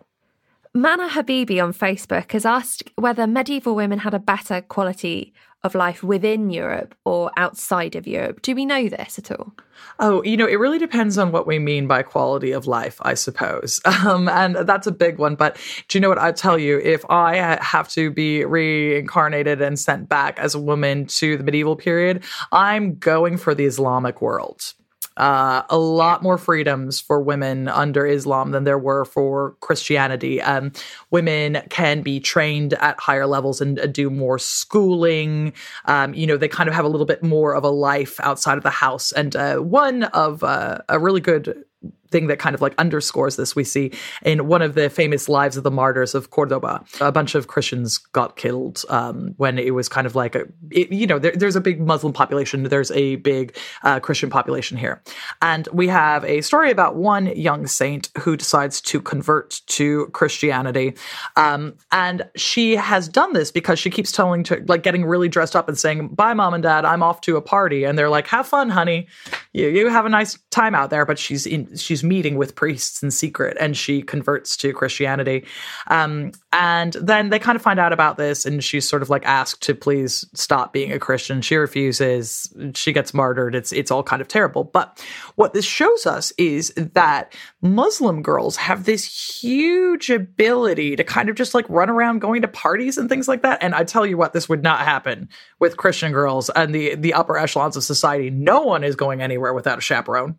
Mana 0.75 1.09
Habibi 1.09 1.63
on 1.63 1.73
Facebook 1.73 2.33
has 2.33 2.45
asked 2.45 2.91
whether 2.97 3.27
medieval 3.27 3.75
women 3.75 4.01
had 4.01 4.13
a 4.13 4.19
better 4.19 4.61
quality 4.61 5.33
of 5.65 5.75
life 5.75 6.03
within 6.03 6.51
Europe 6.51 6.95
or 7.05 7.31
outside 7.37 7.95
of 7.95 8.07
Europe. 8.07 8.43
Do 8.43 8.55
we 8.55 8.67
know 8.67 8.89
this 8.89 9.19
at 9.19 9.31
all? 9.31 9.55
Oh, 9.99 10.23
you 10.23 10.37
know, 10.37 10.47
it 10.47 10.57
really 10.57 10.79
depends 10.79 11.19
on 11.19 11.33
what 11.33 11.47
we 11.47 11.59
mean 11.59 11.87
by 11.87 12.03
quality 12.03 12.53
of 12.53 12.67
life, 12.67 12.99
I 13.03 13.15
suppose. 13.15 13.81
Um, 14.03 14.29
and 14.29 14.57
that's 14.57 14.89
a 14.89 14.93
big 14.93 15.19
one. 15.19 15.37
But 15.37 15.57
do 15.87 15.97
you 15.97 16.01
know 16.01 16.09
what 16.09 16.19
I 16.19 16.33
tell 16.33 16.59
you? 16.59 16.81
If 16.81 17.09
I 17.09 17.37
have 17.63 17.89
to 17.91 18.11
be 18.11 18.45
reincarnated 18.45 19.63
and 19.63 19.79
sent 19.79 20.09
back 20.09 20.41
as 20.41 20.57
a 20.57 20.61
woman 20.61 21.07
to 21.07 21.37
the 21.37 21.45
medieval 21.45 21.77
period, 21.77 22.25
I'm 22.51 22.97
going 22.97 23.37
for 23.37 23.55
the 23.55 23.65
Islamic 23.65 24.21
world 24.21 24.75
uh, 25.17 25.63
a 25.69 25.79
lot 25.79 26.23
more 26.23 26.39
freedoms 26.39 27.01
for 27.01 27.21
women 27.21 27.69
under 27.69 28.07
Islam 28.07 28.51
than 28.51 28.65
there 28.65 28.79
were 28.79 29.05
for 29.05 29.57
Christianity. 29.61 30.41
Um, 30.41 30.73
women 31.11 31.63
can 31.71 32.03
be 32.03 32.21
trained 32.21 32.75
at 32.75 32.99
higher 33.01 33.27
levels 33.27 33.61
and 33.61 33.79
uh, 33.79 33.87
do 33.87 34.11
more 34.11 34.39
schooling. 34.39 35.53
Um, 35.85 36.15
you 36.15 36.27
know, 36.27 36.37
they 36.37 36.49
kind 36.49 36.69
of 36.69 36.75
have 36.75 36.85
a 36.85 36.89
little 36.89 37.07
bit 37.07 37.23
more 37.23 37.55
of 37.55 37.65
a 37.65 37.71
life 37.71 38.19
outside 38.21 38.57
of 38.57 38.65
the 38.65 38.71
house. 38.71 39.13
And 39.13 39.35
uh, 39.37 39.57
one 39.57 40.05
of 40.05 40.43
uh, 40.43 40.79
a 40.89 40.99
really 40.99 41.21
good 41.21 41.65
thing 42.13 42.29
that 42.29 42.39
kind 42.39 42.55
of 42.55 42.61
like 42.61 42.75
underscores 42.79 43.37
this 43.37 43.57
we 43.57 43.65
see 43.65 43.91
in 44.23 44.47
one 44.47 44.63
of 44.63 44.75
the 44.75 44.91
famous 44.91 45.29
lives 45.29 45.57
of 45.57 45.65
the 45.65 45.71
martyrs 45.71 46.15
of 46.15 46.31
Cordoba. 46.31 46.85
A 47.01 47.11
bunch 47.11 47.35
of 47.35 47.49
Christians 47.49 47.99
got 47.99 48.37
killed 48.37 48.83
um, 48.89 49.35
when 49.39 49.59
it 49.59 49.75
was 49.75 49.89
kind 49.89 50.07
of 50.07 50.15
like 50.15 50.35
a, 50.35 50.45
it, 50.71 50.93
you 50.93 51.07
know, 51.07 51.19
there, 51.19 51.33
there's 51.33 51.57
a 51.57 51.61
big 51.61 51.81
Muslim 51.81 52.13
population, 52.13 52.63
there's 52.65 52.91
a 52.93 53.17
big 53.17 53.57
uh, 53.83 54.01
Christian 54.01 54.31
population 54.31 54.77
here. 54.77 55.03
And 55.41 55.69
we 55.73 55.89
have 55.89 56.25
a 56.25 56.43
story 56.43 56.71
about 56.71 56.97
one 56.97 57.27
young 57.37 57.67
saint 57.67 58.11
who 58.19 58.37
decides 58.37 58.81
to 58.83 59.01
convert 59.01 59.61
to 59.67 60.07
Christianity. 60.09 60.95
Um, 61.37 61.75
and 61.91 62.29
she 62.37 62.77
has 62.77 63.09
done 63.09 63.33
this 63.33 63.51
because 63.51 63.79
she 63.79 63.91
keeps 63.91 64.13
telling 64.13 64.43
to 64.45 64.63
like 64.69 64.83
getting 64.83 65.05
really 65.05 65.29
dressed 65.29 65.57
up 65.57 65.69
and 65.69 65.79
saying, 65.79 66.09
Bye, 66.09 66.35
mom 66.35 66.55
and 66.55 66.63
dad, 66.63 66.85
I'm 66.85 67.03
off 67.03 67.21
to 67.23 67.37
a 67.37 67.43
party. 67.43 67.85
And 67.85 67.99
they're 67.99 68.11
like, 68.11 68.27
Have 68.29 68.47
fun, 68.47 68.69
honey. 68.69 69.09
You, 69.53 69.69
you 69.69 69.89
have 69.89 70.07
a 70.07 70.09
nice 70.09 70.39
time 70.51 70.75
out 70.75 70.91
there. 70.91 71.07
But 71.07 71.19
she's 71.19 71.47
in, 71.47 71.77
she's 71.77 72.02
meeting 72.03 72.37
with 72.37 72.55
priests 72.55 73.03
in 73.03 73.11
secret 73.11 73.57
and 73.61 73.77
she 73.77 74.03
converts 74.03 74.57
to 74.59 74.73
Christianity. 74.73 75.47
Um, 75.89 76.33
and 76.53 76.95
then 76.95 77.31
they 77.31 77.39
kind 77.39 77.57
of 77.57 77.63
find 77.63 77.79
out 77.79 77.93
about 77.93 78.17
this 78.17 78.45
and 78.45 78.63
she's 78.63 78.89
sort 78.89 79.03
of 79.03 79.11
like 79.11 79.25
asked 79.25 79.63
to 79.63 79.75
please 79.75 80.27
stop 80.35 80.73
being 80.73 80.93
a 80.93 80.99
Christian. 80.99 81.43
She 81.43 81.57
refuses. 81.57 82.53
She 82.75 82.93
gets 82.93 83.15
martyred. 83.15 83.55
It's 83.55 83.73
it's 83.73 83.91
all 83.91 84.03
kind 84.03 84.23
of 84.23 84.29
terrible. 84.29 84.65
But 84.65 85.05
what 85.37 85.53
this 85.53 85.65
shows 85.65 86.07
us 86.07 86.33
is 86.39 86.73
that 86.77 87.35
Muslim 87.63 88.23
girls 88.23 88.57
have 88.57 88.85
this 88.85 89.41
huge 89.41 90.11
ability 90.11 90.97
to 90.97 91.05
kind 91.05 91.29
of 91.29 91.37
just 91.37 91.55
like 91.55 91.69
run 91.69 91.91
around 91.91 92.21
going 92.21 92.43
to 92.43 92.49
parties 92.49 92.99
and 92.99 93.09
things 93.09 93.29
like 93.29 93.43
that. 93.43 93.63
And 93.63 93.75
I 93.75 93.85
tell 93.85 94.05
you 94.07 94.17
what, 94.17 94.33
this 94.33 94.49
would 94.49 94.63
not 94.63 94.81
happen 94.81 95.29
with 95.59 95.77
Christian 95.77 96.13
girls 96.13 96.51
and 96.51 96.75
the 96.75 96.95
the 96.95 97.15
upper 97.15 97.37
echelons 97.37 97.77
of 97.77 97.85
society. 97.85 98.31
No 98.31 98.63
one 98.63 98.85
is 98.85 98.97
going 98.97 99.21
anywhere 99.21 99.55
without 99.55 99.79
a 99.79 99.83
chaperone. 99.83 100.37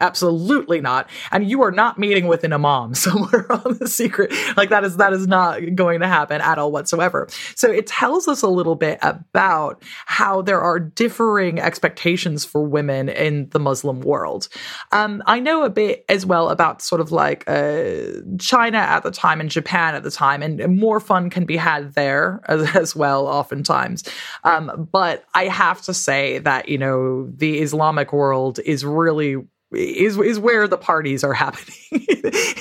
Absolutely 0.00 0.80
not. 0.80 1.08
And 1.30 1.48
you 1.48 1.62
are 1.62 1.70
not 1.70 2.00
meeting 2.00 2.26
with 2.26 2.42
an 2.42 2.52
imam 2.52 2.94
somewhere 2.94 3.50
on 3.52 3.78
the 3.78 3.86
secret. 3.86 4.32
Like 4.56 4.70
that 4.70 4.82
is 4.82 4.96
that 4.96 5.12
is 5.12 5.28
not 5.28 5.60
going 5.76 6.00
to 6.00 6.08
happen 6.08 6.40
at 6.40 6.58
all 6.58 6.72
whatsoever. 6.72 7.28
So 7.54 7.70
it 7.70 7.86
tells 7.86 8.26
us 8.26 8.42
a 8.42 8.48
little 8.48 8.74
bit 8.74 8.98
about 9.02 9.82
how 10.06 10.42
there 10.42 10.60
are 10.60 10.80
differing 10.80 11.60
expectations 11.60 12.44
for 12.44 12.66
women 12.66 13.08
in 13.08 13.48
the 13.50 13.60
Muslim 13.60 14.00
world. 14.00 14.48
Um, 14.90 15.22
I 15.26 15.38
know 15.38 15.62
a 15.62 15.70
bit 15.70 16.04
as 16.08 16.26
well 16.26 16.50
about 16.50 16.82
sort 16.82 17.00
of 17.00 17.12
like 17.12 17.44
uh, 17.46 18.20
China 18.40 18.78
at 18.78 19.04
the 19.04 19.12
time 19.12 19.40
and 19.40 19.48
Japan 19.48 19.94
at 19.94 20.02
the 20.02 20.10
time, 20.10 20.42
and 20.42 20.76
more 20.76 20.98
fun 20.98 21.30
can 21.30 21.44
be 21.44 21.56
had 21.56 21.94
there 21.94 22.40
as, 22.48 22.74
as 22.74 22.96
well, 22.96 23.28
oftentimes. 23.28 24.02
Um, 24.42 24.88
but 24.90 25.24
I 25.34 25.44
have 25.44 25.82
to 25.82 25.94
say 25.94 26.38
that 26.38 26.68
you 26.68 26.78
know 26.78 27.30
the 27.30 27.60
Islamic 27.60 28.12
world 28.12 28.58
is 28.58 28.84
really 28.84 29.36
is 29.74 30.18
is 30.18 30.38
where 30.38 30.66
the 30.66 30.78
parties 30.78 31.24
are 31.24 31.32
happening 31.32 31.76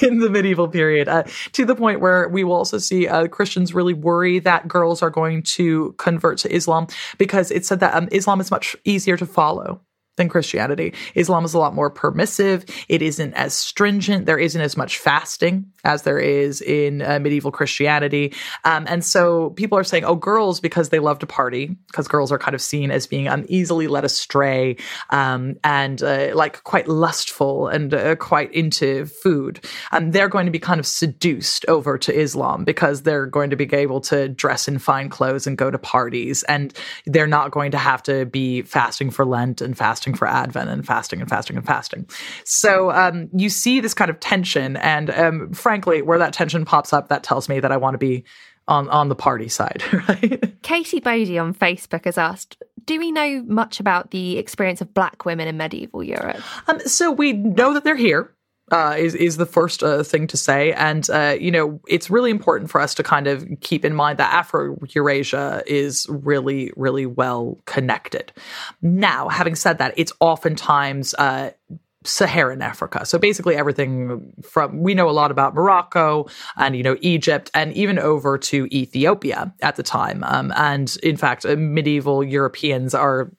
in 0.01 0.19
the 0.19 0.29
medieval 0.29 0.67
period 0.67 1.07
uh, 1.07 1.23
to 1.53 1.65
the 1.65 1.75
point 1.75 1.99
where 1.99 2.27
we 2.29 2.43
will 2.43 2.55
also 2.55 2.77
see 2.77 3.07
uh, 3.07 3.27
Christians 3.27 3.73
really 3.73 3.93
worry 3.93 4.39
that 4.39 4.67
girls 4.67 5.01
are 5.01 5.09
going 5.09 5.43
to 5.43 5.93
convert 5.97 6.37
to 6.39 6.53
Islam 6.53 6.87
because 7.17 7.51
it 7.51 7.65
said 7.65 7.79
that 7.79 7.93
um, 7.93 8.09
Islam 8.11 8.41
is 8.41 8.51
much 8.51 8.75
easier 8.83 9.17
to 9.17 9.25
follow 9.25 9.81
than 10.15 10.29
Christianity. 10.29 10.93
Islam 11.15 11.43
is 11.43 11.53
a 11.53 11.59
lot 11.59 11.73
more 11.73 11.89
permissive. 11.89 12.65
It 12.87 13.01
isn't 13.01 13.33
as 13.33 13.53
stringent. 13.53 14.25
There 14.25 14.37
isn't 14.37 14.61
as 14.61 14.77
much 14.77 14.99
fasting 14.99 15.71
as 15.83 16.03
there 16.03 16.19
is 16.19 16.61
in 16.61 17.01
uh, 17.01 17.19
medieval 17.19 17.51
Christianity. 17.51 18.33
Um, 18.63 18.85
and 18.87 19.03
so 19.03 19.49
people 19.51 19.77
are 19.77 19.83
saying, 19.83 20.05
oh, 20.05 20.15
girls, 20.15 20.59
because 20.59 20.89
they 20.89 20.99
love 20.99 21.19
to 21.19 21.27
party, 21.27 21.75
because 21.87 22.07
girls 22.07 22.31
are 22.31 22.37
kind 22.37 22.55
of 22.55 22.61
seen 22.61 22.91
as 22.91 23.07
being 23.07 23.27
uneasily 23.27 23.87
led 23.87 24.05
astray 24.05 24.77
um, 25.09 25.55
and 25.63 26.01
uh, 26.03 26.31
like 26.35 26.63
quite 26.63 26.87
lustful 26.87 27.67
and 27.67 27.93
uh, 27.93 28.15
quite 28.15 28.53
into 28.53 29.05
food. 29.05 29.65
And 29.91 30.05
um, 30.05 30.11
they're 30.11 30.29
going 30.29 30.45
to 30.45 30.51
be 30.51 30.59
kind 30.59 30.79
of 30.79 30.85
seduced 30.85 31.65
over 31.67 31.97
to 31.97 32.13
Islam 32.13 32.63
because 32.65 33.01
they're 33.01 33.25
going 33.25 33.49
to 33.49 33.55
be 33.55 33.67
able 33.73 34.01
to 34.01 34.29
dress 34.29 34.67
in 34.67 34.77
fine 34.77 35.09
clothes 35.09 35.47
and 35.47 35.57
go 35.57 35.71
to 35.71 35.79
parties. 35.79 36.43
And 36.43 36.73
they're 37.05 37.27
not 37.27 37.51
going 37.51 37.71
to 37.71 37.77
have 37.77 38.03
to 38.03 38.25
be 38.25 38.61
fasting 38.61 39.09
for 39.09 39.25
Lent 39.25 39.61
and 39.61 39.77
fasting 39.77 40.02
for 40.11 40.27
Advent 40.27 40.69
and 40.69 40.85
fasting 40.85 41.21
and 41.21 41.29
fasting 41.29 41.55
and 41.55 41.65
fasting. 41.65 42.09
So 42.43 42.91
um, 42.91 43.29
you 43.33 43.49
see 43.49 43.79
this 43.79 43.93
kind 43.93 44.11
of 44.11 44.19
tension. 44.19 44.75
And 44.77 45.09
um, 45.11 45.53
frankly, 45.53 46.01
where 46.01 46.19
that 46.19 46.33
tension 46.33 46.65
pops 46.65 46.91
up, 46.91 47.07
that 47.07 47.23
tells 47.23 47.47
me 47.47 47.61
that 47.61 47.71
I 47.71 47.77
want 47.77 47.93
to 47.93 47.99
be 47.99 48.25
on 48.67 48.89
on 48.89 49.09
the 49.09 49.15
party 49.15 49.47
side, 49.47 49.83
right? 50.07 50.61
Katie 50.61 50.99
Bodie 50.99 51.37
on 51.37 51.53
Facebook 51.53 52.05
has 52.05 52.17
asked, 52.17 52.61
"Do 52.85 52.99
we 52.99 53.11
know 53.11 53.43
much 53.43 53.79
about 53.79 54.11
the 54.11 54.37
experience 54.37 54.81
of 54.81 54.93
Black 54.93 55.25
women 55.25 55.47
in 55.47 55.57
medieval 55.57 56.03
Europe?" 56.03 56.41
Um, 56.67 56.79
so 56.81 57.11
we 57.11 57.33
know 57.33 57.73
that 57.73 57.83
they're 57.83 57.95
here 57.95 58.33
uh, 58.71 58.95
is 58.97 59.13
is 59.15 59.37
the 59.37 59.45
first 59.45 59.83
uh, 59.83 60.03
thing 60.03 60.27
to 60.27 60.37
say, 60.37 60.73
and 60.73 61.09
uh, 61.09 61.35
you 61.39 61.51
know 61.51 61.79
it's 61.87 62.09
really 62.09 62.31
important 62.31 62.71
for 62.71 62.79
us 62.79 62.93
to 62.95 63.03
kind 63.03 63.27
of 63.27 63.45
keep 63.61 63.83
in 63.83 63.93
mind 63.93 64.19
that 64.19 64.33
Afro 64.33 64.77
Eurasia 64.89 65.63
is 65.67 66.07
really 66.09 66.71
really 66.75 67.05
well 67.05 67.59
connected. 67.65 68.31
Now, 68.81 69.29
having 69.29 69.55
said 69.55 69.79
that, 69.79 69.93
it's 69.97 70.13
oftentimes 70.19 71.13
uh, 71.15 71.51
Saharan 72.05 72.61
Africa. 72.61 73.05
So 73.05 73.17
basically 73.17 73.55
everything 73.55 74.33
from 74.43 74.81
we 74.81 74.93
know 74.93 75.09
a 75.09 75.11
lot 75.11 75.31
about 75.31 75.55
Morocco 75.55 76.27
and 76.57 76.75
you 76.75 76.83
know 76.83 76.97
Egypt 77.01 77.51
and 77.53 77.73
even 77.73 77.99
over 77.99 78.37
to 78.37 78.67
Ethiopia 78.75 79.53
at 79.61 79.75
the 79.75 79.83
time. 79.83 80.23
Um, 80.23 80.53
and 80.55 80.95
in 81.03 81.17
fact, 81.17 81.45
uh, 81.45 81.55
medieval 81.57 82.23
Europeans 82.23 82.93
are 82.93 83.31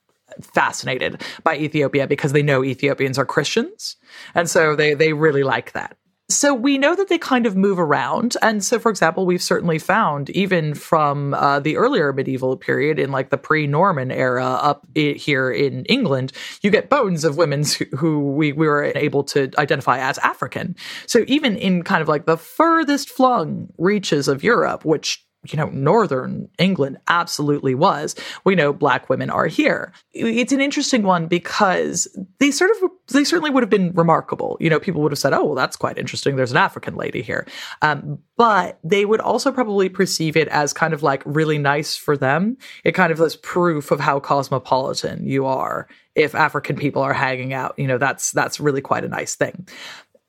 fascinated 0.42 1.22
by 1.42 1.56
Ethiopia 1.56 2.06
because 2.06 2.32
they 2.32 2.42
know 2.42 2.64
Ethiopians 2.64 3.18
are 3.18 3.26
Christians. 3.26 3.96
And 4.34 4.48
so 4.48 4.76
they 4.76 4.94
they 4.94 5.12
really 5.12 5.42
like 5.42 5.72
that. 5.72 5.96
So 6.30 6.54
we 6.54 6.78
know 6.78 6.96
that 6.96 7.10
they 7.10 7.18
kind 7.18 7.44
of 7.44 7.54
move 7.54 7.78
around. 7.78 8.34
And 8.40 8.64
so, 8.64 8.78
for 8.78 8.88
example, 8.88 9.26
we've 9.26 9.42
certainly 9.42 9.78
found, 9.78 10.30
even 10.30 10.72
from 10.72 11.34
uh, 11.34 11.60
the 11.60 11.76
earlier 11.76 12.14
medieval 12.14 12.56
period 12.56 12.98
in 12.98 13.12
like 13.12 13.28
the 13.28 13.36
pre 13.36 13.66
Norman 13.66 14.10
era 14.10 14.46
up 14.46 14.86
I- 14.96 15.16
here 15.18 15.50
in 15.50 15.84
England, 15.84 16.32
you 16.62 16.70
get 16.70 16.88
bones 16.88 17.24
of 17.24 17.36
women 17.36 17.62
who, 17.64 17.84
who 17.96 18.32
we, 18.32 18.52
we 18.52 18.66
were 18.66 18.90
able 18.96 19.22
to 19.24 19.50
identify 19.58 19.98
as 19.98 20.16
African. 20.18 20.76
So 21.06 21.24
even 21.26 21.56
in 21.56 21.82
kind 21.82 22.00
of 22.00 22.08
like 22.08 22.24
the 22.24 22.38
furthest 22.38 23.10
flung 23.10 23.68
reaches 23.76 24.26
of 24.26 24.42
Europe, 24.42 24.86
which 24.86 25.23
you 25.46 25.56
know, 25.56 25.66
northern 25.66 26.48
England 26.58 26.98
absolutely 27.08 27.74
was. 27.74 28.14
We 28.44 28.54
know 28.54 28.72
black 28.72 29.08
women 29.08 29.30
are 29.30 29.46
here. 29.46 29.92
It's 30.12 30.52
an 30.52 30.60
interesting 30.60 31.02
one 31.02 31.26
because 31.26 32.08
they 32.38 32.50
sort 32.50 32.70
of, 32.70 32.90
they 33.08 33.24
certainly 33.24 33.50
would 33.50 33.62
have 33.62 33.70
been 33.70 33.92
remarkable. 33.92 34.56
You 34.60 34.70
know, 34.70 34.80
people 34.80 35.02
would 35.02 35.12
have 35.12 35.18
said, 35.18 35.32
oh, 35.32 35.44
well, 35.44 35.54
that's 35.54 35.76
quite 35.76 35.98
interesting. 35.98 36.36
There's 36.36 36.50
an 36.50 36.56
African 36.56 36.96
lady 36.96 37.22
here. 37.22 37.46
Um, 37.82 38.18
but 38.36 38.78
they 38.82 39.04
would 39.04 39.20
also 39.20 39.52
probably 39.52 39.88
perceive 39.88 40.36
it 40.36 40.48
as 40.48 40.72
kind 40.72 40.92
of 40.92 41.02
like 41.02 41.22
really 41.24 41.58
nice 41.58 41.96
for 41.96 42.16
them. 42.16 42.56
It 42.84 42.92
kind 42.92 43.12
of 43.12 43.20
is 43.20 43.36
proof 43.36 43.90
of 43.90 44.00
how 44.00 44.20
cosmopolitan 44.20 45.26
you 45.26 45.46
are 45.46 45.88
if 46.14 46.34
African 46.34 46.76
people 46.76 47.02
are 47.02 47.12
hanging 47.12 47.52
out. 47.52 47.78
You 47.78 47.86
know, 47.86 47.98
that's, 47.98 48.32
that's 48.32 48.60
really 48.60 48.80
quite 48.80 49.04
a 49.04 49.08
nice 49.08 49.34
thing 49.34 49.68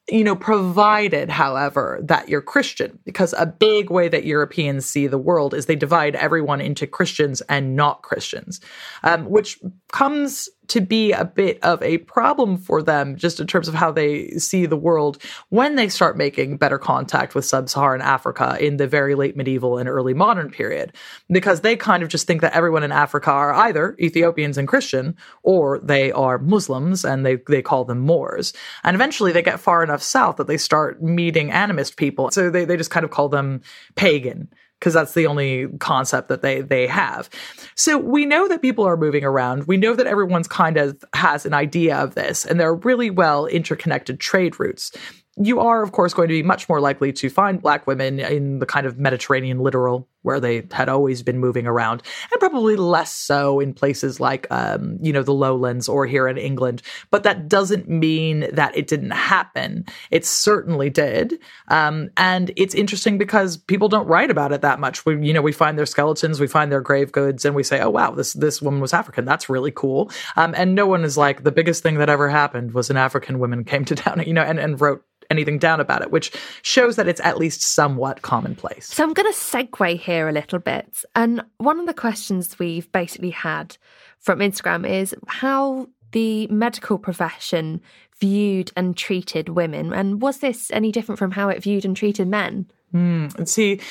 you 0.09 0.23
know, 0.23 0.35
provided, 0.35 1.29
however, 1.29 1.99
that 2.03 2.29
you're 2.29 2.41
Christian, 2.41 2.99
because 3.05 3.33
a 3.37 3.45
big 3.45 3.89
way 3.89 4.07
that 4.07 4.23
Europeans 4.23 4.85
see 4.85 5.07
the 5.07 5.17
world 5.17 5.53
is 5.53 5.65
they 5.65 5.75
divide 5.75 6.15
everyone 6.15 6.61
into 6.61 6.85
Christians 6.85 7.41
and 7.49 7.75
not 7.75 8.03
Christians, 8.03 8.61
um, 9.03 9.25
which 9.25 9.59
comes 9.91 10.47
to 10.67 10.81
be 10.81 11.11
a 11.11 11.25
bit 11.25 11.63
of 11.63 11.81
a 11.81 11.99
problem 11.99 12.57
for 12.57 12.81
them 12.81 13.15
just 13.15 13.39
in 13.39 13.47
terms 13.47 13.67
of 13.67 13.73
how 13.73 13.91
they 13.91 14.29
see 14.31 14.65
the 14.65 14.77
world 14.77 15.21
when 15.49 15.75
they 15.75 15.89
start 15.89 16.17
making 16.17 16.57
better 16.57 16.77
contact 16.77 17.35
with 17.35 17.45
sub-Saharan 17.45 18.01
Africa 18.01 18.57
in 18.59 18.77
the 18.77 18.87
very 18.87 19.15
late 19.15 19.35
medieval 19.35 19.77
and 19.77 19.89
early 19.89 20.13
modern 20.13 20.49
period. 20.49 20.93
Because 21.29 21.61
they 21.61 21.75
kind 21.75 22.03
of 22.03 22.09
just 22.09 22.27
think 22.27 22.41
that 22.41 22.53
everyone 22.53 22.83
in 22.83 22.91
Africa 22.91 23.31
are 23.31 23.53
either 23.53 23.95
Ethiopians 23.99 24.57
and 24.57 24.67
Christian 24.67 25.15
or 25.43 25.79
they 25.79 26.11
are 26.11 26.37
Muslims 26.37 27.05
and 27.05 27.25
they 27.25 27.37
they 27.47 27.61
call 27.61 27.85
them 27.85 27.99
Moors. 27.99 28.53
And 28.83 28.95
eventually 28.95 29.31
they 29.31 29.41
get 29.41 29.59
far 29.59 29.83
enough 29.83 30.01
south 30.01 30.37
that 30.37 30.47
they 30.47 30.57
start 30.57 31.01
meeting 31.01 31.49
animist 31.49 31.95
people. 31.95 32.31
So 32.31 32.49
they 32.49 32.65
they 32.65 32.77
just 32.77 32.91
kind 32.91 33.03
of 33.03 33.11
call 33.11 33.29
them 33.29 33.61
pagan 33.95 34.49
because 34.85 34.93
that's 34.93 35.15
the 35.15 35.25
only 35.25 35.67
concept 35.79 36.29
that 36.29 36.43
they 36.43 36.61
they 36.61 36.85
have. 36.85 37.27
So 37.73 37.97
we 37.97 38.27
know 38.27 38.47
that 38.47 38.61
people 38.61 38.85
are 38.85 38.95
moving 38.95 39.23
around. 39.23 39.65
We 39.65 39.77
know 39.77 39.95
that 39.95 40.05
everyone's 40.05 40.47
kind 40.47 40.77
of 40.77 41.03
has 41.15 41.43
an 41.43 41.55
idea 41.55 41.97
of 41.97 42.13
this 42.13 42.45
and 42.45 42.59
there 42.59 42.69
are 42.69 42.75
really 42.75 43.09
well 43.09 43.47
interconnected 43.47 44.19
trade 44.19 44.59
routes 44.59 44.91
you 45.37 45.59
are, 45.59 45.83
of 45.83 45.91
course, 45.91 46.13
going 46.13 46.29
to 46.29 46.33
be 46.33 46.43
much 46.43 46.69
more 46.69 46.79
likely 46.79 47.11
to 47.11 47.29
find 47.29 47.61
black 47.61 47.87
women 47.87 48.19
in 48.19 48.59
the 48.59 48.65
kind 48.65 48.85
of 48.85 48.97
Mediterranean 48.97 49.59
littoral 49.59 50.07
where 50.25 50.39
they 50.39 50.67
had 50.71 50.89
always 50.89 51.23
been 51.23 51.39
moving 51.39 51.67
around, 51.67 52.01
and 52.31 52.39
probably 52.39 52.75
less 52.75 53.11
so 53.11 53.59
in 53.59 53.73
places 53.73 54.19
like, 54.19 54.47
um, 54.49 54.97
you 55.01 55.13
know, 55.13 55.23
the 55.23 55.33
lowlands 55.33 55.87
or 55.87 56.05
here 56.05 56.27
in 56.27 56.37
England. 56.37 56.81
But 57.11 57.23
that 57.23 57.47
doesn't 57.47 57.87
mean 57.87 58.47
that 58.53 58.75
it 58.75 58.87
didn't 58.87 59.11
happen. 59.11 59.85
It 60.11 60.25
certainly 60.25 60.89
did. 60.89 61.39
Um, 61.67 62.09
and 62.17 62.51
it's 62.55 62.75
interesting 62.75 63.17
because 63.17 63.57
people 63.57 63.87
don't 63.87 64.07
write 64.07 64.31
about 64.31 64.51
it 64.51 64.61
that 64.61 64.79
much. 64.79 65.05
We, 65.05 65.25
you 65.25 65.33
know, 65.33 65.41
we 65.41 65.51
find 65.51 65.77
their 65.77 65.85
skeletons, 65.85 66.39
we 66.39 66.47
find 66.47 66.71
their 66.71 66.81
grave 66.81 67.11
goods, 67.11 67.45
and 67.45 67.55
we 67.55 67.63
say, 67.63 67.79
oh, 67.79 67.89
wow, 67.89 68.11
this, 68.11 68.33
this 68.33 68.61
woman 68.61 68.81
was 68.81 68.93
African. 68.93 69.25
That's 69.25 69.49
really 69.49 69.71
cool. 69.71 70.11
Um, 70.35 70.53
and 70.57 70.75
no 70.75 70.87
one 70.87 71.03
is 71.03 71.17
like, 71.17 71.43
the 71.43 71.51
biggest 71.51 71.83
thing 71.83 71.95
that 71.95 72.09
ever 72.09 72.29
happened 72.29 72.73
was 72.73 72.89
an 72.89 72.97
African 72.97 73.39
woman 73.39 73.63
came 73.63 73.85
to 73.85 73.95
town, 73.95 74.23
you 74.25 74.33
know, 74.33 74.41
and, 74.41 74.59
and 74.59 74.81
wrote 74.81 75.03
anything 75.29 75.57
down 75.57 75.79
about 75.79 76.01
it, 76.01 76.11
which 76.11 76.31
shows 76.61 76.95
that 76.95 77.07
it's 77.07 77.21
at 77.21 77.37
least 77.37 77.61
somewhat 77.61 78.21
commonplace. 78.21 78.87
So 78.87 79.03
I'm 79.03 79.13
going 79.13 79.31
to 79.31 79.37
segue 79.37 79.99
here 79.99 80.27
a 80.27 80.33
little 80.33 80.59
bit. 80.59 81.03
And 81.15 81.43
one 81.57 81.79
of 81.79 81.85
the 81.85 81.93
questions 81.93 82.57
we've 82.59 82.91
basically 82.91 83.31
had 83.31 83.77
from 84.19 84.39
Instagram 84.39 84.87
is 84.89 85.15
how 85.27 85.87
the 86.11 86.47
medical 86.47 86.97
profession 86.97 87.81
viewed 88.19 88.71
and 88.75 88.95
treated 88.95 89.49
women. 89.49 89.93
And 89.93 90.21
was 90.21 90.39
this 90.39 90.71
any 90.71 90.91
different 90.91 91.19
from 91.19 91.31
how 91.31 91.49
it 91.49 91.61
viewed 91.61 91.85
and 91.85 91.95
treated 91.95 92.27
men? 92.27 92.67
Mm, 92.93 93.47
see, 93.47 93.81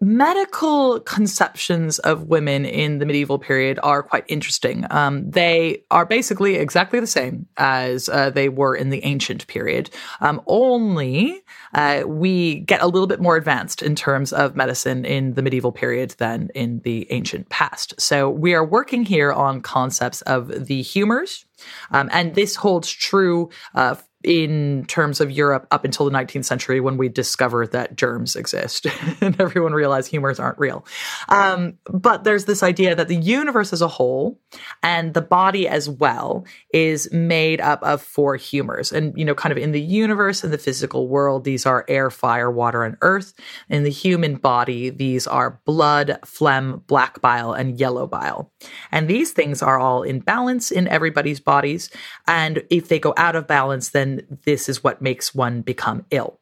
medical 0.00 1.00
conceptions 1.00 1.98
of 2.00 2.24
women 2.24 2.64
in 2.64 2.98
the 2.98 3.06
medieval 3.06 3.38
period 3.38 3.78
are 3.82 4.02
quite 4.02 4.24
interesting. 4.28 4.84
Um, 4.90 5.30
they 5.30 5.84
are 5.90 6.04
basically 6.04 6.56
exactly 6.56 7.00
the 7.00 7.06
same 7.06 7.46
as 7.56 8.08
uh, 8.08 8.30
they 8.30 8.48
were 8.48 8.74
in 8.74 8.90
the 8.90 9.02
ancient 9.04 9.46
period, 9.46 9.90
um, 10.20 10.42
only 10.46 11.42
uh, 11.74 12.02
we 12.06 12.60
get 12.60 12.82
a 12.82 12.86
little 12.86 13.06
bit 13.06 13.20
more 13.20 13.36
advanced 13.36 13.82
in 13.82 13.94
terms 13.94 14.32
of 14.32 14.56
medicine 14.56 15.04
in 15.04 15.34
the 15.34 15.42
medieval 15.42 15.72
period 15.72 16.10
than 16.18 16.50
in 16.54 16.80
the 16.80 17.06
ancient 17.10 17.48
past. 17.48 17.98
So 17.98 18.28
we 18.28 18.54
are 18.54 18.64
working 18.64 19.04
here 19.04 19.32
on 19.32 19.60
concepts 19.60 20.22
of 20.22 20.66
the 20.66 20.82
humors. 20.82 21.46
Um, 21.92 22.10
and 22.12 22.34
this 22.34 22.56
holds 22.56 22.90
true 22.90 23.48
uh, 23.74 23.94
in 24.24 24.84
terms 24.86 25.20
of 25.20 25.30
Europe 25.30 25.66
up 25.70 25.84
until 25.84 26.06
the 26.06 26.12
19th 26.12 26.44
century 26.44 26.80
when 26.80 26.96
we 26.96 27.08
discovered 27.08 27.72
that 27.72 27.96
germs 27.96 28.36
exist 28.36 28.86
and 29.20 29.40
everyone 29.40 29.72
realized 29.72 30.10
humors 30.10 30.40
aren't 30.40 30.58
real. 30.58 30.84
Um, 31.28 31.78
but 31.84 32.24
there's 32.24 32.46
this 32.46 32.62
idea 32.62 32.94
that 32.94 33.08
the 33.08 33.16
universe 33.16 33.72
as 33.72 33.82
a 33.82 33.88
whole 33.88 34.40
and 34.82 35.14
the 35.14 35.20
body 35.20 35.68
as 35.68 35.88
well 35.88 36.44
is 36.72 37.12
made 37.12 37.60
up 37.60 37.82
of 37.82 38.00
four 38.00 38.36
humors. 38.36 38.92
And, 38.92 39.16
you 39.16 39.24
know, 39.24 39.34
kind 39.34 39.52
of 39.52 39.58
in 39.58 39.72
the 39.72 39.80
universe 39.80 40.42
and 40.42 40.52
the 40.52 40.58
physical 40.58 41.08
world, 41.08 41.44
these 41.44 41.66
are 41.66 41.84
air, 41.88 42.10
fire, 42.10 42.50
water, 42.50 42.82
and 42.82 42.96
earth. 43.02 43.34
In 43.68 43.82
the 43.82 43.90
human 43.90 44.36
body, 44.36 44.90
these 44.90 45.26
are 45.26 45.60
blood, 45.66 46.18
phlegm, 46.24 46.82
black 46.86 47.20
bile, 47.20 47.52
and 47.52 47.78
yellow 47.78 48.06
bile. 48.06 48.52
And 48.90 49.08
these 49.08 49.32
things 49.32 49.62
are 49.62 49.78
all 49.78 50.02
in 50.02 50.20
balance 50.20 50.70
in 50.70 50.88
everybody's 50.88 51.40
bodies. 51.40 51.90
And 52.26 52.62
if 52.70 52.88
they 52.88 52.98
go 52.98 53.14
out 53.16 53.36
of 53.36 53.46
balance, 53.46 53.90
then 53.90 54.13
this 54.44 54.68
is 54.68 54.84
what 54.84 55.02
makes 55.02 55.34
one 55.34 55.62
become 55.62 56.04
ill. 56.10 56.40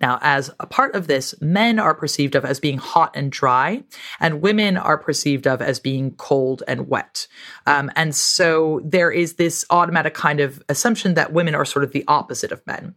Now, 0.00 0.18
as 0.22 0.50
a 0.60 0.66
part 0.66 0.94
of 0.94 1.06
this, 1.06 1.34
men 1.40 1.78
are 1.78 1.94
perceived 1.94 2.34
of 2.34 2.44
as 2.44 2.60
being 2.60 2.78
hot 2.78 3.12
and 3.14 3.30
dry, 3.30 3.82
and 4.20 4.40
women 4.40 4.76
are 4.76 4.98
perceived 4.98 5.46
of 5.46 5.60
as 5.60 5.80
being 5.80 6.12
cold 6.12 6.62
and 6.68 6.88
wet. 6.88 7.26
Um, 7.66 7.90
and 7.96 8.14
so 8.14 8.80
there 8.84 9.10
is 9.10 9.34
this 9.34 9.64
automatic 9.70 10.14
kind 10.14 10.40
of 10.40 10.62
assumption 10.68 11.14
that 11.14 11.32
women 11.32 11.54
are 11.54 11.64
sort 11.64 11.84
of 11.84 11.92
the 11.92 12.04
opposite 12.08 12.52
of 12.52 12.66
men. 12.66 12.94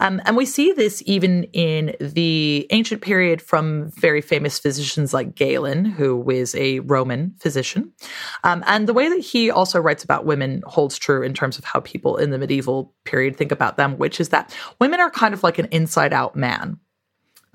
Um, 0.00 0.20
and 0.24 0.36
we 0.36 0.46
see 0.46 0.72
this 0.72 1.02
even 1.06 1.44
in 1.52 1.94
the 2.00 2.66
ancient 2.70 3.02
period 3.02 3.42
from 3.42 3.90
very 3.92 4.20
famous 4.20 4.58
physicians 4.58 5.12
like 5.12 5.34
Galen, 5.34 5.84
who 5.84 6.28
is 6.30 6.54
a 6.54 6.80
Roman 6.80 7.34
physician. 7.40 7.92
Um, 8.44 8.62
and 8.66 8.88
the 8.88 8.94
way 8.94 9.08
that 9.08 9.20
he 9.20 9.50
also 9.50 9.80
writes 9.80 10.04
about 10.04 10.24
women 10.24 10.62
holds 10.66 10.98
true 10.98 11.22
in 11.22 11.34
terms 11.34 11.58
of 11.58 11.64
how 11.64 11.80
people 11.80 12.16
in 12.16 12.30
the 12.30 12.38
medieval 12.38 12.94
period 13.04 13.36
think 13.36 13.52
about 13.52 13.76
them, 13.76 13.98
which 13.98 14.20
is 14.20 14.30
that 14.30 14.54
women 14.80 15.00
are 15.00 15.10
kind 15.10 15.34
of 15.34 15.42
like 15.42 15.58
an 15.58 15.66
inside 15.70 16.12
out 16.12 16.35
man. 16.36 16.78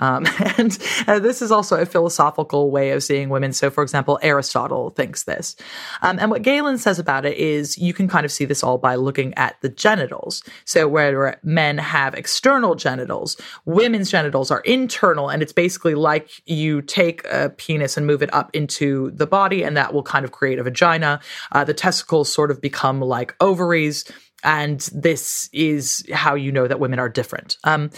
Um, 0.02 0.26
and 0.58 0.78
uh, 1.08 1.20
this 1.20 1.42
is 1.42 1.52
also 1.52 1.80
a 1.80 1.86
philosophical 1.86 2.72
way 2.72 2.92
of 2.92 3.04
seeing 3.04 3.30
women. 3.30 3.54
So, 3.54 3.70
for 3.70 3.84
example, 3.84 4.20
Aristotle 4.22 4.90
thinks 4.90 5.24
this. 5.24 5.56
Um, 6.02 6.20
and 6.20 6.30
what 6.30 6.42
Galen 6.42 6.80
says 6.80 7.00
about 7.00 7.26
it 7.26 7.38
is 7.38 7.78
you 7.78 7.94
can 7.94 8.08
kind 8.08 8.26
of 8.26 8.32
see 8.32 8.46
this 8.46 8.64
all 8.64 8.78
by 8.78 8.96
looking 8.96 9.34
at 9.36 9.56
the 9.62 9.70
genitals. 9.70 10.44
So, 10.66 10.88
where 10.88 11.40
men 11.44 11.78
have 11.78 12.16
external 12.16 12.76
genitals, 12.76 13.38
women's 13.66 14.10
genitals 14.10 14.52
are 14.52 14.62
internal. 14.62 15.30
And 15.30 15.42
it's 15.42 15.54
basically 15.54 15.96
like 15.96 16.30
you 16.46 16.82
take 16.82 17.24
a 17.26 17.52
penis 17.56 17.96
and 17.96 18.08
move 18.08 18.24
it 18.24 18.34
up 18.34 18.50
into 18.54 19.12
the 19.12 19.28
body, 19.28 19.64
and 19.64 19.78
that 19.78 19.94
will 19.94 20.04
kind 20.04 20.26
of 20.26 20.32
create 20.32 20.60
a 20.60 20.64
vagina. 20.64 21.22
Uh, 21.52 21.64
the 21.64 21.74
testicles 21.74 22.34
sort 22.34 22.50
of 22.50 22.60
become 22.60 23.00
like 23.00 23.36
ovaries 23.40 24.06
and 24.44 24.80
this 24.94 25.50
is 25.54 26.06
how 26.12 26.36
you 26.36 26.52
know 26.52 26.68
that 26.68 26.80
women 26.80 27.00
are 27.00 27.10
different. 27.10 27.58
Um, 27.64 27.92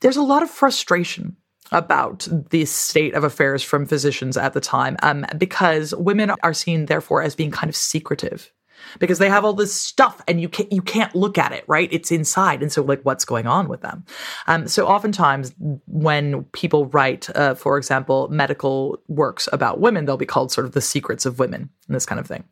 there's 0.00 0.16
a 0.16 0.22
lot 0.22 0.42
of 0.42 0.50
frustration 0.50 1.36
about 1.72 2.26
the 2.50 2.64
state 2.64 3.14
of 3.14 3.24
affairs 3.24 3.62
from 3.62 3.86
physicians 3.86 4.36
at 4.36 4.52
the 4.52 4.60
time 4.60 4.96
um, 5.02 5.24
because 5.38 5.94
women 5.94 6.30
are 6.42 6.54
seen, 6.54 6.86
therefore, 6.86 7.22
as 7.22 7.36
being 7.36 7.50
kind 7.50 7.68
of 7.68 7.76
secretive. 7.76 8.52
Because 8.98 9.18
they 9.18 9.28
have 9.28 9.44
all 9.44 9.52
this 9.52 9.74
stuff 9.74 10.20
and 10.26 10.40
you 10.40 10.48
can't 10.48 10.72
you 10.72 10.82
can't 10.82 11.14
look 11.14 11.38
at 11.38 11.52
it 11.52 11.64
right? 11.66 11.88
It's 11.92 12.10
inside. 12.10 12.62
And 12.62 12.72
so 12.72 12.82
like 12.82 13.02
what's 13.02 13.24
going 13.24 13.46
on 13.46 13.68
with 13.68 13.82
them? 13.82 14.04
Um, 14.46 14.68
so 14.68 14.86
oftentimes 14.86 15.54
when 15.86 16.44
people 16.52 16.86
write 16.86 17.28
uh, 17.36 17.54
for 17.54 17.78
example 17.78 18.28
medical 18.28 19.02
works 19.08 19.48
about 19.52 19.80
women 19.80 20.04
they'll 20.04 20.16
be 20.16 20.26
called 20.26 20.52
sort 20.52 20.66
of 20.66 20.72
the 20.72 20.80
secrets 20.80 21.26
of 21.26 21.38
women 21.38 21.70
and 21.86 21.94
this 21.94 22.06
kind 22.06 22.18
of 22.20 22.26
thing. 22.26 22.44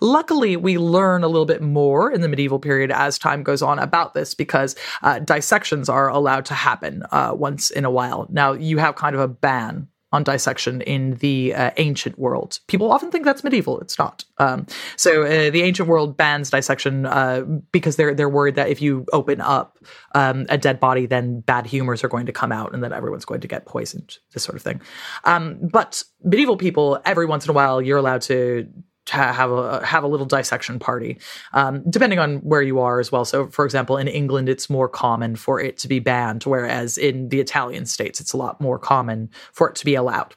Luckily 0.00 0.56
we 0.56 0.78
learn 0.78 1.24
a 1.24 1.28
little 1.28 1.46
bit 1.46 1.62
more 1.62 2.10
in 2.10 2.20
the 2.20 2.28
medieval 2.28 2.58
period 2.58 2.90
as 2.90 3.18
time 3.18 3.42
goes 3.42 3.62
on 3.62 3.78
about 3.78 4.14
this 4.14 4.34
because 4.34 4.76
uh, 5.02 5.18
dissections 5.18 5.88
are 5.88 6.08
allowed 6.08 6.44
to 6.46 6.54
happen 6.54 7.02
uh, 7.10 7.32
once 7.34 7.70
in 7.70 7.84
a 7.84 7.90
while. 7.90 8.26
Now 8.30 8.52
you 8.52 8.78
have 8.78 8.96
kind 8.96 9.14
of 9.14 9.20
a 9.20 9.28
ban 9.28 9.88
on 10.12 10.22
dissection 10.22 10.82
in 10.82 11.14
the 11.16 11.54
uh, 11.54 11.70
ancient 11.76 12.18
world. 12.18 12.60
People 12.68 12.92
often 12.92 13.10
think 13.10 13.24
that's 13.24 13.42
medieval. 13.42 13.80
It's 13.80 13.98
not. 13.98 14.24
Um, 14.38 14.66
so 14.96 15.22
uh, 15.22 15.50
the 15.50 15.62
ancient 15.62 15.88
world 15.88 16.16
bans 16.16 16.50
dissection 16.50 17.06
uh, 17.06 17.42
because 17.72 17.96
they're 17.96 18.14
they're 18.14 18.28
worried 18.28 18.56
that 18.56 18.68
if 18.68 18.82
you 18.82 19.06
open 19.12 19.40
up 19.40 19.78
um, 20.14 20.46
a 20.48 20.58
dead 20.58 20.78
body, 20.80 21.06
then 21.06 21.40
bad 21.40 21.66
humors 21.66 22.04
are 22.04 22.08
going 22.08 22.26
to 22.26 22.32
come 22.32 22.52
out 22.52 22.74
and 22.74 22.82
that 22.84 22.92
everyone's 22.92 23.24
going 23.24 23.40
to 23.40 23.48
get 23.48 23.66
poisoned. 23.66 24.18
This 24.32 24.42
sort 24.42 24.56
of 24.56 24.62
thing. 24.62 24.80
Um, 25.24 25.58
but 25.62 26.02
medieval 26.22 26.56
people, 26.56 27.00
every 27.04 27.26
once 27.26 27.44
in 27.44 27.50
a 27.50 27.54
while, 27.54 27.80
you're 27.80 27.98
allowed 27.98 28.22
to 28.22 28.68
have 29.08 29.50
a 29.50 29.84
have 29.84 30.04
a 30.04 30.06
little 30.06 30.26
dissection 30.26 30.78
party, 30.78 31.18
um, 31.52 31.82
depending 31.90 32.18
on 32.18 32.36
where 32.38 32.62
you 32.62 32.80
are 32.80 33.00
as 33.00 33.10
well. 33.10 33.24
So, 33.24 33.48
for 33.48 33.64
example, 33.64 33.96
in 33.96 34.08
England, 34.08 34.48
it's 34.48 34.70
more 34.70 34.88
common 34.88 35.36
for 35.36 35.60
it 35.60 35.78
to 35.78 35.88
be 35.88 35.98
banned, 35.98 36.44
whereas 36.44 36.98
in 36.98 37.28
the 37.28 37.40
Italian 37.40 37.86
states, 37.86 38.20
it's 38.20 38.32
a 38.32 38.36
lot 38.36 38.60
more 38.60 38.78
common 38.78 39.30
for 39.52 39.68
it 39.68 39.76
to 39.76 39.84
be 39.84 39.94
allowed. 39.94 40.34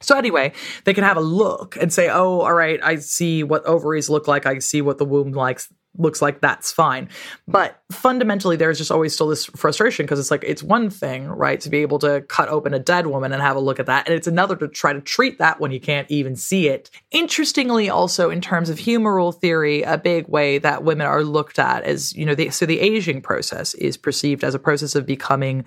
So 0.00 0.16
anyway, 0.16 0.52
they 0.84 0.94
can 0.94 1.04
have 1.04 1.16
a 1.16 1.20
look 1.20 1.76
and 1.76 1.92
say, 1.92 2.08
"Oh, 2.08 2.40
all 2.40 2.54
right, 2.54 2.80
I 2.82 2.96
see 2.96 3.44
what 3.44 3.64
ovaries 3.64 4.10
look 4.10 4.26
like. 4.26 4.46
I 4.46 4.58
see 4.58 4.82
what 4.82 4.98
the 4.98 5.04
womb 5.04 5.32
likes 5.32 5.68
looks 5.98 6.22
like 6.22 6.40
that's 6.40 6.72
fine. 6.72 7.08
But 7.46 7.82
fundamentally, 7.90 8.56
there's 8.56 8.78
just 8.78 8.90
always 8.90 9.12
still 9.14 9.28
this 9.28 9.46
frustration 9.46 10.06
because 10.06 10.18
it's 10.18 10.30
like, 10.30 10.44
it's 10.44 10.62
one 10.62 10.88
thing, 10.88 11.26
right, 11.26 11.60
to 11.60 11.68
be 11.68 11.78
able 11.78 11.98
to 12.00 12.22
cut 12.22 12.48
open 12.48 12.72
a 12.74 12.78
dead 12.78 13.06
woman 13.06 13.32
and 13.32 13.42
have 13.42 13.56
a 13.56 13.60
look 13.60 13.78
at 13.78 13.86
that. 13.86 14.06
And 14.06 14.14
it's 14.14 14.26
another 14.26 14.56
to 14.56 14.68
try 14.68 14.92
to 14.92 15.00
treat 15.00 15.38
that 15.38 15.60
when 15.60 15.70
you 15.70 15.80
can't 15.80 16.10
even 16.10 16.34
see 16.36 16.68
it. 16.68 16.90
Interestingly, 17.10 17.90
also 17.90 18.30
in 18.30 18.40
terms 18.40 18.70
of 18.70 18.78
humoral 18.78 19.34
theory, 19.34 19.82
a 19.82 19.98
big 19.98 20.28
way 20.28 20.58
that 20.58 20.82
women 20.82 21.06
are 21.06 21.22
looked 21.22 21.58
at 21.58 21.86
is, 21.86 22.14
you 22.14 22.24
know, 22.24 22.34
the, 22.34 22.50
so 22.50 22.64
the 22.64 22.80
aging 22.80 23.20
process 23.20 23.74
is 23.74 23.96
perceived 23.96 24.44
as 24.44 24.54
a 24.54 24.58
process 24.58 24.94
of 24.94 25.06
becoming 25.06 25.64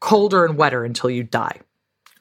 colder 0.00 0.44
and 0.44 0.56
wetter 0.56 0.84
until 0.84 1.10
you 1.10 1.22
die. 1.22 1.60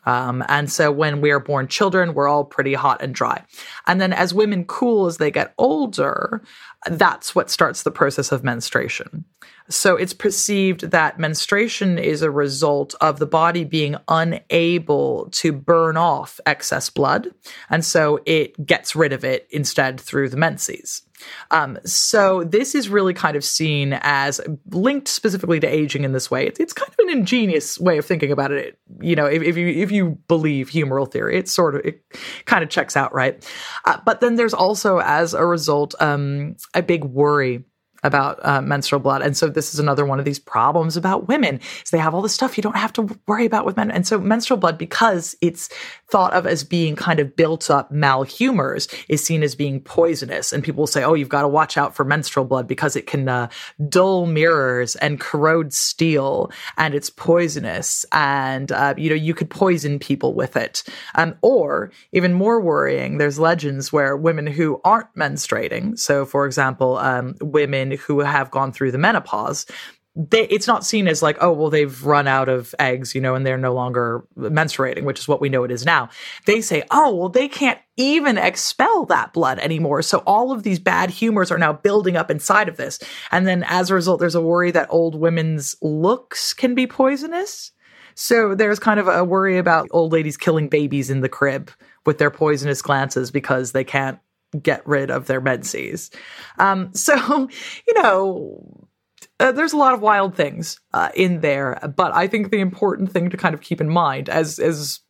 Um, 0.06 0.44
and 0.48 0.72
so 0.72 0.92
when 0.92 1.22
we 1.22 1.32
are 1.32 1.40
born 1.40 1.68
children, 1.68 2.14
we're 2.14 2.28
all 2.28 2.46
pretty 2.46 2.74
hot 2.74 3.02
and 3.02 3.14
dry. 3.14 3.44
And 3.88 4.00
then 4.00 4.14
as 4.14 4.34
women 4.34 4.66
cool 4.66 5.08
as 5.08 5.18
they 5.18 5.32
get 5.32 5.54
older, 5.58 6.44
that's 6.86 7.36
what 7.36 7.50
starts 7.50 7.84
the 7.84 7.92
process 7.92 8.32
of 8.32 8.44
menstruation. 8.44 9.26
So 9.70 9.96
it's 9.96 10.14
perceived 10.14 10.92
that 10.92 11.20
menstruation 11.20 11.98
is 11.98 12.22
a 12.22 12.30
result 12.30 12.94
of 13.02 13.18
the 13.18 13.26
body 13.26 13.64
being 13.64 13.96
unable 14.08 15.30
to 15.32 15.52
burn 15.52 15.98
off 15.98 16.40
excess 16.46 16.90
blood. 16.90 17.34
And 17.70 17.84
so 17.84 18.20
it 18.26 18.64
gets 18.66 18.96
rid 18.96 19.12
of 19.12 19.24
it 19.24 19.48
instead 19.50 20.00
through 20.00 20.30
the 20.30 20.38
menses. 20.38 21.02
Um, 21.50 21.80
so 21.86 22.44
this 22.44 22.76
is 22.76 22.90
really 22.90 23.14
kind 23.14 23.36
of 23.36 23.44
seen 23.44 23.98
as 24.02 24.42
linked 24.70 25.08
specifically 25.08 25.60
to 25.62 25.68
aging 25.68 26.04
in 26.04 26.12
this 26.12 26.30
way. 26.30 26.46
It's, 26.46 26.60
it's 26.60 26.74
kind 26.74 26.90
of 26.90 27.00
an 27.00 27.10
ingenious 27.10 27.80
way 27.80 27.98
of 27.98 28.06
thinking 28.06 28.32
about 28.32 28.52
it. 28.52 28.78
You 29.02 29.16
know, 29.16 29.26
if, 29.26 29.42
if 29.42 29.58
you 29.58 29.68
if 29.68 29.92
you 29.92 30.20
believe 30.28 30.70
humoral 30.70 31.10
theory, 31.10 31.38
it 31.38 31.48
sort 31.48 31.76
of 31.76 31.86
it 31.86 32.04
kind 32.46 32.64
of 32.64 32.70
checks 32.70 32.98
out, 32.98 33.14
right? 33.14 33.44
Uh, 33.86 33.98
but 34.06 34.20
then 34.20 34.36
there's 34.36 34.54
also, 34.54 35.00
as 35.00 35.34
a 35.34 35.46
result, 35.46 35.96
um, 36.02 36.58
a 36.74 36.84
big 36.84 37.06
worry 37.06 37.64
about 38.06 38.40
uh, 38.46 38.62
menstrual 38.62 39.00
blood. 39.00 39.24
And 39.24 39.36
so 39.36 39.48
this 39.48 39.74
is 39.74 39.80
another 39.80 40.06
one 40.06 40.20
of 40.20 40.26
these 40.26 40.40
problems 40.40 40.96
about 40.96 41.28
women 41.28 41.60
is 41.84 41.90
they 41.90 41.98
have 41.98 42.14
all 42.14 42.22
this 42.22 42.36
stuff 42.36 42.56
you 42.56 42.62
don't 42.62 42.78
have 42.78 42.94
to 42.94 43.20
worry 43.28 43.46
about 43.46 43.66
with 43.66 43.78
men. 43.78 43.90
And 43.90 44.06
so 44.06 44.20
menstrual 44.20 44.58
blood, 44.58 44.78
because 44.78 45.36
it's 45.42 45.70
thought 46.08 46.34
of 46.34 46.46
as 46.46 46.64
being 46.64 46.96
kind 46.96 47.20
of 47.20 47.36
built 47.36 47.72
up 47.72 47.92
malhumors, 47.92 48.94
is 49.10 49.24
seen 49.24 49.42
as 49.42 49.56
being 49.56 49.82
poisonous. 49.82 50.54
And 50.54 50.64
people 50.64 50.86
say, 50.86 51.04
oh, 51.04 51.16
you've 51.16 51.30
got 51.30 51.42
to 51.42 51.48
watch 51.48 51.78
out 51.78 51.96
for 51.96 52.06
menstrual 52.06 52.46
blood 52.46 52.68
because 52.68 52.96
it 52.96 53.08
can 53.08 53.28
uh, 53.28 53.50
dull 53.90 54.28
mirrors 54.28 54.96
and 54.98 55.20
corrode 55.20 55.74
steel 55.74 56.52
and 56.78 56.94
it's 56.94 57.10
poisonous. 57.10 58.06
And, 58.12 58.72
uh, 58.72 58.94
you 58.98 59.10
know, 59.10 59.16
you 59.16 59.34
could 59.34 59.50
poison 59.50 59.98
people 59.98 60.36
with 60.36 60.56
it. 60.56 60.84
Um, 61.16 61.36
or 61.42 61.92
even 62.12 62.34
more 62.34 62.62
worrying, 62.62 63.18
there's 63.18 63.40
legends 63.40 63.92
where 63.92 64.16
women 64.16 64.46
who 64.46 64.80
aren't 64.84 65.12
menstruating, 65.16 65.98
so 65.98 66.26
for 66.26 66.46
example, 66.46 66.98
um, 66.98 67.36
women 67.42 67.95
who 67.96 68.20
have 68.20 68.52
gone 68.52 68.72
through 68.72 68.92
the 68.92 68.98
menopause 68.98 69.66
they, 70.16 70.44
it's 70.48 70.68
not 70.68 70.86
seen 70.86 71.08
as 71.08 71.22
like, 71.22 71.38
oh, 71.42 71.52
well, 71.52 71.70
they've 71.70 72.06
run 72.06 72.28
out 72.28 72.48
of 72.48 72.74
eggs, 72.80 73.14
you 73.14 73.20
know, 73.20 73.36
and 73.36 73.46
they're 73.46 73.58
no 73.58 73.74
longer 73.74 74.26
menstruating, 74.38 75.04
which 75.04 75.20
is 75.20 75.28
what 75.28 75.42
we 75.42 75.50
know 75.50 75.66
it 75.66 75.72
is 75.72 75.86
now. 75.86 76.10
They 76.46 76.62
say, 76.62 76.84
oh, 76.90 77.14
well, 77.14 77.30
they 77.30 77.50
can't 77.50 77.80
even 77.98 78.38
expel 78.38 79.06
that 79.08 79.34
blood 79.34 79.60
anymore. 79.60 80.02
So 80.02 80.20
all 80.20 80.54
of 80.54 80.64
these 80.64 80.80
bad 80.80 81.10
humors 81.10 81.52
are 81.52 81.58
now 81.58 81.74
building 81.74 82.16
up 82.16 82.32
inside 82.32 82.70
of 82.70 82.78
this. 82.78 83.00
And 83.32 83.46
then 83.46 83.66
as 83.68 83.90
a 83.90 83.94
result, 83.94 84.22
there's 84.22 84.36
a 84.36 84.42
worry 84.42 84.72
that 84.72 84.88
old 84.90 85.16
women's 85.16 85.76
looks 85.82 86.54
can 86.54 86.76
be 86.76 86.88
poisonous. 86.88 87.72
So 88.14 88.56
there's 88.56 88.80
kind 88.80 89.02
of 89.02 89.10
a 89.10 89.26
worry 89.26 89.58
about 89.58 89.90
old 89.92 90.14
ladies 90.14 90.38
killing 90.38 90.70
babies 90.70 91.10
in 91.10 91.20
the 91.20 91.28
crib 91.28 91.72
with 92.06 92.20
their 92.20 92.32
poisonous 92.32 92.82
glances 92.82 93.32
because 93.32 93.74
they 93.74 93.84
can't 93.84 94.20
get 94.62 94.86
rid 94.88 95.12
of 95.12 95.28
their 95.28 95.42
menses. 95.42 96.12
Um, 96.58 96.94
so, 96.94 97.16
you 97.88 98.02
know, 98.02 98.88
uh, 99.40 99.52
there's 99.52 99.74
a 99.74 99.78
lot 99.78 99.94
of 99.94 100.02
wild 100.02 100.36
things 100.36 100.80
uh, 100.94 101.10
in 101.16 101.42
there, 101.42 101.80
but 101.96 102.14
I 102.16 102.28
think 102.28 102.52
the 102.52 102.60
important 102.60 103.12
thing 103.12 103.30
to 103.30 103.38
kind 103.38 103.54
of 103.54 103.62
keep 103.62 103.82
in 103.82 103.90
mind, 103.90 104.30
as 104.30 104.60
as 104.60 105.02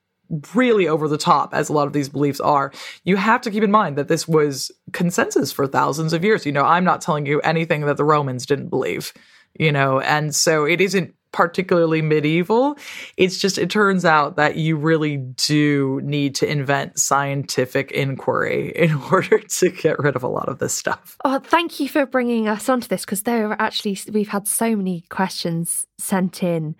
really 0.55 0.87
over 0.87 1.07
the 1.07 1.19
top 1.19 1.53
as 1.53 1.69
a 1.69 1.73
lot 1.73 1.85
of 1.85 1.93
these 1.93 2.09
beliefs 2.09 2.39
are, 2.39 2.71
you 3.03 3.15
have 3.15 3.41
to 3.41 3.51
keep 3.51 3.63
in 3.63 3.69
mind 3.69 3.95
that 3.95 4.07
this 4.07 4.27
was 4.27 4.71
consensus 4.91 5.51
for 5.51 5.67
thousands 5.67 6.13
of 6.13 6.23
years. 6.23 6.47
You 6.47 6.51
know, 6.51 6.63
I'm 6.63 6.83
not 6.83 7.01
telling 7.01 7.27
you 7.27 7.39
anything 7.41 7.81
that 7.81 7.97
the 7.97 8.03
Romans 8.03 8.47
didn't 8.47 8.69
believe. 8.69 9.13
You 9.57 9.71
know, 9.71 10.01
and 10.01 10.35
so 10.35 10.65
it 10.65 10.81
isn't 10.81 11.13
particularly 11.35 12.01
medieval. 12.01 12.77
It's 13.17 13.37
just, 13.37 13.57
it 13.57 13.69
turns 13.69 14.05
out 14.05 14.37
that 14.37 14.55
you 14.55 14.77
really 14.77 15.17
do 15.17 15.99
need 16.01 16.33
to 16.35 16.49
invent 16.49 16.97
scientific 16.97 17.91
inquiry 17.91 18.71
in 18.75 18.93
order 19.11 19.39
to 19.39 19.69
get 19.69 19.99
rid 19.99 20.15
of 20.15 20.23
a 20.23 20.29
lot 20.29 20.47
of 20.47 20.59
this 20.59 20.73
stuff. 20.73 21.17
Oh, 21.25 21.39
thank 21.39 21.81
you 21.81 21.89
for 21.89 22.05
bringing 22.05 22.47
us 22.47 22.69
onto 22.69 22.87
this 22.87 23.03
because 23.03 23.23
there 23.23 23.49
are 23.49 23.61
actually, 23.61 23.97
we've 24.13 24.29
had 24.29 24.47
so 24.47 24.77
many 24.77 25.01
questions 25.09 25.85
sent 25.97 26.41
in, 26.41 26.73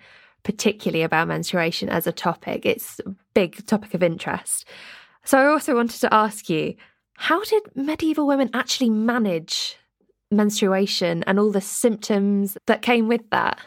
particularly 0.44 1.04
about 1.04 1.28
menstruation 1.28 1.90
as 1.90 2.08
a 2.08 2.14
topic. 2.14 2.66
It's 2.66 3.02
a 3.06 3.14
big 3.34 3.66
topic 3.68 3.94
of 3.94 4.02
interest. 4.02 4.64
So 5.26 5.38
I 5.38 5.48
also 5.48 5.76
wanted 5.76 6.00
to 6.00 6.14
ask 6.14 6.50
you, 6.50 6.76
how 7.18 7.44
did 7.44 7.64
medieval 7.76 8.26
women 8.26 8.52
actually 8.54 8.90
manage 8.90 9.76
menstruation 10.32 11.24
and 11.24 11.40
all 11.42 11.52
the 11.52 11.60
symptoms 11.60 12.58
that 12.68 12.82
came 12.82 13.10
with 13.10 13.30
that? 13.32 13.60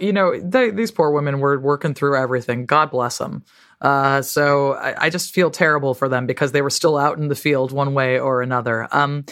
You 0.00 0.12
know, 0.12 0.38
they, 0.38 0.70
these 0.70 0.90
poor 0.90 1.10
women 1.10 1.40
were 1.40 1.58
working 1.58 1.94
through 1.94 2.16
everything. 2.16 2.66
God 2.66 2.90
bless 2.90 3.18
them. 3.18 3.44
Uh, 3.80 4.22
so 4.22 4.74
I, 4.74 5.06
I, 5.06 5.10
just 5.10 5.34
feel 5.34 5.50
terrible 5.50 5.92
for 5.92 6.08
them 6.08 6.26
because 6.26 6.52
they 6.52 6.62
were 6.62 6.70
still 6.70 6.96
out 6.96 7.18
in 7.18 7.28
the 7.28 7.34
field 7.34 7.72
one 7.72 7.92
way 7.92 8.18
or 8.18 8.40
another. 8.40 8.88
Um, 8.90 9.26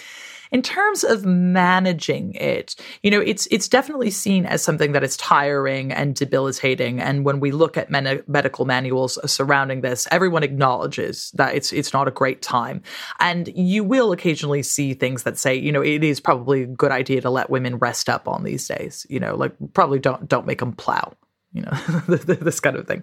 in 0.50 0.62
terms 0.62 1.04
of 1.04 1.24
managing 1.24 2.34
it, 2.34 2.76
you 3.02 3.10
know, 3.10 3.20
it's 3.20 3.46
it's 3.50 3.68
definitely 3.68 4.10
seen 4.10 4.46
as 4.46 4.62
something 4.62 4.92
that 4.92 5.02
is 5.02 5.16
tiring 5.16 5.92
and 5.92 6.14
debilitating. 6.14 7.00
And 7.00 7.24
when 7.24 7.40
we 7.40 7.52
look 7.52 7.76
at 7.76 7.90
men- 7.90 8.22
medical 8.26 8.64
manuals 8.64 9.18
surrounding 9.30 9.80
this, 9.80 10.06
everyone 10.10 10.42
acknowledges 10.42 11.30
that 11.34 11.54
it's 11.54 11.72
it's 11.72 11.92
not 11.92 12.08
a 12.08 12.12
great 12.12 12.42
time. 12.42 12.82
And 13.20 13.48
you 13.54 13.84
will 13.84 14.12
occasionally 14.12 14.62
see 14.62 14.94
things 14.94 15.24
that 15.24 15.38
say, 15.38 15.54
you 15.54 15.72
know, 15.72 15.82
it 15.82 16.04
is 16.04 16.20
probably 16.20 16.62
a 16.62 16.66
good 16.66 16.92
idea 16.92 17.20
to 17.22 17.30
let 17.30 17.50
women 17.50 17.76
rest 17.76 18.08
up 18.08 18.28
on 18.28 18.44
these 18.44 18.66
days. 18.66 19.06
You 19.08 19.20
know, 19.20 19.36
like 19.36 19.54
probably 19.72 19.98
don't 19.98 20.28
don't 20.28 20.46
make 20.46 20.58
them 20.60 20.72
plow 20.72 21.14
you 21.54 21.62
know 21.62 21.70
this 22.08 22.60
kind 22.60 22.76
of 22.76 22.86
thing 22.86 23.02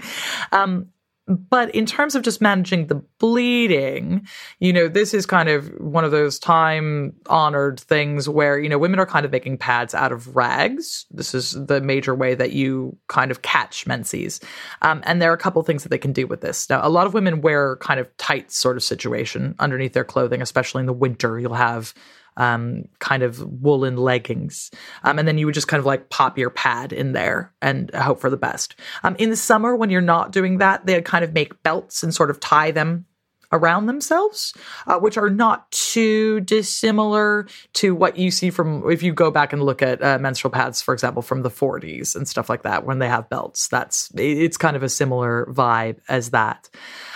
um, 0.51 0.89
but 1.37 1.73
in 1.75 1.85
terms 1.85 2.15
of 2.15 2.23
just 2.23 2.41
managing 2.41 2.87
the 2.87 2.95
bleeding, 3.19 4.27
you 4.59 4.73
know, 4.73 4.87
this 4.87 5.13
is 5.13 5.25
kind 5.25 5.49
of 5.49 5.67
one 5.79 6.03
of 6.03 6.11
those 6.11 6.39
time 6.39 7.13
honored 7.27 7.79
things 7.79 8.27
where, 8.27 8.59
you 8.59 8.69
know, 8.69 8.77
women 8.77 8.99
are 8.99 9.05
kind 9.05 9.25
of 9.25 9.31
making 9.31 9.57
pads 9.57 9.93
out 9.93 10.11
of 10.11 10.35
rags. 10.35 11.05
This 11.11 11.33
is 11.33 11.51
the 11.53 11.81
major 11.81 12.15
way 12.15 12.35
that 12.35 12.51
you 12.51 12.97
kind 13.07 13.31
of 13.31 13.41
catch 13.41 13.87
menses. 13.87 14.39
Um, 14.81 15.01
and 15.05 15.21
there 15.21 15.31
are 15.31 15.35
a 15.35 15.37
couple 15.37 15.61
things 15.63 15.83
that 15.83 15.89
they 15.89 15.97
can 15.97 16.13
do 16.13 16.27
with 16.27 16.41
this. 16.41 16.69
Now, 16.69 16.85
a 16.85 16.89
lot 16.89 17.07
of 17.07 17.13
women 17.13 17.41
wear 17.41 17.77
kind 17.77 17.99
of 17.99 18.15
tight 18.17 18.51
sort 18.51 18.77
of 18.77 18.83
situation 18.83 19.55
underneath 19.59 19.93
their 19.93 20.03
clothing, 20.03 20.41
especially 20.41 20.81
in 20.81 20.87
the 20.87 20.93
winter. 20.93 21.39
You'll 21.39 21.53
have 21.53 21.93
um, 22.37 22.85
kind 22.99 23.23
of 23.23 23.41
woolen 23.61 23.97
leggings. 23.97 24.71
Um, 25.03 25.19
and 25.19 25.27
then 25.27 25.37
you 25.37 25.45
would 25.45 25.55
just 25.55 25.67
kind 25.67 25.79
of 25.79 25.85
like 25.85 26.09
pop 26.09 26.37
your 26.37 26.49
pad 26.49 26.93
in 26.93 27.13
there 27.13 27.53
and 27.61 27.93
hope 27.93 28.19
for 28.19 28.29
the 28.29 28.37
best. 28.37 28.75
Um, 29.03 29.15
in 29.19 29.29
the 29.29 29.35
summer, 29.35 29.75
when 29.75 29.89
you're 29.89 30.01
not 30.01 30.31
doing 30.31 30.59
that, 30.59 30.85
they 30.85 31.01
kind 31.01 31.23
of 31.23 31.33
make 31.33 31.61
belts 31.63 32.03
and 32.03 32.13
sort 32.13 32.29
of 32.29 32.39
tie 32.39 32.71
them 32.71 33.05
around 33.51 33.85
themselves, 33.85 34.53
uh, 34.87 34.97
which 34.97 35.17
are 35.17 35.29
not 35.29 35.69
too 35.71 36.39
dissimilar 36.41 37.47
to 37.73 37.93
what 37.93 38.17
you 38.17 38.31
see 38.31 38.49
from 38.49 38.89
if 38.89 39.03
you 39.03 39.13
go 39.13 39.29
back 39.29 39.53
and 39.53 39.63
look 39.63 39.81
at 39.81 40.01
uh, 40.01 40.17
menstrual 40.19 40.51
pads, 40.51 40.81
for 40.81 40.93
example, 40.93 41.21
from 41.21 41.41
the 41.41 41.49
40s 41.49 42.15
and 42.15 42.27
stuff 42.27 42.49
like 42.49 42.63
that, 42.63 42.85
when 42.85 42.99
they 42.99 43.09
have 43.09 43.29
belts. 43.29 43.67
That's 43.67 44.09
it's 44.15 44.57
kind 44.57 44.75
of 44.75 44.83
a 44.83 44.89
similar 44.89 45.45
vibe 45.51 45.97
as 46.07 46.31
that. 46.31 46.69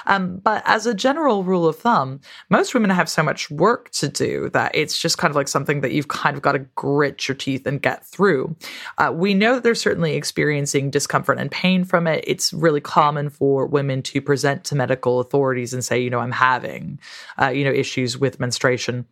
Um, 0.06 0.38
but 0.38 0.64
as 0.66 0.86
a 0.86 0.93
general 0.93 1.43
rule 1.43 1.68
of 1.68 1.78
thumb, 1.78 2.22
most 2.49 2.74
women 2.74 2.89
have 2.89 3.10
so 3.10 3.24
much 3.24 3.49
work 3.49 3.89
to 3.91 4.08
do 4.08 4.49
that 4.51 4.72
it's 4.74 4.99
just 4.99 5.18
kind 5.18 5.32
of 5.32 5.36
like 5.36 5.47
something 5.47 5.82
that 5.82 5.91
you've 5.91 6.08
kind 6.08 6.36
of 6.36 6.41
got 6.41 6.53
to 6.53 6.60
grit 6.60 7.28
your 7.28 7.36
teeth 7.36 7.66
and 7.66 7.82
get 7.82 8.06
through. 8.06 8.56
Uh, 8.97 9.12
we 9.14 9.34
know 9.34 9.56
that 9.56 9.64
they're 9.64 9.76
certainly 9.76 10.16
experiencing 10.16 10.89
discomfort 10.89 11.38
and 11.38 11.51
pain 11.51 11.84
from 11.84 12.08
it. 12.08 12.24
It's 12.28 12.53
really 12.53 12.82
common 12.82 13.30
for 13.30 13.66
women 13.66 14.01
to 14.03 14.22
present 14.22 14.64
to 14.66 14.76
medical 14.76 15.20
authorities 15.20 15.74
and 15.74 15.84
say, 15.84 15.99
you 15.99 16.10
know, 16.10 16.20
I'm 16.20 16.32
having, 16.32 16.99
uh, 17.41 17.49
you 17.49 17.64
know, 17.64 17.72
issues 17.72 18.18
with 18.18 18.39
menstruation. 18.39 19.06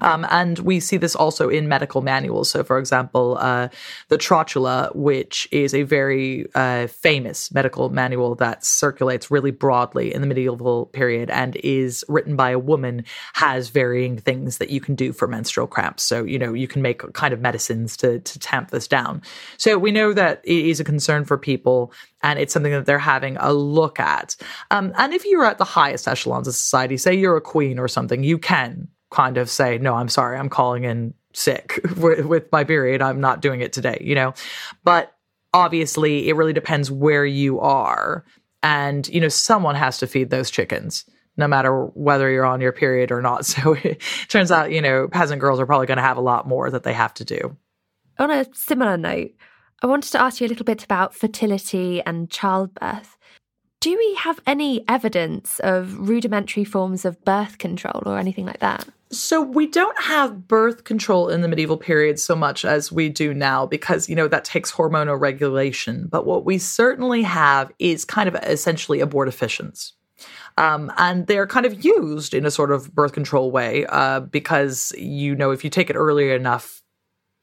Um, 0.00 0.26
and 0.28 0.58
we 0.58 0.80
see 0.80 0.96
this 0.96 1.14
also 1.14 1.48
in 1.48 1.68
medical 1.68 2.02
manuals. 2.02 2.50
So, 2.50 2.64
for 2.64 2.78
example, 2.78 3.36
uh, 3.38 3.68
the 4.08 4.18
Trotula, 4.18 4.94
which 4.94 5.46
is 5.52 5.72
a 5.72 5.84
very 5.84 6.46
uh, 6.54 6.88
famous 6.88 7.52
medical 7.52 7.90
manual 7.90 8.34
that 8.36 8.64
circulates 8.64 9.30
really 9.30 9.52
broadly 9.52 10.12
in 10.12 10.20
the 10.20 10.26
medieval 10.26 10.86
period 10.86 11.30
and 11.30 11.56
is 11.56 12.04
written 12.08 12.34
by 12.34 12.50
a 12.50 12.58
woman, 12.58 13.04
has 13.34 13.68
varying 13.68 14.18
things 14.18 14.58
that 14.58 14.70
you 14.70 14.80
can 14.80 14.96
do 14.96 15.12
for 15.12 15.28
menstrual 15.28 15.68
cramps. 15.68 16.02
So, 16.02 16.24
you 16.24 16.38
know, 16.38 16.52
you 16.54 16.66
can 16.66 16.82
make 16.82 17.12
kind 17.12 17.32
of 17.32 17.40
medicines 17.40 17.96
to, 17.98 18.18
to 18.18 18.38
tamp 18.40 18.72
this 18.72 18.88
down. 18.88 19.22
So, 19.58 19.78
we 19.78 19.92
know 19.92 20.12
that 20.12 20.40
it 20.44 20.66
is 20.66 20.80
a 20.80 20.84
concern 20.84 21.24
for 21.24 21.38
people 21.38 21.92
and 22.24 22.38
it's 22.38 22.52
something 22.52 22.72
that 22.72 22.86
they're 22.86 22.98
having 22.98 23.36
a 23.36 23.52
look 23.52 24.00
at. 24.00 24.34
Um, 24.70 24.92
and 24.96 25.12
if 25.12 25.24
you're 25.24 25.44
at 25.44 25.58
the 25.58 25.64
highest 25.64 26.08
echelons 26.08 26.48
of 26.48 26.54
society, 26.54 26.96
say 26.96 27.14
you're 27.14 27.36
a 27.36 27.40
queen 27.40 27.78
or 27.78 27.86
something, 27.86 28.24
you 28.24 28.38
can 28.38 28.88
kind 29.14 29.38
of 29.38 29.48
say, 29.48 29.78
no, 29.78 29.94
I'm 29.94 30.08
sorry, 30.08 30.36
I'm 30.36 30.48
calling 30.48 30.84
in 30.84 31.14
sick 31.32 31.80
with, 31.96 32.26
with 32.26 32.50
my 32.50 32.64
period. 32.64 33.00
I'm 33.00 33.20
not 33.20 33.40
doing 33.40 33.60
it 33.60 33.72
today, 33.72 33.98
you 34.00 34.14
know? 34.14 34.34
But 34.82 35.14
obviously, 35.52 36.28
it 36.28 36.34
really 36.34 36.52
depends 36.52 36.90
where 36.90 37.24
you 37.24 37.60
are. 37.60 38.24
And, 38.62 39.06
you 39.08 39.20
know, 39.20 39.28
someone 39.28 39.76
has 39.76 39.98
to 39.98 40.06
feed 40.06 40.30
those 40.30 40.50
chickens 40.50 41.04
no 41.36 41.48
matter 41.48 41.86
whether 41.86 42.30
you're 42.30 42.44
on 42.44 42.60
your 42.60 42.72
period 42.72 43.10
or 43.10 43.20
not. 43.20 43.44
So 43.54 43.74
it 43.74 44.00
turns 44.28 44.50
out, 44.50 44.72
you 44.72 44.80
know, 44.80 45.08
peasant 45.08 45.40
girls 45.40 45.60
are 45.60 45.66
probably 45.66 45.86
going 45.86 45.98
to 45.98 46.02
have 46.02 46.16
a 46.16 46.22
lot 46.22 46.46
more 46.46 46.70
that 46.70 46.82
they 46.82 46.92
have 46.92 47.14
to 47.14 47.24
do. 47.24 47.56
On 48.18 48.30
a 48.30 48.46
similar 48.54 48.96
note, 48.96 49.32
I 49.82 49.86
wanted 49.86 50.12
to 50.12 50.20
ask 50.20 50.40
you 50.40 50.46
a 50.46 50.48
little 50.48 50.64
bit 50.64 50.84
about 50.84 51.14
fertility 51.14 52.02
and 52.02 52.30
childbirth. 52.30 53.16
Do 53.80 53.96
we 53.96 54.14
have 54.14 54.40
any 54.46 54.82
evidence 54.88 55.60
of 55.60 56.08
rudimentary 56.08 56.64
forms 56.64 57.04
of 57.04 57.22
birth 57.24 57.58
control 57.58 58.02
or 58.06 58.18
anything 58.18 58.46
like 58.46 58.60
that? 58.60 58.88
So 59.14 59.40
we 59.40 59.66
don't 59.66 59.98
have 60.00 60.48
birth 60.48 60.84
control 60.84 61.28
in 61.28 61.40
the 61.40 61.48
medieval 61.48 61.76
period 61.76 62.18
so 62.18 62.34
much 62.34 62.64
as 62.64 62.90
we 62.90 63.08
do 63.08 63.32
now 63.32 63.66
because, 63.66 64.08
you 64.08 64.16
know, 64.16 64.28
that 64.28 64.44
takes 64.44 64.72
hormonal 64.72 65.18
regulation. 65.18 66.08
But 66.10 66.26
what 66.26 66.44
we 66.44 66.58
certainly 66.58 67.22
have 67.22 67.72
is 67.78 68.04
kind 68.04 68.28
of 68.28 68.34
essentially 68.36 68.98
abortifacients. 68.98 69.92
Um, 70.56 70.92
and 70.96 71.26
they're 71.26 71.46
kind 71.46 71.66
of 71.66 71.84
used 71.84 72.34
in 72.34 72.46
a 72.46 72.50
sort 72.50 72.70
of 72.70 72.94
birth 72.94 73.12
control 73.12 73.50
way 73.50 73.86
uh, 73.86 74.20
because, 74.20 74.92
you 74.96 75.34
know, 75.34 75.50
if 75.50 75.64
you 75.64 75.70
take 75.70 75.90
it 75.90 75.96
early 75.96 76.30
enough, 76.30 76.82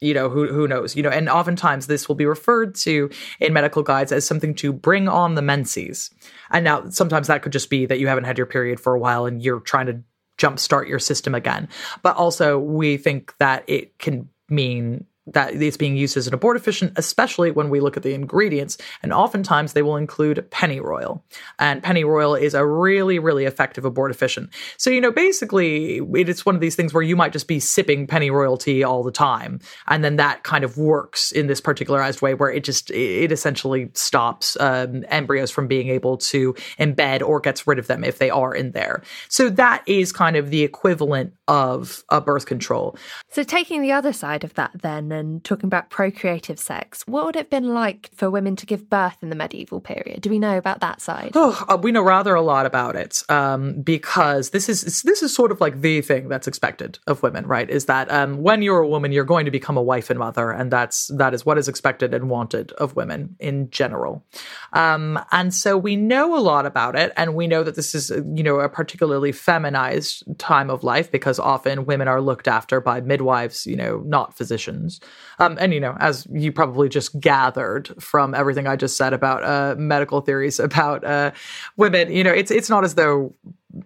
you 0.00 0.14
know 0.14 0.28
who 0.28 0.48
who 0.48 0.66
knows 0.66 0.96
you 0.96 1.02
know 1.02 1.08
and 1.08 1.28
oftentimes 1.28 1.86
this 1.86 2.08
will 2.08 2.16
be 2.16 2.26
referred 2.26 2.74
to 2.74 3.08
in 3.38 3.52
medical 3.52 3.84
guides 3.84 4.10
as 4.10 4.26
something 4.26 4.52
to 4.52 4.72
bring 4.72 5.06
on 5.06 5.36
the 5.36 5.42
menses 5.42 6.10
and 6.50 6.64
now 6.64 6.90
sometimes 6.90 7.28
that 7.28 7.40
could 7.40 7.52
just 7.52 7.70
be 7.70 7.86
that 7.86 8.00
you 8.00 8.08
haven't 8.08 8.24
had 8.24 8.36
your 8.36 8.46
period 8.46 8.80
for 8.80 8.94
a 8.94 8.98
while 8.98 9.26
and 9.26 9.44
you're 9.44 9.60
trying 9.60 9.86
to 9.86 10.02
jumpstart 10.42 10.88
your 10.88 10.98
system 10.98 11.34
again. 11.34 11.68
But 12.02 12.16
also 12.16 12.58
we 12.58 12.96
think 12.96 13.36
that 13.38 13.64
it 13.68 13.98
can 13.98 14.28
mean 14.48 15.06
that 15.26 15.54
it's 15.54 15.76
being 15.76 15.96
used 15.96 16.16
as 16.16 16.26
an 16.26 16.38
abortifacient, 16.38 16.92
especially 16.96 17.50
when 17.50 17.70
we 17.70 17.80
look 17.80 17.96
at 17.96 18.02
the 18.02 18.14
ingredients. 18.14 18.76
And 19.02 19.12
oftentimes 19.12 19.72
they 19.72 19.82
will 19.82 19.96
include 19.96 20.50
pennyroyal. 20.50 21.22
And 21.58 21.82
pennyroyal 21.82 22.34
is 22.34 22.54
a 22.54 22.66
really, 22.66 23.18
really 23.18 23.44
effective 23.44 23.84
abortifacient. 23.84 24.52
So, 24.76 24.90
you 24.90 25.00
know, 25.00 25.12
basically, 25.12 25.98
it 26.14 26.28
is 26.28 26.44
one 26.44 26.54
of 26.54 26.60
these 26.60 26.74
things 26.74 26.92
where 26.92 27.02
you 27.02 27.14
might 27.14 27.32
just 27.32 27.46
be 27.46 27.60
sipping 27.60 28.06
pennyroyal 28.06 28.56
tea 28.56 28.82
all 28.82 29.02
the 29.02 29.12
time. 29.12 29.60
And 29.86 30.02
then 30.02 30.16
that 30.16 30.42
kind 30.42 30.64
of 30.64 30.76
works 30.76 31.30
in 31.30 31.46
this 31.46 31.60
particularized 31.60 32.20
way 32.20 32.34
where 32.34 32.50
it 32.50 32.64
just, 32.64 32.90
it 32.90 33.30
essentially 33.30 33.90
stops 33.94 34.56
um, 34.58 35.04
embryos 35.08 35.50
from 35.50 35.68
being 35.68 35.88
able 35.88 36.16
to 36.18 36.54
embed 36.80 37.22
or 37.22 37.38
gets 37.38 37.66
rid 37.66 37.78
of 37.78 37.86
them 37.86 38.02
if 38.02 38.18
they 38.18 38.30
are 38.30 38.54
in 38.54 38.72
there. 38.72 39.02
So 39.28 39.50
that 39.50 39.82
is 39.86 40.12
kind 40.12 40.36
of 40.36 40.50
the 40.50 40.62
equivalent 40.62 41.34
of 41.46 42.02
a 42.08 42.20
birth 42.20 42.46
control. 42.46 42.96
So, 43.30 43.42
taking 43.42 43.82
the 43.82 43.92
other 43.92 44.12
side 44.12 44.44
of 44.44 44.54
that, 44.54 44.70
then, 44.82 45.11
and 45.12 45.42
talking 45.44 45.66
about 45.66 45.90
procreative 45.90 46.58
sex, 46.58 47.02
what 47.06 47.26
would 47.26 47.36
it 47.36 47.40
have 47.40 47.50
been 47.50 47.74
like 47.74 48.10
for 48.14 48.30
women 48.30 48.56
to 48.56 48.66
give 48.66 48.88
birth 48.88 49.16
in 49.22 49.30
the 49.30 49.36
medieval 49.36 49.80
period? 49.80 50.20
Do 50.20 50.30
we 50.30 50.38
know 50.38 50.56
about 50.56 50.80
that 50.80 51.00
side? 51.00 51.32
Oh, 51.34 51.64
uh, 51.68 51.76
we 51.76 51.92
know 51.92 52.02
rather 52.02 52.34
a 52.34 52.42
lot 52.42 52.66
about 52.66 52.96
it 52.96 53.22
um, 53.28 53.82
because 53.82 54.50
this 54.50 54.68
is 54.68 55.02
this 55.02 55.22
is 55.22 55.34
sort 55.34 55.52
of 55.52 55.60
like 55.60 55.80
the 55.80 56.00
thing 56.00 56.28
that's 56.28 56.46
expected 56.46 56.98
of 57.06 57.22
women, 57.22 57.46
right? 57.46 57.68
Is 57.68 57.86
that 57.86 58.10
um, 58.10 58.42
when 58.42 58.62
you're 58.62 58.80
a 58.80 58.88
woman, 58.88 59.12
you're 59.12 59.24
going 59.24 59.44
to 59.44 59.50
become 59.50 59.76
a 59.76 59.82
wife 59.82 60.10
and 60.10 60.18
mother, 60.18 60.50
and 60.50 60.70
that's 60.70 61.08
that 61.16 61.34
is 61.34 61.44
what 61.44 61.58
is 61.58 61.68
expected 61.68 62.14
and 62.14 62.28
wanted 62.28 62.72
of 62.72 62.96
women 62.96 63.36
in 63.38 63.70
general. 63.70 64.24
Um, 64.72 65.18
and 65.30 65.52
so 65.52 65.76
we 65.76 65.96
know 65.96 66.36
a 66.36 66.40
lot 66.40 66.66
about 66.66 66.96
it, 66.96 67.12
and 67.16 67.34
we 67.34 67.46
know 67.46 67.62
that 67.62 67.74
this 67.74 67.94
is 67.94 68.10
you 68.10 68.42
know 68.42 68.60
a 68.60 68.68
particularly 68.68 69.32
feminized 69.32 70.24
time 70.38 70.70
of 70.70 70.82
life 70.82 71.10
because 71.10 71.38
often 71.38 71.84
women 71.84 72.08
are 72.08 72.20
looked 72.20 72.48
after 72.48 72.80
by 72.80 73.00
midwives, 73.00 73.66
you 73.66 73.76
know, 73.76 74.02
not 74.06 74.36
physicians. 74.36 75.00
Um, 75.38 75.56
and, 75.60 75.72
you 75.72 75.80
know, 75.80 75.96
as 75.98 76.26
you 76.30 76.52
probably 76.52 76.88
just 76.88 77.18
gathered 77.18 77.88
from 78.00 78.34
everything 78.34 78.66
I 78.66 78.76
just 78.76 78.96
said 78.96 79.12
about 79.12 79.42
uh, 79.44 79.74
medical 79.78 80.20
theories 80.20 80.60
about 80.60 81.04
uh, 81.04 81.32
women, 81.76 82.12
you 82.12 82.22
know, 82.22 82.32
it's, 82.32 82.50
it's 82.50 82.70
not 82.70 82.84
as 82.84 82.94
though 82.94 83.34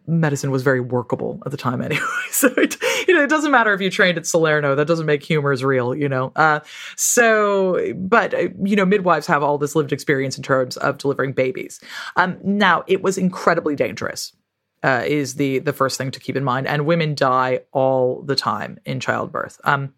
medicine 0.07 0.51
was 0.51 0.63
very 0.63 0.81
workable 0.81 1.41
at 1.47 1.53
the 1.53 1.57
time 1.57 1.81
anyway. 1.83 2.03
So 2.31 2.49
it, 2.57 2.77
you 3.07 3.15
know, 3.15 3.23
it 3.23 3.31
doesn't 3.31 3.51
matter 3.51 3.73
if 3.73 3.81
you 3.81 3.91
trained 3.91 4.19
at 4.19 4.27
Salerno, 4.27 4.75
that 4.75 4.87
doesn't 4.87 5.07
make 5.07 5.23
humors 5.23 5.65
real, 5.65 5.95
you 5.95 6.09
know. 6.09 6.33
Uh, 6.37 6.61
so, 6.97 7.95
but 7.97 8.35
uh, 8.35 8.49
you 8.63 8.77
know, 8.77 8.85
midwives 8.85 9.27
have 9.27 9.43
all 9.43 9.59
this 9.59 9.75
lived 9.75 9.93
experience 9.93 10.37
in 10.37 10.43
terms 10.43 10.77
of 10.77 10.99
delivering 10.99 11.33
babies. 11.33 11.81
Um, 12.17 12.39
now, 12.43 12.85
it 12.87 13.03
was 13.03 13.17
incredibly 13.17 13.77
dangerous 13.77 14.33
uh, 14.83 15.03
is 15.07 15.35
the 15.35 15.59
the 15.61 15.73
first 15.73 15.99
thing 15.99 16.11
to 16.13 16.21
keep 16.21 16.37
in 16.37 16.45
mind. 16.45 16.67
And 16.67 16.87
women 16.87 17.15
die 17.15 17.61
all 17.73 18.23
the 18.23 18.37
time 18.37 18.79
in 18.85 19.01
childbirth. 19.01 19.61
Um, 19.65 19.95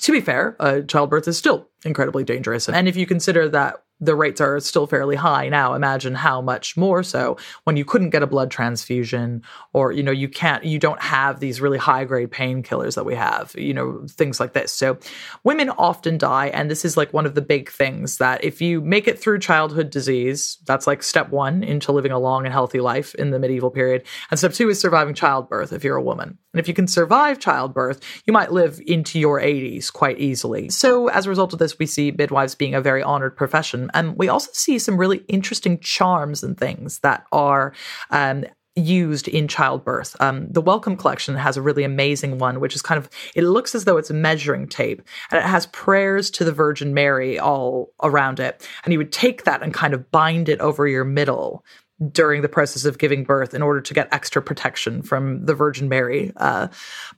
to 0.00 0.12
be 0.12 0.20
fair, 0.20 0.56
uh, 0.60 0.80
childbirth 0.82 1.28
is 1.28 1.36
still 1.36 1.68
incredibly 1.84 2.24
dangerous. 2.24 2.68
And 2.68 2.88
if 2.88 2.96
you 2.96 3.06
consider 3.06 3.48
that 3.50 3.82
the 4.00 4.14
rates 4.14 4.40
are 4.40 4.58
still 4.60 4.86
fairly 4.86 5.16
high 5.16 5.48
now 5.48 5.74
imagine 5.74 6.14
how 6.14 6.40
much 6.40 6.76
more 6.76 7.02
so 7.02 7.36
when 7.64 7.76
you 7.76 7.84
couldn't 7.84 8.10
get 8.10 8.22
a 8.22 8.26
blood 8.26 8.50
transfusion 8.50 9.42
or 9.72 9.92
you 9.92 10.02
know 10.02 10.10
you 10.10 10.28
can't 10.28 10.64
you 10.64 10.78
don't 10.78 11.00
have 11.00 11.38
these 11.38 11.60
really 11.60 11.78
high 11.78 12.04
grade 12.04 12.30
painkillers 12.30 12.94
that 12.94 13.04
we 13.04 13.14
have 13.14 13.54
you 13.56 13.74
know 13.74 14.04
things 14.08 14.40
like 14.40 14.54
this 14.54 14.72
so 14.72 14.98
women 15.44 15.70
often 15.70 16.16
die 16.16 16.48
and 16.48 16.70
this 16.70 16.84
is 16.84 16.96
like 16.96 17.12
one 17.12 17.26
of 17.26 17.34
the 17.34 17.42
big 17.42 17.70
things 17.70 18.16
that 18.18 18.42
if 18.42 18.60
you 18.60 18.80
make 18.80 19.06
it 19.06 19.18
through 19.18 19.38
childhood 19.38 19.90
disease 19.90 20.58
that's 20.66 20.86
like 20.86 21.02
step 21.02 21.30
1 21.30 21.62
into 21.62 21.92
living 21.92 22.12
a 22.12 22.18
long 22.18 22.46
and 22.46 22.52
healthy 22.52 22.80
life 22.80 23.14
in 23.16 23.30
the 23.30 23.38
medieval 23.38 23.70
period 23.70 24.02
and 24.30 24.38
step 24.38 24.52
2 24.52 24.70
is 24.70 24.80
surviving 24.80 25.14
childbirth 25.14 25.72
if 25.72 25.84
you're 25.84 25.96
a 25.96 26.02
woman 26.02 26.38
and 26.52 26.60
if 26.60 26.68
you 26.68 26.74
can 26.74 26.86
survive 26.86 27.38
childbirth 27.38 28.00
you 28.26 28.32
might 28.32 28.52
live 28.52 28.80
into 28.86 29.18
your 29.18 29.40
80s 29.40 29.92
quite 29.92 30.18
easily 30.18 30.68
so 30.68 31.08
as 31.08 31.26
a 31.26 31.28
result 31.28 31.52
of 31.52 31.58
this 31.58 31.78
we 31.78 31.86
see 31.86 32.10
midwives 32.10 32.54
being 32.54 32.74
a 32.74 32.80
very 32.80 33.02
honored 33.02 33.36
profession 33.36 33.90
and 33.94 34.16
we 34.16 34.28
also 34.28 34.50
see 34.52 34.78
some 34.78 34.96
really 34.96 35.18
interesting 35.28 35.78
charms 35.80 36.42
and 36.42 36.58
things 36.58 37.00
that 37.00 37.24
are 37.32 37.72
um, 38.10 38.44
used 38.76 39.28
in 39.28 39.48
childbirth. 39.48 40.16
Um, 40.20 40.46
the 40.48 40.60
Wellcome 40.60 40.96
Collection 40.96 41.34
has 41.36 41.56
a 41.56 41.62
really 41.62 41.82
amazing 41.82 42.38
one, 42.38 42.60
which 42.60 42.74
is 42.74 42.82
kind 42.82 42.98
of, 42.98 43.08
it 43.34 43.42
looks 43.42 43.74
as 43.74 43.84
though 43.84 43.96
it's 43.96 44.10
a 44.10 44.14
measuring 44.14 44.68
tape 44.68 45.02
and 45.30 45.38
it 45.38 45.46
has 45.46 45.66
prayers 45.66 46.30
to 46.32 46.44
the 46.44 46.52
Virgin 46.52 46.94
Mary 46.94 47.38
all 47.38 47.92
around 48.02 48.40
it. 48.40 48.66
And 48.84 48.92
you 48.92 48.98
would 48.98 49.12
take 49.12 49.44
that 49.44 49.62
and 49.62 49.74
kind 49.74 49.92
of 49.92 50.10
bind 50.10 50.48
it 50.48 50.60
over 50.60 50.86
your 50.86 51.04
middle 51.04 51.64
during 52.08 52.40
the 52.40 52.48
process 52.48 52.84
of 52.84 52.98
giving 52.98 53.24
birth 53.24 53.52
in 53.52 53.60
order 53.60 53.80
to 53.80 53.92
get 53.92 54.08
extra 54.12 54.40
protection 54.40 55.02
from 55.02 55.44
the 55.44 55.54
Virgin 55.54 55.88
Mary. 55.88 56.32
Uh, 56.36 56.68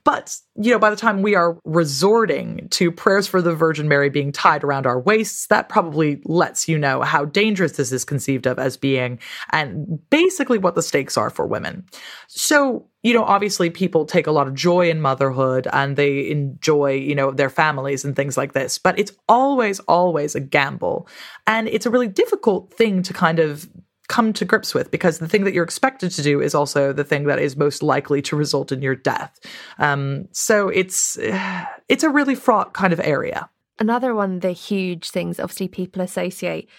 but, 0.03 0.37
you 0.55 0.71
know, 0.71 0.79
by 0.79 0.89
the 0.89 0.95
time 0.95 1.21
we 1.21 1.35
are 1.35 1.57
resorting 1.63 2.67
to 2.71 2.91
prayers 2.91 3.25
for 3.25 3.41
the 3.41 3.55
Virgin 3.55 3.87
Mary 3.87 4.09
being 4.09 4.31
tied 4.31 4.63
around 4.63 4.85
our 4.85 4.99
waists, 4.99 5.47
that 5.47 5.69
probably 5.69 6.21
lets 6.25 6.67
you 6.67 6.77
know 6.77 7.01
how 7.01 7.23
dangerous 7.23 7.73
this 7.73 7.91
is 7.91 8.03
conceived 8.03 8.45
of 8.45 8.59
as 8.59 8.75
being 8.75 9.19
and 9.51 9.99
basically 10.09 10.57
what 10.57 10.75
the 10.75 10.83
stakes 10.83 11.17
are 11.17 11.29
for 11.29 11.47
women. 11.47 11.85
So, 12.27 12.87
you 13.03 13.13
know, 13.13 13.23
obviously 13.23 13.69
people 13.69 14.05
take 14.05 14.27
a 14.27 14.31
lot 14.31 14.47
of 14.47 14.53
joy 14.53 14.89
in 14.89 15.01
motherhood 15.01 15.67
and 15.71 15.95
they 15.95 16.29
enjoy, 16.29 16.93
you 16.93 17.15
know, 17.15 17.31
their 17.31 17.49
families 17.49 18.03
and 18.03 18.15
things 18.15 18.37
like 18.37 18.53
this, 18.53 18.77
but 18.77 18.97
it's 18.99 19.11
always, 19.29 19.79
always 19.81 20.35
a 20.35 20.39
gamble. 20.39 21.07
And 21.47 21.67
it's 21.67 21.85
a 21.85 21.89
really 21.89 22.07
difficult 22.07 22.73
thing 22.73 23.03
to 23.03 23.13
kind 23.13 23.39
of 23.39 23.69
come 24.13 24.31
to 24.31 24.45
grips 24.45 24.75
with 24.75 24.91
because 24.91 25.17
the 25.17 25.27
thing 25.27 25.43
that 25.43 25.55
you're 25.55 25.63
expected 25.63 26.11
to 26.11 26.21
do 26.21 26.39
is 26.39 26.53
also 26.53 26.93
the 26.93 27.03
thing 27.03 27.23
that 27.23 27.39
is 27.39 27.57
most 27.57 27.81
likely 27.81 28.21
to 28.21 28.35
result 28.35 28.71
in 28.71 28.79
your 28.79 28.95
death. 28.95 29.39
Um, 29.79 30.27
so 30.31 30.69
it's 30.69 31.17
it's 31.89 32.03
a 32.03 32.11
really 32.11 32.35
fraught 32.35 32.75
kind 32.75 32.93
of 32.93 32.99
area. 32.99 33.49
Another 33.79 34.13
one 34.13 34.35
of 34.35 34.41
the 34.41 34.51
huge 34.51 35.09
things, 35.09 35.39
obviously, 35.39 35.67
people 35.67 36.03
associate 36.03 36.69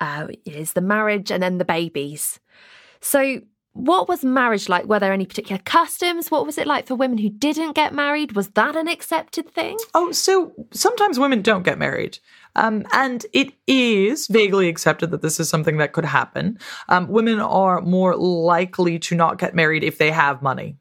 uh, 0.00 0.26
is 0.44 0.72
the 0.72 0.80
marriage 0.80 1.30
and 1.30 1.40
then 1.40 1.58
the 1.58 1.64
babies. 1.64 2.40
So, 3.00 3.42
what 3.74 4.08
was 4.08 4.24
marriage 4.24 4.68
like? 4.68 4.86
Were 4.86 4.98
there 4.98 5.12
any 5.12 5.24
particular 5.24 5.62
customs? 5.64 6.32
What 6.32 6.46
was 6.46 6.58
it 6.58 6.66
like 6.66 6.88
for 6.88 6.96
women 6.96 7.18
who 7.18 7.30
didn't 7.30 7.74
get 7.74 7.94
married? 7.94 8.32
Was 8.32 8.48
that 8.50 8.74
an 8.74 8.88
accepted 8.88 9.48
thing? 9.54 9.78
Oh, 9.94 10.10
so 10.10 10.52
sometimes 10.72 11.20
women 11.20 11.42
don't 11.42 11.62
get 11.62 11.78
married. 11.78 12.18
Um, 12.54 12.84
and 12.92 13.24
it 13.32 13.52
is 13.66 14.26
vaguely 14.26 14.68
accepted 14.68 15.10
that 15.10 15.22
this 15.22 15.40
is 15.40 15.48
something 15.48 15.78
that 15.78 15.92
could 15.92 16.04
happen. 16.04 16.58
Um, 16.88 17.08
women 17.08 17.40
are 17.40 17.80
more 17.80 18.16
likely 18.16 18.98
to 19.00 19.14
not 19.14 19.38
get 19.38 19.54
married 19.54 19.84
if 19.84 19.98
they 19.98 20.10
have 20.10 20.42
money 20.42 20.78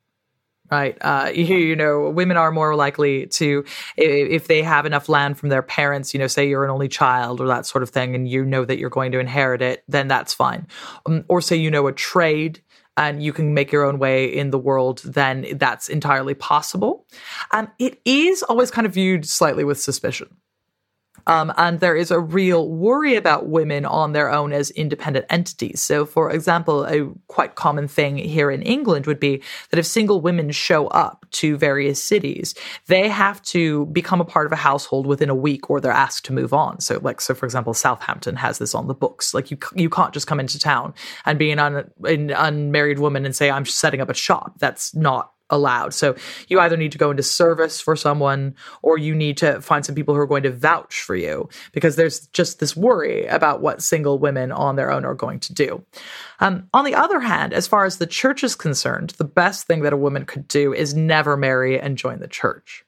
right? 0.72 0.98
Uh, 1.02 1.30
you, 1.34 1.44
you, 1.44 1.76
know, 1.76 2.10
women 2.10 2.38
are 2.38 2.52
more 2.52 2.76
likely 2.76 3.28
to, 3.28 3.64
if 3.98 4.48
they 4.48 4.64
have 4.64 4.86
enough 4.86 5.10
land 5.10 5.38
from 5.38 5.50
their 5.50 5.62
parents, 5.62 6.14
you 6.14 6.20
know, 6.20 6.28
say 6.28 6.48
you're 6.48 6.64
an 6.64 6.72
only 6.72 6.88
child 6.88 7.42
or 7.42 7.48
that 7.48 7.66
sort 7.66 7.84
of 7.84 7.90
thing, 7.90 8.16
and 8.16 8.28
you 8.28 8.46
know 8.46 8.64
that 8.66 8.80
you're 8.80 8.90
going 8.90 9.12
to 9.12 9.20
inherit 9.20 9.62
it, 9.62 9.84
then 9.88 10.08
that's 10.08 10.34
fine. 10.34 10.66
Um, 11.06 11.26
or 11.28 11.42
say 11.42 11.58
you 11.58 11.70
know 11.70 11.88
a 11.88 11.92
trade 11.92 12.62
and 12.98 13.24
you 13.24 13.34
can 13.34 13.54
make 13.54 13.72
your 13.72 13.86
own 13.86 14.00
way 14.00 14.26
in 14.26 14.52
the 14.52 14.60
world, 14.60 15.02
then 15.04 15.46
that's 15.54 15.90
entirely 15.90 16.34
possible. 16.34 17.06
And 17.52 17.70
it 17.80 18.00
is 18.06 18.44
always 18.44 18.72
kind 18.72 18.86
of 18.86 18.94
viewed 18.94 19.26
slightly 19.26 19.64
with 19.64 19.80
suspicion. 19.80 20.28
Um, 21.32 21.54
and 21.56 21.80
there 21.80 21.96
is 21.96 22.12
a 22.12 22.20
real 22.20 22.68
worry 22.68 23.16
about 23.16 23.48
women 23.48 23.86
on 23.86 24.12
their 24.12 24.30
own 24.30 24.52
as 24.52 24.70
independent 24.72 25.26
entities. 25.30 25.80
So, 25.82 26.06
for 26.06 26.30
example, 26.30 26.84
a 26.84 27.10
quite 27.28 27.56
common 27.56 27.88
thing 27.88 28.18
here 28.18 28.52
in 28.52 28.62
England 28.62 29.06
would 29.06 29.20
be 29.20 29.42
that 29.70 29.80
if 29.80 29.86
single 29.86 30.20
women 30.20 30.52
show 30.52 30.88
up 30.88 31.26
to 31.32 31.56
various 31.56 32.04
cities, 32.04 32.54
they 32.88 33.08
have 33.08 33.42
to 33.44 33.86
become 33.88 34.20
a 34.20 34.26
part 34.26 34.46
of 34.46 34.52
a 34.52 34.58
household 34.58 35.08
within 35.08 35.30
a 35.30 35.36
week 35.36 35.70
or 35.70 35.80
they're 35.80 35.92
asked 35.94 36.26
to 36.26 36.34
move 36.34 36.52
on. 36.54 36.82
So, 36.82 37.00
like, 37.02 37.22
so 37.22 37.34
for 37.34 37.46
example, 37.46 37.74
Southampton 37.74 38.36
has 38.36 38.58
this 38.58 38.76
on 38.76 38.88
the 38.88 38.94
books. 38.94 39.34
Like, 39.34 39.52
you 39.52 39.58
you 39.74 39.90
can't 39.90 40.14
just 40.14 40.28
come 40.28 40.42
into 40.42 40.60
town 40.60 40.94
and 41.26 41.40
be 41.40 41.52
an, 41.52 41.60
un, 41.60 41.90
an 42.04 42.32
unmarried 42.32 43.00
woman 43.00 43.26
and 43.26 43.34
say, 43.34 43.50
I'm 43.50 43.66
setting 43.66 44.02
up 44.02 44.10
a 44.10 44.14
shop. 44.14 44.60
That's 44.60 44.94
not 44.94 45.32
allowed. 45.52 45.94
So 45.94 46.16
you 46.48 46.60
either 46.60 46.78
need 46.78 46.92
to 46.94 46.98
go 46.98 47.12
into 47.12 47.24
service 47.24 47.80
for 47.80 47.96
someone 47.96 48.56
or 48.82 48.98
you 48.98 49.14
need 49.14 49.38
to 49.38 49.62
find 49.62 49.86
some 49.86 49.96
people 49.96 50.16
who 50.16 50.22
are 50.22 50.28
going 50.28 50.44
to 50.44 50.52
vouch 50.52 51.02
for 51.02 51.16
you 51.16 51.50
because 51.74 51.96
there's 51.96 52.28
just 52.28 52.60
this 52.60 52.76
worry 52.76 53.26
about 53.28 53.62
what 53.62 53.84
single 53.84 54.18
women 54.18 54.52
on 54.52 54.76
their 54.76 54.92
own 54.92 55.06
are 55.06 55.14
going 55.14 55.40
to 55.42 55.54
do. 55.54 55.86
Um, 56.40 56.68
on 56.74 56.86
the 56.86 56.96
other 56.96 57.20
hand, 57.20 57.54
as 57.54 57.68
far 57.68 57.86
as 57.86 57.98
the 57.98 58.08
church 58.08 58.44
is 58.44 58.56
concerned, 58.56 59.12
the 59.12 59.24
best 59.24 59.68
thing 59.68 59.82
that 59.82 59.94
a 59.94 59.98
woman 59.98 60.26
could 60.26 60.48
do 60.48 60.74
is 60.74 60.96
never 60.96 61.38
marry 61.38 61.80
and 61.80 61.98
join 61.98 62.20
the 62.20 62.28
church 62.28 62.86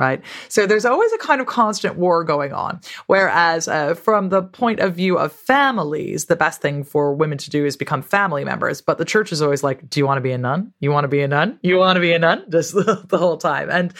right? 0.00 0.22
So 0.48 0.66
there's 0.66 0.86
always 0.86 1.12
a 1.12 1.18
kind 1.18 1.42
of 1.42 1.46
constant 1.46 1.96
war 1.96 2.24
going 2.24 2.54
on. 2.54 2.80
Whereas, 3.06 3.68
uh, 3.68 3.94
from 3.94 4.30
the 4.30 4.42
point 4.42 4.80
of 4.80 4.96
view 4.96 5.18
of 5.18 5.30
families, 5.30 6.24
the 6.24 6.36
best 6.36 6.62
thing 6.62 6.84
for 6.84 7.14
women 7.14 7.36
to 7.36 7.50
do 7.50 7.66
is 7.66 7.76
become 7.76 8.00
family 8.00 8.42
members. 8.42 8.80
But 8.80 8.96
the 8.96 9.04
church 9.04 9.30
is 9.30 9.42
always 9.42 9.62
like, 9.62 9.90
do 9.90 10.00
you 10.00 10.06
want 10.06 10.16
to 10.16 10.22
be 10.22 10.32
a 10.32 10.38
nun? 10.38 10.72
You 10.80 10.90
want 10.90 11.04
to 11.04 11.08
be 11.08 11.20
a 11.20 11.28
nun? 11.28 11.58
You 11.62 11.76
want 11.76 11.96
to 11.96 12.00
be 12.00 12.12
a 12.12 12.18
nun? 12.18 12.46
Just 12.50 12.72
the 12.74 13.18
whole 13.18 13.36
time. 13.36 13.68
And 13.70 13.92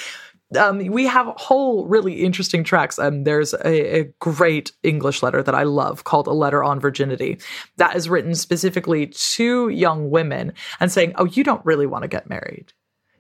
um, 0.59 0.79
we 0.87 1.07
have 1.07 1.27
whole 1.37 1.87
really 1.87 2.23
interesting 2.23 2.65
tracks. 2.65 2.99
Um, 2.99 3.25
there's 3.25 3.53
a, 3.53 4.01
a, 4.01 4.05
great 4.19 4.73
English 4.83 5.23
letter 5.23 5.43
that 5.43 5.55
I 5.55 5.63
love 5.63 6.05
called 6.05 6.27
A 6.27 6.33
Letter 6.33 6.65
on 6.65 6.81
Virginity 6.81 7.39
that 7.77 7.95
is 7.95 8.09
written 8.09 8.35
specifically 8.35 9.07
to 9.07 9.69
young 9.69 10.11
women 10.11 10.53
and 10.81 10.91
saying, 10.91 11.13
Oh, 11.17 11.27
you 11.27 11.45
don't 11.45 11.65
really 11.65 11.87
want 11.87 12.03
to 12.03 12.09
get 12.09 12.29
married 12.29 12.73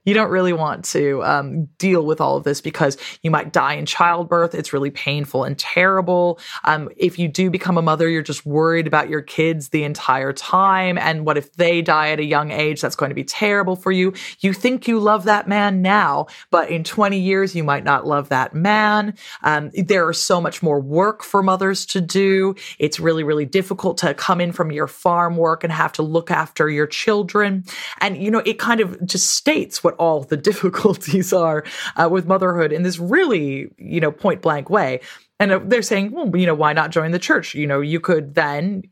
you 0.04 0.14
don't 0.14 0.30
really 0.30 0.52
want 0.52 0.84
to 0.86 1.22
um, 1.24 1.66
deal 1.78 2.04
with 2.04 2.20
all 2.20 2.36
of 2.36 2.44
this 2.44 2.60
because 2.60 2.96
you 3.22 3.30
might 3.30 3.52
die 3.52 3.74
in 3.74 3.86
childbirth. 3.86 4.54
It's 4.54 4.72
really 4.72 4.90
painful 4.90 5.44
and 5.44 5.58
terrible. 5.58 6.38
Um, 6.64 6.88
if 6.96 7.18
you 7.18 7.28
do 7.28 7.50
become 7.50 7.78
a 7.78 7.82
mother, 7.82 8.08
you're 8.08 8.22
just 8.22 8.46
worried 8.46 8.86
about 8.86 9.08
your 9.08 9.22
kids 9.22 9.68
the 9.68 9.84
entire 9.84 10.32
time. 10.32 10.98
And 10.98 11.24
what 11.24 11.36
if 11.36 11.52
they 11.54 11.82
die 11.82 12.10
at 12.10 12.20
a 12.20 12.24
young 12.24 12.50
age? 12.50 12.80
That's 12.80 12.96
going 12.96 13.10
to 13.10 13.14
be 13.14 13.24
terrible 13.24 13.76
for 13.76 13.92
you. 13.92 14.12
You 14.40 14.52
think 14.52 14.88
you 14.88 14.98
love 15.00 15.24
that 15.24 15.48
man 15.48 15.82
now, 15.82 16.26
but 16.50 16.70
in 16.70 16.84
20 16.84 17.18
years, 17.18 17.54
you 17.54 17.64
might 17.64 17.84
not 17.84 18.06
love 18.06 18.28
that 18.30 18.54
man. 18.54 19.14
Um, 19.42 19.70
there 19.74 20.08
is 20.10 20.20
so 20.20 20.40
much 20.40 20.62
more 20.62 20.80
work 20.80 21.22
for 21.22 21.42
mothers 21.42 21.86
to 21.86 22.00
do. 22.00 22.54
It's 22.78 23.00
really, 23.00 23.24
really 23.24 23.44
difficult 23.44 23.98
to 23.98 24.14
come 24.14 24.40
in 24.40 24.52
from 24.52 24.72
your 24.72 24.86
farm 24.86 25.36
work 25.36 25.64
and 25.64 25.72
have 25.72 25.92
to 25.94 26.02
look 26.02 26.30
after 26.30 26.68
your 26.68 26.86
children. 26.86 27.64
And, 28.00 28.16
you 28.22 28.30
know, 28.30 28.42
it 28.44 28.58
kind 28.58 28.80
of 28.80 29.04
just 29.06 29.32
states 29.32 29.82
what 29.82 29.89
all 29.92 30.22
the 30.22 30.36
difficulties 30.50 31.32
are 31.32 31.64
uh, 31.96 32.08
with 32.10 32.26
motherhood 32.26 32.72
in 32.72 32.82
this 32.82 32.98
really, 32.98 33.70
you 33.78 34.00
know, 34.00 34.12
point 34.12 34.42
blank 34.42 34.70
way. 34.70 35.00
And 35.38 35.52
uh, 35.52 35.60
they're 35.64 35.82
saying, 35.82 36.12
well, 36.12 36.34
you 36.36 36.46
know, 36.46 36.54
why 36.54 36.72
not 36.72 36.90
join 36.90 37.12
the 37.12 37.18
church? 37.18 37.54
You 37.54 37.66
know, 37.66 37.80
you 37.80 38.00
could 38.00 38.34
then 38.34 38.82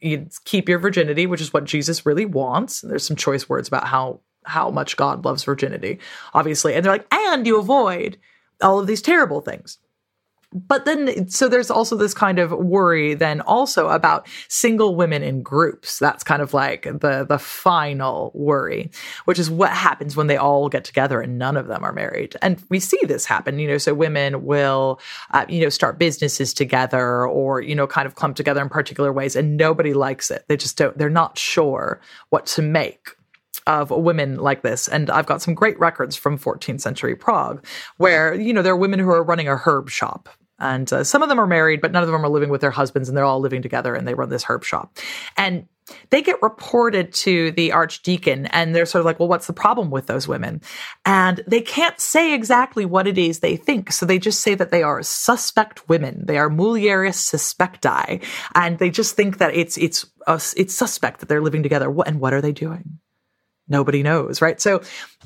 keep 0.45 0.69
your 0.69 0.79
virginity, 0.79 1.27
which 1.27 1.41
is 1.41 1.53
what 1.53 1.65
Jesus 1.65 2.07
really 2.07 2.25
wants. 2.25 2.81
There's 2.81 3.07
some 3.07 3.17
choice 3.17 3.49
words 3.49 3.69
about 3.69 3.87
how 3.87 4.21
how 4.45 4.71
much 4.71 4.97
God 4.97 5.27
loves 5.27 5.45
virginity, 5.45 5.99
obviously. 6.33 6.73
And 6.75 6.83
they're 6.83 6.93
like, 6.93 7.07
and 7.13 7.47
you 7.47 7.59
avoid 7.59 8.17
all 8.63 8.79
of 8.79 8.87
these 8.87 9.03
terrible 9.03 9.43
things 9.43 9.79
but 10.53 10.87
then 10.87 11.29
so 11.29 11.49
there's 11.49 11.71
also 11.71 11.97
this 11.97 12.15
kind 12.15 12.39
of 12.39 12.51
worry 12.53 13.15
then 13.15 13.41
also 13.43 13.89
about 13.89 14.27
single 14.49 14.95
women 14.95 15.23
in 15.23 15.43
groups. 15.43 15.99
That's 15.99 16.25
kind 16.25 16.41
of 16.41 16.55
like 16.55 16.85
the 16.85 17.27
the 17.29 17.39
final 17.39 18.33
worry 18.35 18.91
which 19.27 19.39
is 19.39 19.51
what 19.51 19.71
happens 19.71 20.17
when 20.17 20.27
they 20.27 20.37
all 20.37 20.69
get 20.69 20.85
together 20.85 21.21
and 21.21 21.39
none 21.39 21.57
of 21.57 21.67
them 21.67 21.85
are 21.85 21.93
married. 21.93 22.37
And 22.41 22.63
we 22.71 22.81
see 22.81 23.01
this 23.05 23.27
happen 23.27 23.59
you 23.59 23.69
know 23.69 23.79
so 23.79 23.93
women 23.93 24.45
will 24.45 25.01
uh, 25.33 25.45
you 25.49 25.61
know 25.63 25.69
start 25.69 25.99
businesses 25.99 26.55
together 26.55 27.27
or 27.27 27.61
you 27.61 27.75
know 27.75 27.87
kind 27.87 28.07
of 28.07 28.15
clump 28.15 28.37
together 28.37 28.63
in 28.63 28.69
particular 28.69 29.13
ways 29.13 29.37
and 29.37 29.57
nobody 29.57 29.93
likes 29.93 30.31
it. 30.31 30.45
They 30.49 30.57
just 30.57 30.79
don't 30.79 30.97
they're 30.97 31.11
not 31.11 31.37
sure 31.37 32.01
what 32.31 32.47
to 32.47 32.63
make 32.63 33.18
of 33.69 33.91
women 33.91 34.39
like 34.39 34.63
this. 34.63 34.89
And 34.89 35.11
I've 35.11 35.27
got 35.27 35.43
some 35.43 35.55
great 35.55 35.79
records 35.79 36.17
from 36.17 36.39
14th 36.39 36.81
century 36.81 37.15
Prague 37.15 37.65
where, 37.99 38.35
you 38.35 38.53
know, 38.53 38.63
there 38.63 38.73
are 38.73 38.77
women 38.77 38.99
who 38.99 39.11
are 39.11 39.23
running 39.23 39.47
a 39.47 39.57
herb 39.57 39.91
shop. 39.91 40.31
And 40.59 40.93
uh, 40.93 41.05
some 41.05 41.23
of 41.23 41.29
them 41.29 41.39
are 41.39 41.47
married, 41.47 41.81
but 41.81 41.93
none 41.93 42.03
of 42.03 42.09
them 42.11 42.25
are 42.25 42.29
living 42.29 42.49
with 42.49 42.61
their 42.61 42.73
husbands, 42.73 43.09
and 43.09 43.17
they're 43.17 43.25
all 43.25 43.39
living 43.39 43.63
together 43.63 43.95
and 43.95 44.09
they 44.09 44.15
run 44.15 44.29
this 44.29 44.43
herb 44.49 44.65
shop. 44.65 44.99
And 45.37 45.69
they 46.11 46.21
get 46.21 46.43
reported 46.43 47.13
to 47.13 47.53
the 47.53 47.73
archdeacon, 47.73 48.47
and 48.47 48.75
they're 48.75 48.85
sort 48.85 49.01
of 49.01 49.07
like, 49.07 49.21
well, 49.21 49.29
what's 49.29 49.47
the 49.47 49.53
problem 49.53 49.91
with 49.91 50.07
those 50.07 50.27
women? 50.27 50.61
And 51.07 51.45
they 51.47 51.61
can't 51.61 52.01
say 52.01 52.35
exactly 52.35 52.85
what 52.85 53.07
it 53.07 53.19
is 53.19 53.39
they 53.39 53.57
think. 53.57 53.93
So 53.93 54.05
they 54.05 54.19
just 54.19 54.41
say 54.41 54.55
that 54.57 54.71
they 54.71 54.83
are 54.83 55.03
suspect 55.03 55.89
women. 55.89 56.25
They 56.27 56.39
are 56.39 56.51
mulieris 56.51 57.17
suspecti. 57.17 58.23
And 58.55 58.79
they 58.79 58.91
just 58.91 59.15
think 59.15 59.39
that 59.39 59.55
it's, 59.55 59.79
it's, 59.79 60.07
it's 60.57 60.75
suspect 60.75 61.21
that 61.21 61.29
they're 61.29 61.41
living 61.41 61.63
together. 61.63 61.95
And 62.05 62.21
what 62.21 62.35
are 62.35 62.43
they 62.43 62.53
doing? 62.53 62.99
Nobody 63.69 64.03
knows, 64.03 64.41
right? 64.41 64.61
So 64.61 64.83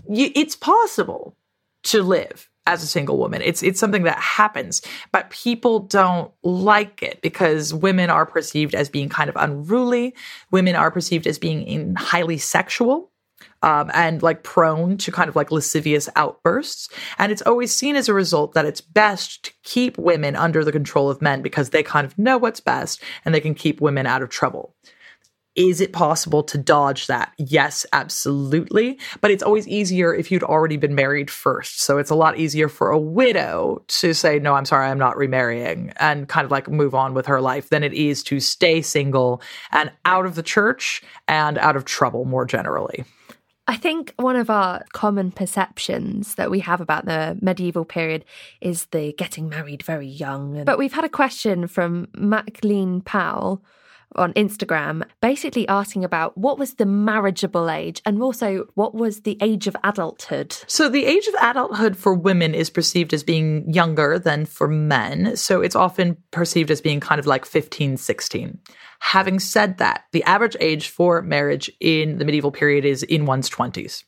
it's 0.09 0.57
possible 0.57 1.37
to 1.85 2.03
live 2.03 2.49
as 2.67 2.83
a 2.83 2.87
single 2.87 3.19
woman. 3.19 3.43
It's 3.43 3.63
it's 3.63 3.81
something 3.81 4.05
that 4.05 4.19
happens, 4.19 4.83
but 5.11 5.31
people 5.31 5.81
don't 5.81 6.33
like 6.43 7.03
it 7.03 7.21
because 7.21 7.75
women 7.75 8.11
are 8.11 8.27
perceived 8.27 8.75
as 8.75 8.89
being 8.89 9.09
kind 9.09 9.29
of 9.29 9.37
unruly. 9.37 10.15
Women 10.51 10.77
are 10.77 10.91
perceived 10.91 11.27
as 11.27 11.39
being 11.39 11.95
highly 11.97 12.39
sexual. 12.39 13.11
Um, 13.65 13.91
and 13.95 14.23
like 14.23 14.45
prone 14.45 14.97
to 14.99 15.13
kind 15.13 15.29
of 15.29 15.37
like 15.37 15.51
lascivious 15.51 16.09
outbursts. 16.15 16.89
And 17.19 17.31
it's 17.31 17.43
always 17.43 17.73
seen 17.73 17.97
as 17.97 18.09
a 18.09 18.15
result 18.15 18.55
that 18.55 18.65
it's 18.65 18.81
best 18.81 19.45
to 19.45 19.53
keep 19.65 19.99
women 19.99 20.35
under 20.37 20.65
the 20.65 20.73
control 20.73 21.11
of 21.11 21.23
men 21.23 21.43
because 21.43 21.71
they 21.71 21.83
kind 21.83 22.05
of 22.05 22.17
know 22.19 22.39
what's 22.39 22.61
best 22.61 23.03
and 23.25 23.35
they 23.35 23.41
can 23.41 23.55
keep 23.55 23.81
women 23.81 24.07
out 24.07 24.23
of 24.23 24.31
trouble. 24.31 24.75
Is 25.55 25.83
it 25.83 25.93
possible 25.93 26.43
to 26.45 26.57
dodge 26.57 27.09
that? 27.09 27.33
Yes, 27.37 27.85
absolutely. 27.93 28.99
But 29.21 29.31
it's 29.31 29.43
always 29.43 29.69
easier 29.69 30.15
if 30.15 30.31
you'd 30.31 30.43
already 30.43 30.79
been 30.79 30.95
married 30.95 31.31
first. 31.31 31.81
So 31.81 31.99
it's 31.99 32.11
a 32.11 32.15
lot 32.15 32.39
easier 32.39 32.71
for 32.71 32.91
a 32.91 32.99
widow 32.99 33.85
to 33.89 34.15
say, 34.15 34.39
no, 34.39 34.55
I'm 34.55 34.65
sorry, 34.65 34.87
I'm 34.89 34.99
not 34.99 35.17
remarrying 35.17 35.93
and 35.97 36.27
kind 36.27 36.47
of 36.47 36.51
like 36.51 36.71
move 36.71 36.95
on 36.95 37.13
with 37.13 37.27
her 37.27 37.41
life 37.41 37.69
than 37.69 37.83
it 37.83 37.93
is 37.93 38.23
to 38.25 38.41
stay 38.41 38.81
single 38.81 39.43
and 39.73 39.93
out 40.07 40.25
of 40.25 40.37
the 40.37 40.43
church 40.43 41.03
and 41.29 41.59
out 41.59 41.77
of 41.77 41.85
trouble 41.85 42.25
more 42.25 42.47
generally. 42.47 43.05
I 43.69 43.77
think 43.77 44.13
one 44.17 44.37
of 44.37 44.51
our 44.51 44.85
common 44.93 45.31
perceptions 45.31 46.35
that 46.35 46.51
we 46.51 46.61
have 46.61 46.81
about 46.81 47.05
the 47.05 47.39
medieval 47.41 47.85
period 47.85 48.25
is 48.61 48.87
the 48.87 49.13
getting 49.13 49.49
married 49.49 49.83
very 49.83 50.09
young. 50.09 50.65
But 50.65 50.79
we've 50.79 50.93
had 50.93 51.05
a 51.05 51.09
question 51.09 51.69
from 51.69 52.09
Maclean 52.15 53.03
Powell 53.03 53.63
on 54.17 54.33
Instagram, 54.35 55.03
basically 55.21 55.67
asking 55.69 56.05
about 56.05 56.37
what 56.37 56.59
was 56.59 56.75
the 56.75 56.87
marriageable 56.87 57.71
age 57.71 58.03
and 58.05 58.23
also 58.23 58.69
what 58.75 58.95
was 58.95 59.21
the 59.21 59.39
age 59.41 59.67
of 59.67 59.77
adulthood. 59.85 60.57
So, 60.67 60.89
the 60.89 61.05
age 61.05 61.27
of 61.27 61.35
adulthood 61.41 61.97
for 61.97 62.15
women 62.15 62.55
is 62.55 62.71
perceived 62.71 63.13
as 63.15 63.23
being 63.23 63.71
younger 63.73 64.19
than 64.19 64.47
for 64.47 64.69
men. 64.69 65.37
So, 65.37 65.61
it's 65.61 65.77
often 65.77 66.17
perceived 66.31 66.71
as 66.71 66.81
being 66.81 67.01
kind 67.01 67.19
of 67.19 67.27
like 67.27 67.45
15, 67.45 67.97
16. 67.97 68.59
Having 69.01 69.41
said 69.41 69.79
that, 69.79 70.05
the 70.13 70.23
average 70.25 70.57
age 70.61 70.89
for 70.89 71.23
marriage 71.23 71.71
in 71.81 72.19
the 72.19 72.25
medieval 72.25 72.53
period 72.53 72.85
is 72.85 73.03
in 73.03 73.27
one's 73.27 73.51
20s, 73.51 74.05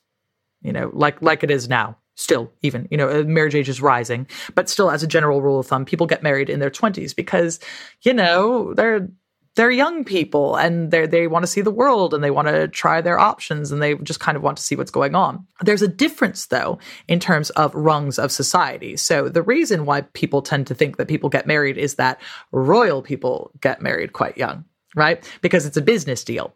you 0.61 0.71
know, 0.71 0.89
like, 0.93 1.21
like 1.21 1.43
it 1.43 1.51
is 1.51 1.67
now 1.67 1.97
still 2.15 2.51
even 2.61 2.87
you 2.89 2.97
know 2.97 3.09
uh, 3.09 3.23
marriage 3.23 3.55
age 3.55 3.67
is 3.67 3.81
rising 3.81 4.25
but 4.55 4.69
still 4.69 4.89
as 4.89 5.03
a 5.03 5.07
general 5.07 5.41
rule 5.41 5.59
of 5.59 5.67
thumb 5.67 5.83
people 5.83 6.07
get 6.07 6.23
married 6.23 6.49
in 6.49 6.61
their 6.61 6.69
20s 6.69 7.13
because 7.13 7.59
you 8.03 8.13
know 8.13 8.73
they're 8.73 9.09
they're 9.55 9.71
young 9.71 10.03
people 10.03 10.55
and 10.55 10.91
they 10.91 11.07
they 11.07 11.27
want 11.27 11.43
to 11.43 11.47
see 11.47 11.61
the 11.61 11.71
world 11.71 12.13
and 12.13 12.23
they 12.23 12.31
want 12.31 12.47
to 12.47 12.67
try 12.67 13.01
their 13.01 13.17
options 13.17 13.71
and 13.71 13.81
they 13.81 13.95
just 13.95 14.19
kind 14.19 14.35
of 14.35 14.43
want 14.43 14.57
to 14.57 14.63
see 14.63 14.75
what's 14.75 14.91
going 14.91 15.15
on. 15.15 15.45
There's 15.61 15.81
a 15.81 15.87
difference 15.87 16.47
though 16.47 16.77
in 17.07 17.19
terms 17.19 17.49
of 17.51 17.73
rungs 17.73 18.19
of 18.19 18.31
society. 18.31 18.97
So 18.97 19.29
the 19.29 19.41
reason 19.41 19.85
why 19.85 20.01
people 20.01 20.41
tend 20.41 20.67
to 20.67 20.75
think 20.75 20.97
that 20.97 21.07
people 21.07 21.29
get 21.29 21.47
married 21.47 21.77
is 21.77 21.95
that 21.95 22.21
royal 22.51 23.01
people 23.01 23.51
get 23.61 23.81
married 23.81 24.13
quite 24.13 24.37
young, 24.37 24.65
right? 24.95 25.23
Because 25.41 25.65
it's 25.65 25.77
a 25.77 25.81
business 25.81 26.23
deal 26.23 26.53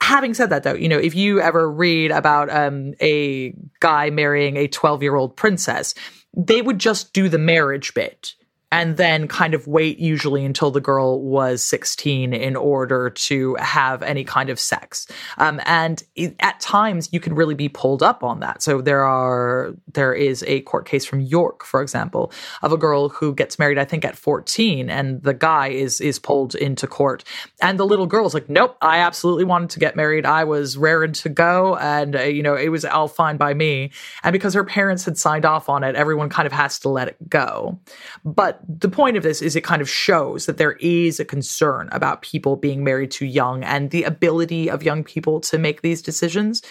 having 0.00 0.34
said 0.34 0.50
that 0.50 0.62
though 0.64 0.74
you 0.74 0.88
know 0.88 0.98
if 0.98 1.14
you 1.14 1.40
ever 1.40 1.70
read 1.70 2.10
about 2.10 2.50
um, 2.50 2.94
a 3.00 3.54
guy 3.80 4.10
marrying 4.10 4.56
a 4.56 4.66
12 4.66 5.02
year 5.02 5.14
old 5.14 5.36
princess 5.36 5.94
they 6.36 6.60
would 6.60 6.78
just 6.78 7.12
do 7.12 7.28
the 7.28 7.38
marriage 7.38 7.94
bit 7.94 8.34
and 8.74 8.96
then 8.96 9.28
kind 9.28 9.54
of 9.54 9.68
wait 9.68 10.00
usually 10.00 10.44
until 10.44 10.72
the 10.72 10.80
girl 10.80 11.22
was 11.22 11.64
16 11.64 12.34
in 12.34 12.56
order 12.56 13.08
to 13.08 13.54
have 13.60 14.02
any 14.02 14.24
kind 14.24 14.50
of 14.50 14.58
sex. 14.58 15.06
Um, 15.38 15.60
and 15.64 16.02
it, 16.16 16.34
at 16.40 16.58
times 16.58 17.08
you 17.12 17.20
can 17.20 17.36
really 17.36 17.54
be 17.54 17.68
pulled 17.68 18.02
up 18.02 18.24
on 18.24 18.40
that. 18.40 18.62
So 18.62 18.80
there 18.80 19.04
are 19.04 19.76
there 19.92 20.12
is 20.12 20.42
a 20.48 20.62
court 20.62 20.86
case 20.86 21.04
from 21.04 21.20
York, 21.20 21.64
for 21.64 21.82
example, 21.82 22.32
of 22.62 22.72
a 22.72 22.76
girl 22.76 23.10
who 23.10 23.32
gets 23.32 23.60
married, 23.60 23.78
I 23.78 23.84
think, 23.84 24.04
at 24.04 24.16
14, 24.16 24.90
and 24.90 25.22
the 25.22 25.34
guy 25.34 25.68
is 25.68 26.00
is 26.00 26.18
pulled 26.18 26.56
into 26.56 26.88
court, 26.88 27.22
and 27.62 27.78
the 27.78 27.86
little 27.86 28.06
girl 28.06 28.26
is 28.26 28.34
like, 28.34 28.48
"Nope, 28.48 28.76
I 28.82 28.98
absolutely 28.98 29.44
wanted 29.44 29.70
to 29.70 29.78
get 29.78 29.94
married. 29.94 30.26
I 30.26 30.42
was 30.42 30.76
raring 30.76 31.12
to 31.12 31.28
go, 31.28 31.76
and 31.76 32.16
uh, 32.16 32.22
you 32.22 32.42
know 32.42 32.56
it 32.56 32.70
was 32.70 32.84
all 32.84 33.06
fine 33.06 33.36
by 33.36 33.54
me." 33.54 33.92
And 34.24 34.32
because 34.32 34.54
her 34.54 34.64
parents 34.64 35.04
had 35.04 35.16
signed 35.16 35.44
off 35.44 35.68
on 35.68 35.84
it, 35.84 35.94
everyone 35.94 36.28
kind 36.28 36.46
of 36.46 36.52
has 36.52 36.80
to 36.80 36.88
let 36.88 37.06
it 37.06 37.30
go. 37.30 37.78
But 38.24 38.63
the 38.68 38.88
point 38.88 39.16
of 39.16 39.22
this 39.22 39.42
is 39.42 39.56
it 39.56 39.64
kind 39.64 39.82
of 39.82 39.88
shows 39.88 40.46
that 40.46 40.58
there 40.58 40.72
is 40.80 41.20
a 41.20 41.24
concern 41.24 41.88
about 41.92 42.22
people 42.22 42.56
being 42.56 42.84
married 42.84 43.10
too 43.10 43.26
young 43.26 43.62
and 43.64 43.90
the 43.90 44.04
ability 44.04 44.70
of 44.70 44.82
young 44.82 45.04
people 45.04 45.40
to 45.40 45.58
make 45.58 45.82
these 45.82 46.02
decisions. 46.02 46.62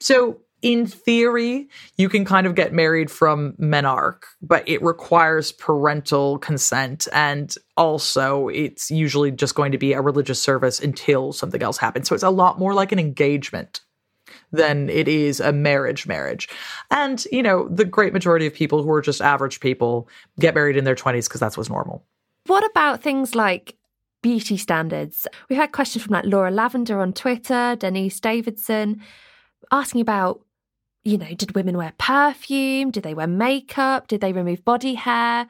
So, 0.00 0.40
in 0.62 0.86
theory, 0.86 1.68
you 1.96 2.08
can 2.08 2.24
kind 2.24 2.46
of 2.46 2.54
get 2.54 2.72
married 2.72 3.10
from 3.10 3.52
menarche, 3.52 4.22
but 4.40 4.66
it 4.66 4.82
requires 4.82 5.52
parental 5.52 6.38
consent. 6.38 7.06
And 7.12 7.54
also, 7.76 8.48
it's 8.48 8.90
usually 8.90 9.30
just 9.30 9.54
going 9.54 9.72
to 9.72 9.78
be 9.78 9.92
a 9.92 10.00
religious 10.00 10.40
service 10.40 10.80
until 10.80 11.32
something 11.32 11.62
else 11.62 11.76
happens. 11.78 12.08
So, 12.08 12.14
it's 12.14 12.24
a 12.24 12.30
lot 12.30 12.58
more 12.58 12.74
like 12.74 12.92
an 12.92 12.98
engagement 12.98 13.80
than 14.52 14.88
it 14.88 15.08
is 15.08 15.40
a 15.40 15.52
marriage 15.52 16.06
marriage. 16.06 16.48
And, 16.90 17.24
you 17.32 17.42
know, 17.42 17.68
the 17.68 17.84
great 17.84 18.12
majority 18.12 18.46
of 18.46 18.54
people 18.54 18.82
who 18.82 18.90
are 18.90 19.02
just 19.02 19.20
average 19.20 19.60
people 19.60 20.08
get 20.38 20.54
married 20.54 20.76
in 20.76 20.84
their 20.84 20.94
20s 20.94 21.28
because 21.28 21.40
that's 21.40 21.56
what's 21.56 21.70
normal. 21.70 22.04
What 22.46 22.64
about 22.64 23.02
things 23.02 23.34
like 23.34 23.76
beauty 24.22 24.56
standards? 24.56 25.26
We 25.48 25.56
had 25.56 25.72
questions 25.72 26.04
from 26.04 26.14
like 26.14 26.26
Laura 26.26 26.50
Lavender 26.50 27.00
on 27.00 27.12
Twitter, 27.12 27.76
Denise 27.76 28.20
Davidson, 28.20 29.02
asking 29.70 30.00
about, 30.00 30.42
you 31.04 31.18
know, 31.18 31.34
did 31.34 31.54
women 31.54 31.76
wear 31.76 31.92
perfume? 31.98 32.90
Did 32.90 33.02
they 33.02 33.14
wear 33.14 33.26
makeup? 33.26 34.08
Did 34.08 34.20
they 34.20 34.32
remove 34.32 34.64
body 34.64 34.94
hair? 34.94 35.46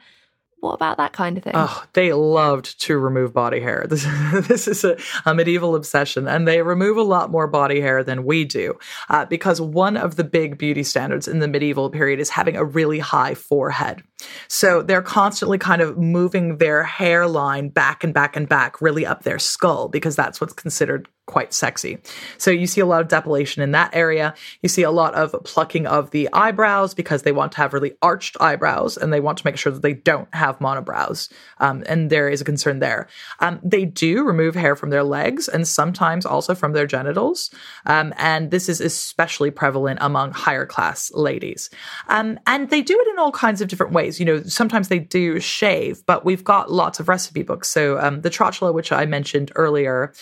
What 0.61 0.73
about 0.73 0.97
that 0.97 1.13
kind 1.13 1.37
of 1.37 1.45
thing? 1.45 1.53
Oh, 1.55 1.85
they 1.93 2.13
loved 2.13 2.81
to 2.83 2.99
remove 2.99 3.33
body 3.33 3.61
hair. 3.61 3.87
This, 3.97 4.07
this 4.49 4.69
is 4.69 4.85
a, 4.85 4.97
a, 5.25 5.35
medieval 5.35 5.75
obsession, 5.77 6.27
and 6.27 6.47
they 6.47 6.61
remove 6.63 6.97
a 6.97 7.03
lot 7.03 7.31
more 7.31 7.47
body 7.47 7.81
hair 7.81 8.03
than 8.03 8.25
we 8.25 8.45
do 8.45 8.79
uh, 9.09 9.25
because 9.27 9.61
one 9.61 9.97
of 9.97 10.17
the 10.17 10.25
big 10.25 10.59
beauty 10.59 10.83
standards 10.83 11.29
in 11.29 11.39
the 11.39 11.49
medieval 11.49 11.89
period 11.91 12.21
is 12.21 12.31
having 12.31 12.57
a 12.57 12.65
really 12.65 12.99
high 12.99 13.35
forehead. 13.35 14.03
So 14.49 14.83
they're 14.83 15.03
constantly 15.03 15.59
kind 15.59 15.83
of 15.83 15.99
moving 15.99 16.59
their 16.59 16.83
hairline 16.83 17.69
back 17.69 18.05
and 18.05 18.15
back 18.15 18.37
and 18.37 18.49
back, 18.49 18.81
really 18.81 19.05
up 19.05 19.23
their 19.23 19.39
skull, 19.39 19.89
because 19.89 20.17
that's 20.17 20.41
what's 20.41 20.55
considered 20.55 21.09
quite 21.27 21.53
sexy. 21.53 21.99
So 22.39 22.53
you 22.53 22.69
see 22.69 22.81
a 22.81 22.87
lot 22.87 23.01
of 23.01 23.09
depilation 23.09 23.59
in 23.59 23.73
that 23.73 23.95
area. 23.95 24.33
You 24.63 24.69
see 24.69 24.85
a 24.85 24.93
lot 24.93 25.15
of 25.15 25.35
plucking 25.45 25.87
of 25.87 26.13
the 26.13 26.29
eyebrows 26.33 26.95
because 26.95 27.23
they 27.23 27.33
want 27.33 27.51
to 27.53 27.59
have 27.59 27.73
really 27.73 27.95
arched 28.01 28.37
eyebrows 28.41 28.97
and 28.97 29.13
they 29.13 29.19
want 29.19 29.39
to 29.39 29.47
make 29.47 29.57
sure 29.57 29.73
that 29.73 29.83
they 29.83 29.93
don't 29.93 30.33
have 30.33 30.61
monobrows. 30.61 31.29
Um, 31.59 31.83
and 31.89 32.11
there 32.11 32.29
is 32.29 32.41
a 32.41 32.45
concern 32.45 32.79
there. 32.79 33.09
Um, 33.41 33.59
they 33.65 33.85
do 33.85 34.25
remove 34.25 34.55
hair 34.55 34.77
from 34.77 34.91
their 34.91 35.03
legs 35.03 35.49
and 35.49 35.67
sometimes 35.67 36.25
also 36.25 36.55
from 36.55 36.75
their 36.75 36.87
genitals. 36.87 37.51
Um, 37.87 38.15
and 38.19 38.53
this 38.53 38.69
is 38.69 38.81
especially 38.81 39.51
prevalent 39.51 39.99
among 40.01 40.31
higher 40.31 40.65
class 40.65 41.11
ladies. 41.13 41.71
Um, 42.07 42.39
and 42.47 42.71
they 42.71 42.83
do 42.83 42.97
it 43.01 43.09
in 43.09 43.19
all 43.19 43.33
kinds 43.33 43.61
of 43.61 43.67
different 43.67 43.93
ways. 43.93 44.06
You 44.19 44.25
know, 44.25 44.43
sometimes 44.43 44.89
they 44.89 44.99
do 44.99 45.41
shave, 45.41 46.05
but 46.07 46.25
we've 46.25 46.45
got 46.45 46.71
lots 46.71 47.01
of 47.01 47.09
recipe 47.09 47.43
books. 47.43 47.69
So 47.71 47.99
um, 47.99 48.23
the 48.23 48.31
Trotula, 48.31 48.73
which 48.73 48.93
I 48.93 49.07
mentioned 49.07 49.53
earlier, 49.55 50.13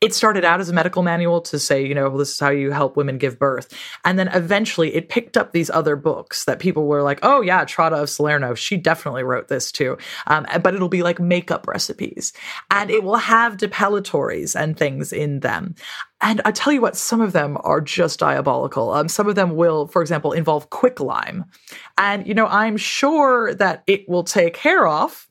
it 0.00 0.14
started 0.14 0.44
out 0.44 0.60
as 0.60 0.70
a 0.70 0.72
medical 0.72 1.02
manual 1.02 1.42
to 1.42 1.58
say, 1.58 1.84
you 1.84 1.94
know, 1.94 2.08
well, 2.08 2.18
this 2.18 2.32
is 2.32 2.40
how 2.40 2.48
you 2.48 2.70
help 2.70 2.96
women 2.96 3.18
give 3.18 3.38
birth. 3.38 3.72
And 4.04 4.18
then 4.18 4.28
eventually 4.28 4.94
it 4.94 5.10
picked 5.10 5.36
up 5.36 5.52
these 5.52 5.68
other 5.68 5.94
books 5.94 6.46
that 6.46 6.58
people 6.58 6.86
were 6.86 7.02
like, 7.02 7.18
oh, 7.22 7.42
yeah, 7.42 7.64
Trota 7.66 8.02
of 8.02 8.08
Salerno, 8.08 8.54
she 8.54 8.78
definitely 8.78 9.24
wrote 9.24 9.48
this 9.48 9.70
too. 9.70 9.98
Um, 10.26 10.46
but 10.62 10.74
it'll 10.74 10.88
be 10.88 11.02
like 11.02 11.20
makeup 11.20 11.66
recipes 11.68 12.32
and 12.70 12.90
it 12.90 13.02
will 13.02 13.16
have 13.16 13.58
depilatories 13.58 14.58
and 14.58 14.76
things 14.76 15.12
in 15.12 15.40
them. 15.40 15.74
And 16.22 16.40
I 16.46 16.52
tell 16.52 16.72
you 16.72 16.80
what, 16.80 16.96
some 16.96 17.20
of 17.20 17.32
them 17.32 17.58
are 17.60 17.80
just 17.80 18.20
diabolical. 18.20 18.92
Um, 18.92 19.08
some 19.08 19.28
of 19.28 19.34
them 19.34 19.54
will, 19.54 19.86
for 19.86 20.00
example, 20.00 20.32
involve 20.32 20.70
quicklime. 20.70 21.44
And, 21.98 22.26
you 22.26 22.34
know, 22.34 22.46
I'm 22.46 22.76
sure 22.76 23.54
that 23.54 23.82
it 23.86 24.08
will 24.08 24.24
take 24.24 24.56
hair 24.56 24.86
off 24.86 25.30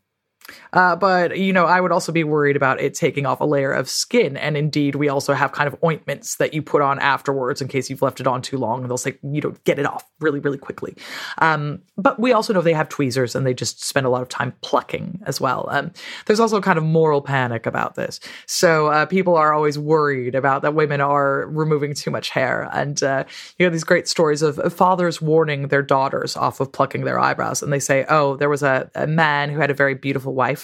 uh, 0.73 0.95
but, 0.95 1.37
you 1.37 1.53
know, 1.53 1.65
I 1.65 1.81
would 1.81 1.91
also 1.91 2.11
be 2.11 2.23
worried 2.23 2.55
about 2.55 2.79
it 2.79 2.93
taking 2.93 3.25
off 3.25 3.41
a 3.41 3.45
layer 3.45 3.71
of 3.71 3.89
skin. 3.89 4.37
And 4.37 4.55
indeed, 4.55 4.95
we 4.95 5.09
also 5.09 5.33
have 5.33 5.51
kind 5.51 5.67
of 5.67 5.75
ointments 5.83 6.35
that 6.37 6.53
you 6.53 6.61
put 6.61 6.81
on 6.81 6.99
afterwards 6.99 7.61
in 7.61 7.67
case 7.67 7.89
you've 7.89 8.01
left 8.01 8.19
it 8.19 8.27
on 8.27 8.41
too 8.41 8.57
long. 8.57 8.81
And 8.81 8.89
they'll 8.89 8.97
say, 8.97 9.17
you 9.23 9.41
know, 9.41 9.55
get 9.63 9.79
it 9.79 9.85
off 9.85 10.05
really, 10.19 10.39
really 10.39 10.57
quickly. 10.57 10.95
Um, 11.39 11.81
but 11.97 12.19
we 12.19 12.33
also 12.33 12.53
know 12.53 12.61
they 12.61 12.73
have 12.73 12.89
tweezers 12.89 13.35
and 13.35 13.45
they 13.45 13.53
just 13.53 13.83
spend 13.83 14.05
a 14.05 14.09
lot 14.09 14.21
of 14.21 14.29
time 14.29 14.53
plucking 14.61 15.21
as 15.25 15.41
well. 15.41 15.67
Um, 15.71 15.91
there's 16.25 16.39
also 16.39 16.61
kind 16.61 16.77
of 16.77 16.83
moral 16.83 17.21
panic 17.21 17.65
about 17.65 17.95
this. 17.95 18.19
So 18.45 18.87
uh, 18.87 19.05
people 19.05 19.35
are 19.35 19.53
always 19.53 19.79
worried 19.79 20.35
about 20.35 20.61
that 20.61 20.75
women 20.75 21.01
are 21.01 21.47
removing 21.47 21.93
too 21.93 22.11
much 22.11 22.29
hair. 22.29 22.69
And 22.73 23.01
uh, 23.01 23.23
you 23.57 23.65
know, 23.65 23.71
these 23.71 23.83
great 23.83 24.07
stories 24.07 24.41
of, 24.41 24.59
fathers 24.73 25.21
warning 25.21 25.69
their 25.69 25.81
daughters 25.81 26.37
off 26.37 26.59
of 26.59 26.71
plucking 26.71 27.03
their 27.03 27.19
eyebrows. 27.19 27.63
And 27.63 27.73
they 27.73 27.79
say, 27.79 28.05
oh, 28.07 28.35
there 28.35 28.49
was 28.49 28.61
a, 28.61 28.89
a 28.93 29.07
man 29.07 29.49
who 29.49 29.59
had 29.59 29.71
a 29.71 29.73
very 29.73 29.95
beautiful 29.95 30.33
wife 30.33 30.58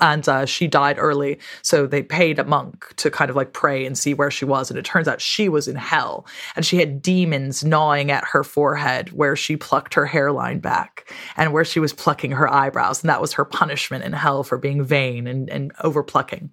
and 0.00 0.28
uh, 0.28 0.46
she 0.46 0.66
died 0.66 0.96
early 0.98 1.38
so 1.62 1.86
they 1.86 2.02
paid 2.02 2.38
a 2.38 2.44
monk 2.44 2.94
to 2.96 3.10
kind 3.10 3.30
of 3.30 3.36
like 3.36 3.52
pray 3.52 3.84
and 3.84 3.96
see 3.96 4.14
where 4.14 4.30
she 4.30 4.44
was 4.44 4.70
and 4.70 4.78
it 4.78 4.84
turns 4.84 5.08
out 5.08 5.20
she 5.20 5.48
was 5.48 5.68
in 5.68 5.76
hell 5.76 6.26
and 6.56 6.64
she 6.64 6.78
had 6.78 7.02
demons 7.02 7.64
gnawing 7.64 8.10
at 8.10 8.24
her 8.24 8.44
forehead 8.44 9.10
where 9.12 9.36
she 9.36 9.56
plucked 9.56 9.94
her 9.94 10.06
hairline 10.06 10.58
back 10.58 11.12
and 11.36 11.52
where 11.52 11.64
she 11.64 11.80
was 11.80 11.92
plucking 11.92 12.32
her 12.32 12.52
eyebrows 12.52 13.02
and 13.02 13.10
that 13.10 13.20
was 13.20 13.32
her 13.32 13.44
punishment 13.44 14.04
in 14.04 14.12
hell 14.12 14.42
for 14.42 14.58
being 14.58 14.82
vain 14.84 15.26
and, 15.26 15.48
and 15.50 15.72
over 15.82 16.02
plucking 16.02 16.50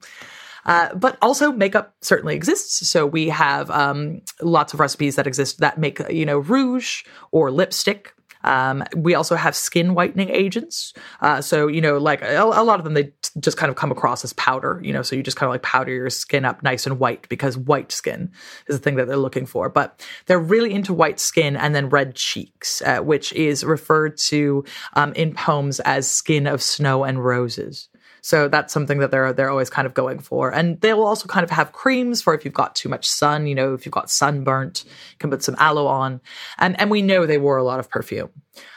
uh, 0.66 0.94
but 0.96 1.18
also 1.22 1.52
makeup 1.52 1.96
certainly 2.02 2.36
exists. 2.36 2.88
So 2.88 3.06
we 3.06 3.30
have 3.30 3.70
um, 3.72 4.22
lots 4.42 4.74
of 4.74 4.80
recipes 4.80 5.16
that 5.16 5.28
exist 5.28 5.60
that 5.60 5.78
make 5.78 6.00
you 6.10 6.26
know 6.26 6.40
rouge 6.40 7.04
or 7.32 7.52
lipstick 7.52 8.14
um, 8.44 8.84
we 8.96 9.16
also 9.16 9.36
have 9.36 9.56
skin 9.56 9.94
whitening 9.94 10.30
agents. 10.30 10.94
Uh, 11.22 11.42
so, 11.42 11.68
you 11.68 11.82
know, 11.82 11.98
like 11.98 12.22
a, 12.22 12.42
a, 12.42 12.64
lot 12.64 12.80
of 12.80 12.84
them, 12.84 12.94
they 12.94 13.12
just 13.40 13.58
kind 13.58 13.70
of 13.70 13.76
come 13.76 13.92
across 13.92 14.24
as 14.24 14.34
powder, 14.34 14.80
you 14.84 14.94
know, 14.94 15.02
so 15.02 15.16
you 15.16 15.24
just 15.24 15.38
kind 15.38 15.48
of 15.48 15.54
like 15.54 15.62
powder 15.62 15.92
your 15.92 16.10
skin 16.10 16.46
up 16.46 16.64
nice 16.64 16.86
and 16.86 17.00
white 17.00 17.28
because 17.30 17.58
white 17.58 17.92
skin 17.92 18.32
is 18.68 18.78
the 18.78 18.84
thing 18.84 18.96
that 18.96 19.08
they're 19.08 19.18
looking 19.18 19.46
for. 19.46 19.70
But 19.70 20.06
they're 20.26 20.40
really 20.40 20.74
into 20.74 20.94
white 20.94 21.20
skin 21.20 21.56
and 21.56 21.76
then 21.76 21.90
red 21.90 22.16
cheeks, 22.16 22.82
uh, 22.82 23.00
which 23.00 23.34
is 23.34 23.64
referred 23.64 24.18
to 24.18 24.64
um, 24.94 25.14
in 25.14 25.34
poems 25.34 25.80
as 25.82 26.10
skin 26.10 26.48
of 26.48 26.62
snow 26.62 27.04
and 27.04 27.24
roses. 27.24 27.90
So 28.22 28.48
that's 28.48 28.72
something 28.72 29.00
that 29.00 29.10
they're 29.10 29.34
they're 29.34 29.50
always 29.50 29.70
kind 29.70 29.88
of 29.88 29.96
going 29.96 30.20
for. 30.20 30.54
And 30.54 30.80
they 30.82 30.94
will 30.94 31.08
also 31.08 31.28
kind 31.28 31.44
of 31.44 31.50
have 31.50 31.72
creams 31.72 32.22
for 32.22 32.34
if 32.36 32.46
you've 32.46 32.54
got 32.54 32.76
too 32.76 32.88
much 32.88 33.10
sun, 33.10 33.48
you 33.48 33.56
know, 33.56 33.74
if 33.74 33.86
you've 33.86 33.94
got 33.94 34.12
sunburnt, 34.12 34.84
you 34.86 35.18
can 35.18 35.32
put 35.32 35.44
some 35.44 35.56
aloe 35.58 35.88
on. 35.88 36.22
And 36.60 36.80
and 36.80 36.92
we 36.92 37.02
know 37.02 37.26
they 37.26 37.40
wore 37.40 37.58
a 37.58 37.64
lot 37.64 37.80
of 37.80 37.90
perfume. 37.90 38.30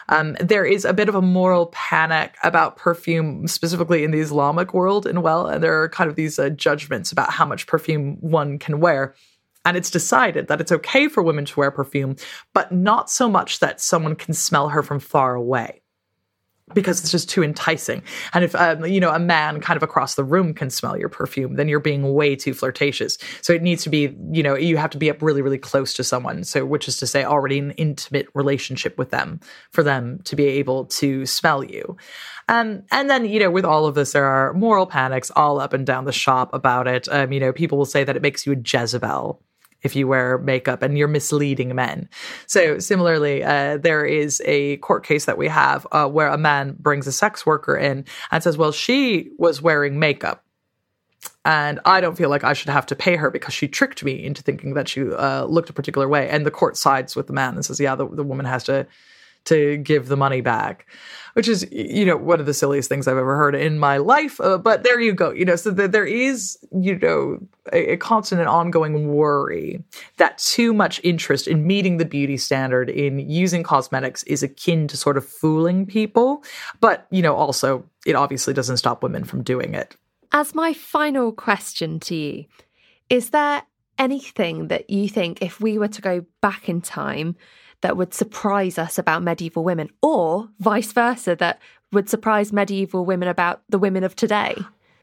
Um, 0.08 0.36
there 0.40 0.64
is 0.64 0.84
a 0.84 0.94
bit 0.94 1.08
of 1.08 1.14
a 1.14 1.22
moral 1.22 1.66
panic 1.66 2.36
about 2.42 2.76
perfume, 2.76 3.46
specifically 3.46 4.04
in 4.04 4.10
the 4.10 4.20
Islamic 4.20 4.72
world, 4.72 5.06
and 5.06 5.22
well, 5.22 5.46
and 5.46 5.62
there 5.62 5.82
are 5.82 5.88
kind 5.88 6.08
of 6.08 6.16
these 6.16 6.38
uh, 6.38 6.48
judgments 6.50 7.12
about 7.12 7.30
how 7.30 7.44
much 7.44 7.66
perfume 7.66 8.16
one 8.20 8.58
can 8.58 8.80
wear. 8.80 9.14
And 9.66 9.78
it's 9.78 9.90
decided 9.90 10.48
that 10.48 10.60
it's 10.60 10.72
okay 10.72 11.08
for 11.08 11.22
women 11.22 11.46
to 11.46 11.58
wear 11.58 11.70
perfume, 11.70 12.16
but 12.52 12.70
not 12.70 13.08
so 13.08 13.30
much 13.30 13.60
that 13.60 13.80
someone 13.80 14.14
can 14.14 14.34
smell 14.34 14.68
her 14.68 14.82
from 14.82 15.00
far 15.00 15.34
away 15.34 15.80
because 16.72 17.00
it's 17.00 17.10
just 17.10 17.28
too 17.28 17.42
enticing. 17.42 18.02
And 18.32 18.42
if 18.42 18.54
um, 18.54 18.86
you 18.86 19.00
know 19.00 19.10
a 19.10 19.18
man 19.18 19.60
kind 19.60 19.76
of 19.76 19.82
across 19.82 20.14
the 20.14 20.24
room 20.24 20.54
can 20.54 20.70
smell 20.70 20.96
your 20.96 21.10
perfume, 21.10 21.56
then 21.56 21.68
you're 21.68 21.80
being 21.80 22.14
way 22.14 22.34
too 22.34 22.54
flirtatious. 22.54 23.18
So 23.42 23.52
it 23.52 23.62
needs 23.62 23.82
to 23.84 23.90
be, 23.90 24.16
you 24.32 24.42
know, 24.42 24.56
you 24.56 24.78
have 24.78 24.90
to 24.90 24.98
be 24.98 25.10
up 25.10 25.20
really, 25.20 25.42
really 25.42 25.58
close 25.58 25.92
to 25.94 26.04
someone. 26.04 26.44
So 26.44 26.64
which 26.64 26.88
is 26.88 26.98
to 26.98 27.06
say, 27.06 27.24
already 27.24 27.58
an 27.58 27.72
intimate 27.72 28.28
relationship 28.34 28.96
with 28.96 29.10
them 29.10 29.40
for 29.72 29.82
them 29.82 30.20
to 30.24 30.36
be 30.36 30.46
able 30.46 30.86
to 30.86 31.26
smell 31.26 31.62
you. 31.62 31.96
Um, 32.48 32.82
and 32.90 33.10
then 33.10 33.26
you 33.26 33.40
know, 33.40 33.50
with 33.50 33.64
all 33.64 33.86
of 33.86 33.94
this, 33.94 34.12
there 34.12 34.26
are 34.26 34.54
moral 34.54 34.86
panics 34.86 35.30
all 35.36 35.60
up 35.60 35.72
and 35.72 35.86
down 35.86 36.04
the 36.04 36.12
shop 36.12 36.52
about 36.54 36.86
it. 36.88 37.08
Um, 37.10 37.32
you 37.32 37.40
know, 37.40 37.52
people 37.52 37.76
will 37.76 37.84
say 37.84 38.04
that 38.04 38.16
it 38.16 38.22
makes 38.22 38.46
you 38.46 38.52
a 38.52 38.56
Jezebel 38.56 39.40
if 39.84 39.94
you 39.94 40.08
wear 40.08 40.38
makeup 40.38 40.82
and 40.82 40.98
you're 40.98 41.06
misleading 41.06 41.74
men. 41.74 42.08
So, 42.46 42.78
similarly, 42.78 43.44
uh, 43.44 43.76
there 43.76 44.04
is 44.04 44.42
a 44.44 44.78
court 44.78 45.04
case 45.04 45.26
that 45.26 45.38
we 45.38 45.46
have 45.48 45.86
uh, 45.92 46.08
where 46.08 46.28
a 46.28 46.38
man 46.38 46.76
brings 46.80 47.06
a 47.06 47.12
sex 47.12 47.46
worker 47.46 47.76
in 47.76 48.04
and 48.32 48.42
says, 48.42 48.58
Well, 48.58 48.72
she 48.72 49.30
was 49.38 49.62
wearing 49.62 49.98
makeup. 49.98 50.44
And 51.44 51.80
I 51.84 52.00
don't 52.00 52.16
feel 52.16 52.30
like 52.30 52.44
I 52.44 52.54
should 52.54 52.70
have 52.70 52.86
to 52.86 52.96
pay 52.96 53.16
her 53.16 53.30
because 53.30 53.54
she 53.54 53.68
tricked 53.68 54.02
me 54.02 54.24
into 54.24 54.42
thinking 54.42 54.74
that 54.74 54.88
she 54.88 55.02
uh, 55.02 55.44
looked 55.44 55.70
a 55.70 55.74
particular 55.74 56.08
way. 56.08 56.28
And 56.28 56.44
the 56.44 56.50
court 56.50 56.76
sides 56.76 57.14
with 57.14 57.26
the 57.26 57.32
man 57.32 57.54
and 57.54 57.64
says, 57.64 57.78
Yeah, 57.78 57.94
the, 57.94 58.08
the 58.08 58.24
woman 58.24 58.46
has 58.46 58.64
to 58.64 58.86
to 59.44 59.76
give 59.78 60.08
the 60.08 60.16
money 60.16 60.40
back 60.40 60.86
which 61.34 61.48
is 61.48 61.68
you 61.70 62.06
know 62.06 62.16
one 62.16 62.40
of 62.40 62.46
the 62.46 62.54
silliest 62.54 62.88
things 62.88 63.06
I've 63.06 63.18
ever 63.18 63.36
heard 63.36 63.54
in 63.54 63.78
my 63.78 63.98
life. 63.98 64.40
Uh, 64.40 64.56
but 64.56 64.82
there 64.82 65.00
you 65.00 65.12
go. 65.12 65.30
You 65.30 65.44
know, 65.44 65.56
so 65.56 65.70
that 65.72 65.92
there 65.92 66.06
is 66.06 66.56
you 66.72 66.98
know 66.98 67.38
a, 67.72 67.92
a, 67.92 67.96
constant 67.96 68.40
and 68.40 68.48
ongoing 68.48 69.08
worry 69.14 69.84
that 70.16 70.38
too 70.38 70.72
much 70.72 71.00
interest 71.04 71.46
in 71.46 71.66
meeting 71.66 71.98
the 71.98 72.04
beauty 72.04 72.36
standard 72.36 72.88
in 72.88 73.18
using 73.18 73.62
cosmetics 73.62 74.22
is 74.24 74.42
akin 74.42 74.88
to 74.88 74.96
sort 74.96 75.16
of 75.16 75.28
fooling 75.28 75.86
people. 75.86 76.42
But 76.80 77.06
you 77.10 77.22
know, 77.22 77.34
also 77.34 77.84
it 78.06 78.14
obviously 78.14 78.54
doesn't 78.54 78.78
stop 78.78 79.02
women 79.02 79.24
from 79.24 79.42
doing 79.42 79.74
it. 79.74 79.96
As 80.32 80.54
my 80.54 80.72
final 80.72 81.32
question 81.32 82.00
to 82.00 82.14
you, 82.14 82.44
is 83.08 83.30
there 83.30 83.62
anything 83.98 84.68
that 84.68 84.90
you 84.90 85.08
think 85.08 85.42
if 85.42 85.60
we 85.60 85.78
were 85.78 85.88
to 85.88 86.02
go 86.02 86.24
back 86.40 86.68
in 86.68 86.80
time 86.80 87.36
that 87.80 87.96
would 87.96 88.14
surprise 88.14 88.78
us 88.78 88.98
about 88.98 89.22
medieval 89.22 89.64
women, 89.64 89.90
or 90.02 90.48
vice 90.60 90.92
versa, 90.92 91.36
that 91.36 91.60
would 91.92 92.08
surprise 92.08 92.52
medieval 92.52 93.04
women 93.04 93.28
about 93.28 93.62
the 93.68 93.78
women 93.78 94.04
of 94.04 94.16
today? 94.16 94.56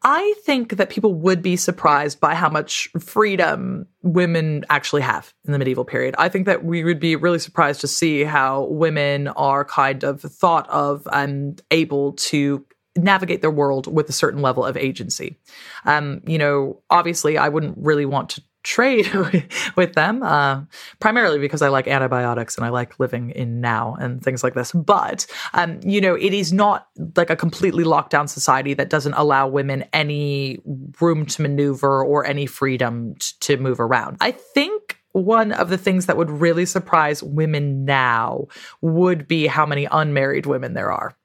I 0.04 0.34
think 0.44 0.78
that 0.78 0.90
people 0.90 1.14
would 1.14 1.44
be 1.44 1.56
surprised 1.56 2.20
by 2.20 2.34
how 2.34 2.50
much 2.50 2.90
freedom 3.00 3.86
women 4.02 4.66
actually 4.70 5.04
have 5.04 5.32
in 5.46 5.52
the 5.52 5.60
medieval 5.60 5.86
period. 5.86 6.16
I 6.18 6.28
think 6.28 6.48
that 6.48 6.66
we 6.66 6.84
would 6.84 7.00
be 7.00 7.16
really 7.16 7.38
surprised 7.38 7.82
to 7.82 7.88
see 7.88 8.24
how 8.24 8.64
women 8.64 9.28
are 9.28 9.64
kind 9.64 10.04
of 10.04 10.22
thought 10.22 10.68
of 10.70 11.08
and 11.12 11.62
able 11.70 12.14
to 12.14 12.66
navigate 12.98 13.42
their 13.42 13.52
world 13.52 13.86
with 13.88 14.10
a 14.10 14.14
certain 14.14 14.42
level 14.42 14.66
of 14.66 14.76
agency. 14.76 15.38
Um, 15.86 16.22
you 16.26 16.40
know, 16.40 16.82
obviously, 16.90 17.38
I 17.38 17.50
wouldn't 17.50 17.78
really 17.78 18.06
want 18.06 18.30
to 18.32 18.44
trade 18.64 19.10
with 19.76 19.94
them, 19.94 20.24
uh, 20.24 20.62
primarily 21.00 21.40
because 21.40 21.62
I 21.62 21.70
like 21.70 21.88
antibiotics 21.88 22.58
and 22.58 22.66
I 22.66 22.70
like 22.70 23.00
living 23.00 23.32
in 23.32 23.62
now 23.62 23.96
and 24.00 24.24
things 24.24 24.44
like 24.44 24.54
this. 24.54 24.72
But, 24.72 25.26
um, 25.54 25.80
you 25.84 26.02
know, 26.02 26.16
it 26.16 26.34
is 26.34 26.54
not 26.54 26.88
like 27.16 27.30
a 27.30 27.36
completely 27.36 27.84
locked 27.84 28.12
down 28.12 28.28
society 28.28 28.74
that 28.76 28.90
doesn't 28.90 29.14
allow 29.14 29.48
women 29.48 29.86
any 29.94 30.60
room 31.00 31.26
to 31.26 31.42
maneuver 31.42 32.04
or 32.04 32.26
any 32.26 32.46
freedom 32.46 33.16
t- 33.16 33.36
to 33.42 33.58
move 33.58 33.80
around. 33.80 34.18
I 34.22 34.32
think 34.32 34.98
one 35.14 35.52
of 35.52 35.70
the 35.70 35.78
things 35.78 36.06
that 36.06 36.18
would 36.18 36.30
really 36.30 36.66
surprise 36.66 37.22
women 37.22 37.84
now 37.86 38.48
would 38.82 39.28
be 39.28 39.48
how 39.48 39.66
many 39.66 39.88
unmarried 39.92 40.46
women 40.46 40.74
there 40.74 40.92
are. 40.92 41.16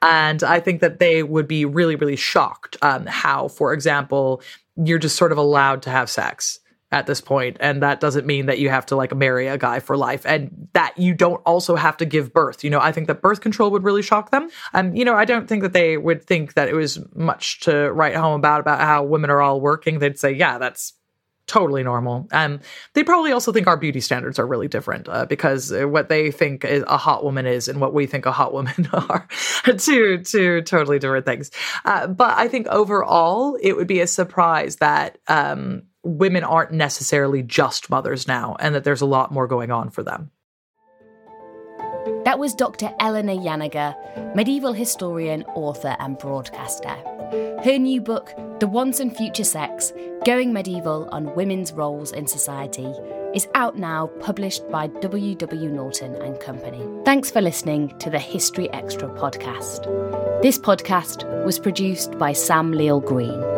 And 0.00 0.42
I 0.42 0.60
think 0.60 0.80
that 0.80 0.98
they 0.98 1.22
would 1.22 1.46
be 1.46 1.66
really, 1.66 1.94
really 1.94 2.16
shocked 2.16 2.78
um, 2.80 3.04
how, 3.04 3.48
for 3.48 3.74
example, 3.74 4.40
you're 4.76 4.98
just 4.98 5.16
sort 5.16 5.32
of 5.32 5.38
allowed 5.38 5.82
to 5.82 5.90
have 5.90 6.08
sex 6.08 6.60
at 6.90 7.06
this 7.06 7.20
point 7.20 7.56
and 7.60 7.82
that 7.82 8.00
doesn't 8.00 8.26
mean 8.26 8.46
that 8.46 8.58
you 8.58 8.70
have 8.70 8.86
to 8.86 8.96
like 8.96 9.14
marry 9.14 9.46
a 9.46 9.58
guy 9.58 9.78
for 9.78 9.96
life 9.96 10.24
and 10.24 10.68
that 10.72 10.96
you 10.96 11.14
don't 11.14 11.42
also 11.44 11.76
have 11.76 11.96
to 11.96 12.04
give 12.04 12.32
birth 12.32 12.64
you 12.64 12.70
know 12.70 12.80
i 12.80 12.92
think 12.92 13.06
that 13.06 13.20
birth 13.20 13.40
control 13.40 13.70
would 13.70 13.84
really 13.84 14.02
shock 14.02 14.30
them 14.30 14.48
and 14.72 14.96
you 14.96 15.04
know 15.04 15.14
i 15.14 15.24
don't 15.24 15.48
think 15.48 15.62
that 15.62 15.74
they 15.74 15.96
would 15.96 16.24
think 16.24 16.54
that 16.54 16.68
it 16.68 16.74
was 16.74 16.98
much 17.14 17.60
to 17.60 17.92
write 17.92 18.16
home 18.16 18.38
about 18.38 18.60
about 18.60 18.80
how 18.80 19.02
women 19.02 19.28
are 19.28 19.42
all 19.42 19.60
working 19.60 19.98
they'd 19.98 20.18
say 20.18 20.32
yeah 20.32 20.58
that's 20.58 20.94
totally 21.48 21.82
normal. 21.82 22.28
And 22.30 22.60
they 22.92 23.02
probably 23.02 23.32
also 23.32 23.50
think 23.52 23.66
our 23.66 23.76
beauty 23.76 24.00
standards 24.00 24.38
are 24.38 24.46
really 24.46 24.68
different 24.68 25.08
uh, 25.08 25.24
because 25.24 25.72
what 25.72 26.08
they 26.08 26.30
think 26.30 26.62
a 26.62 26.96
hot 26.96 27.24
woman 27.24 27.46
is 27.46 27.66
and 27.66 27.80
what 27.80 27.92
we 27.92 28.06
think 28.06 28.26
a 28.26 28.32
hot 28.32 28.52
woman 28.52 28.88
are 28.92 29.26
two 29.78 30.18
two 30.18 30.62
totally 30.62 31.00
different 31.00 31.26
things. 31.26 31.50
Uh, 31.84 32.06
but 32.06 32.38
I 32.38 32.46
think 32.46 32.68
overall 32.68 33.56
it 33.60 33.74
would 33.74 33.88
be 33.88 34.00
a 34.00 34.06
surprise 34.06 34.76
that 34.76 35.18
um, 35.26 35.84
women 36.02 36.44
aren't 36.44 36.72
necessarily 36.72 37.42
just 37.42 37.90
mothers 37.90 38.28
now 38.28 38.56
and 38.60 38.74
that 38.74 38.84
there's 38.84 39.00
a 39.00 39.06
lot 39.06 39.32
more 39.32 39.46
going 39.46 39.70
on 39.70 39.90
for 39.90 40.02
them. 40.02 40.30
That 42.24 42.38
was 42.38 42.54
Dr. 42.54 42.90
Eleanor 43.00 43.36
Janega, 43.36 44.34
medieval 44.34 44.72
historian, 44.72 45.44
author, 45.54 45.96
and 45.98 46.18
broadcaster. 46.18 46.96
Her 47.64 47.78
new 47.78 48.00
book, 48.00 48.32
The 48.60 48.66
Once 48.66 49.00
and 49.00 49.14
Future 49.14 49.44
Sex 49.44 49.92
Going 50.24 50.52
Medieval 50.52 51.08
on 51.10 51.34
Women's 51.34 51.72
Roles 51.72 52.12
in 52.12 52.26
Society, 52.26 52.92
is 53.34 53.48
out 53.54 53.76
now, 53.76 54.06
published 54.20 54.68
by 54.70 54.86
W.W. 54.86 55.70
Norton 55.70 56.14
and 56.16 56.40
Company. 56.40 56.82
Thanks 57.04 57.30
for 57.30 57.40
listening 57.40 57.96
to 57.98 58.10
the 58.10 58.18
History 58.18 58.70
Extra 58.72 59.08
podcast. 59.08 59.84
This 60.42 60.58
podcast 60.58 61.44
was 61.44 61.58
produced 61.58 62.18
by 62.18 62.32
Sam 62.32 62.72
Leal 62.72 63.00
Green. 63.00 63.57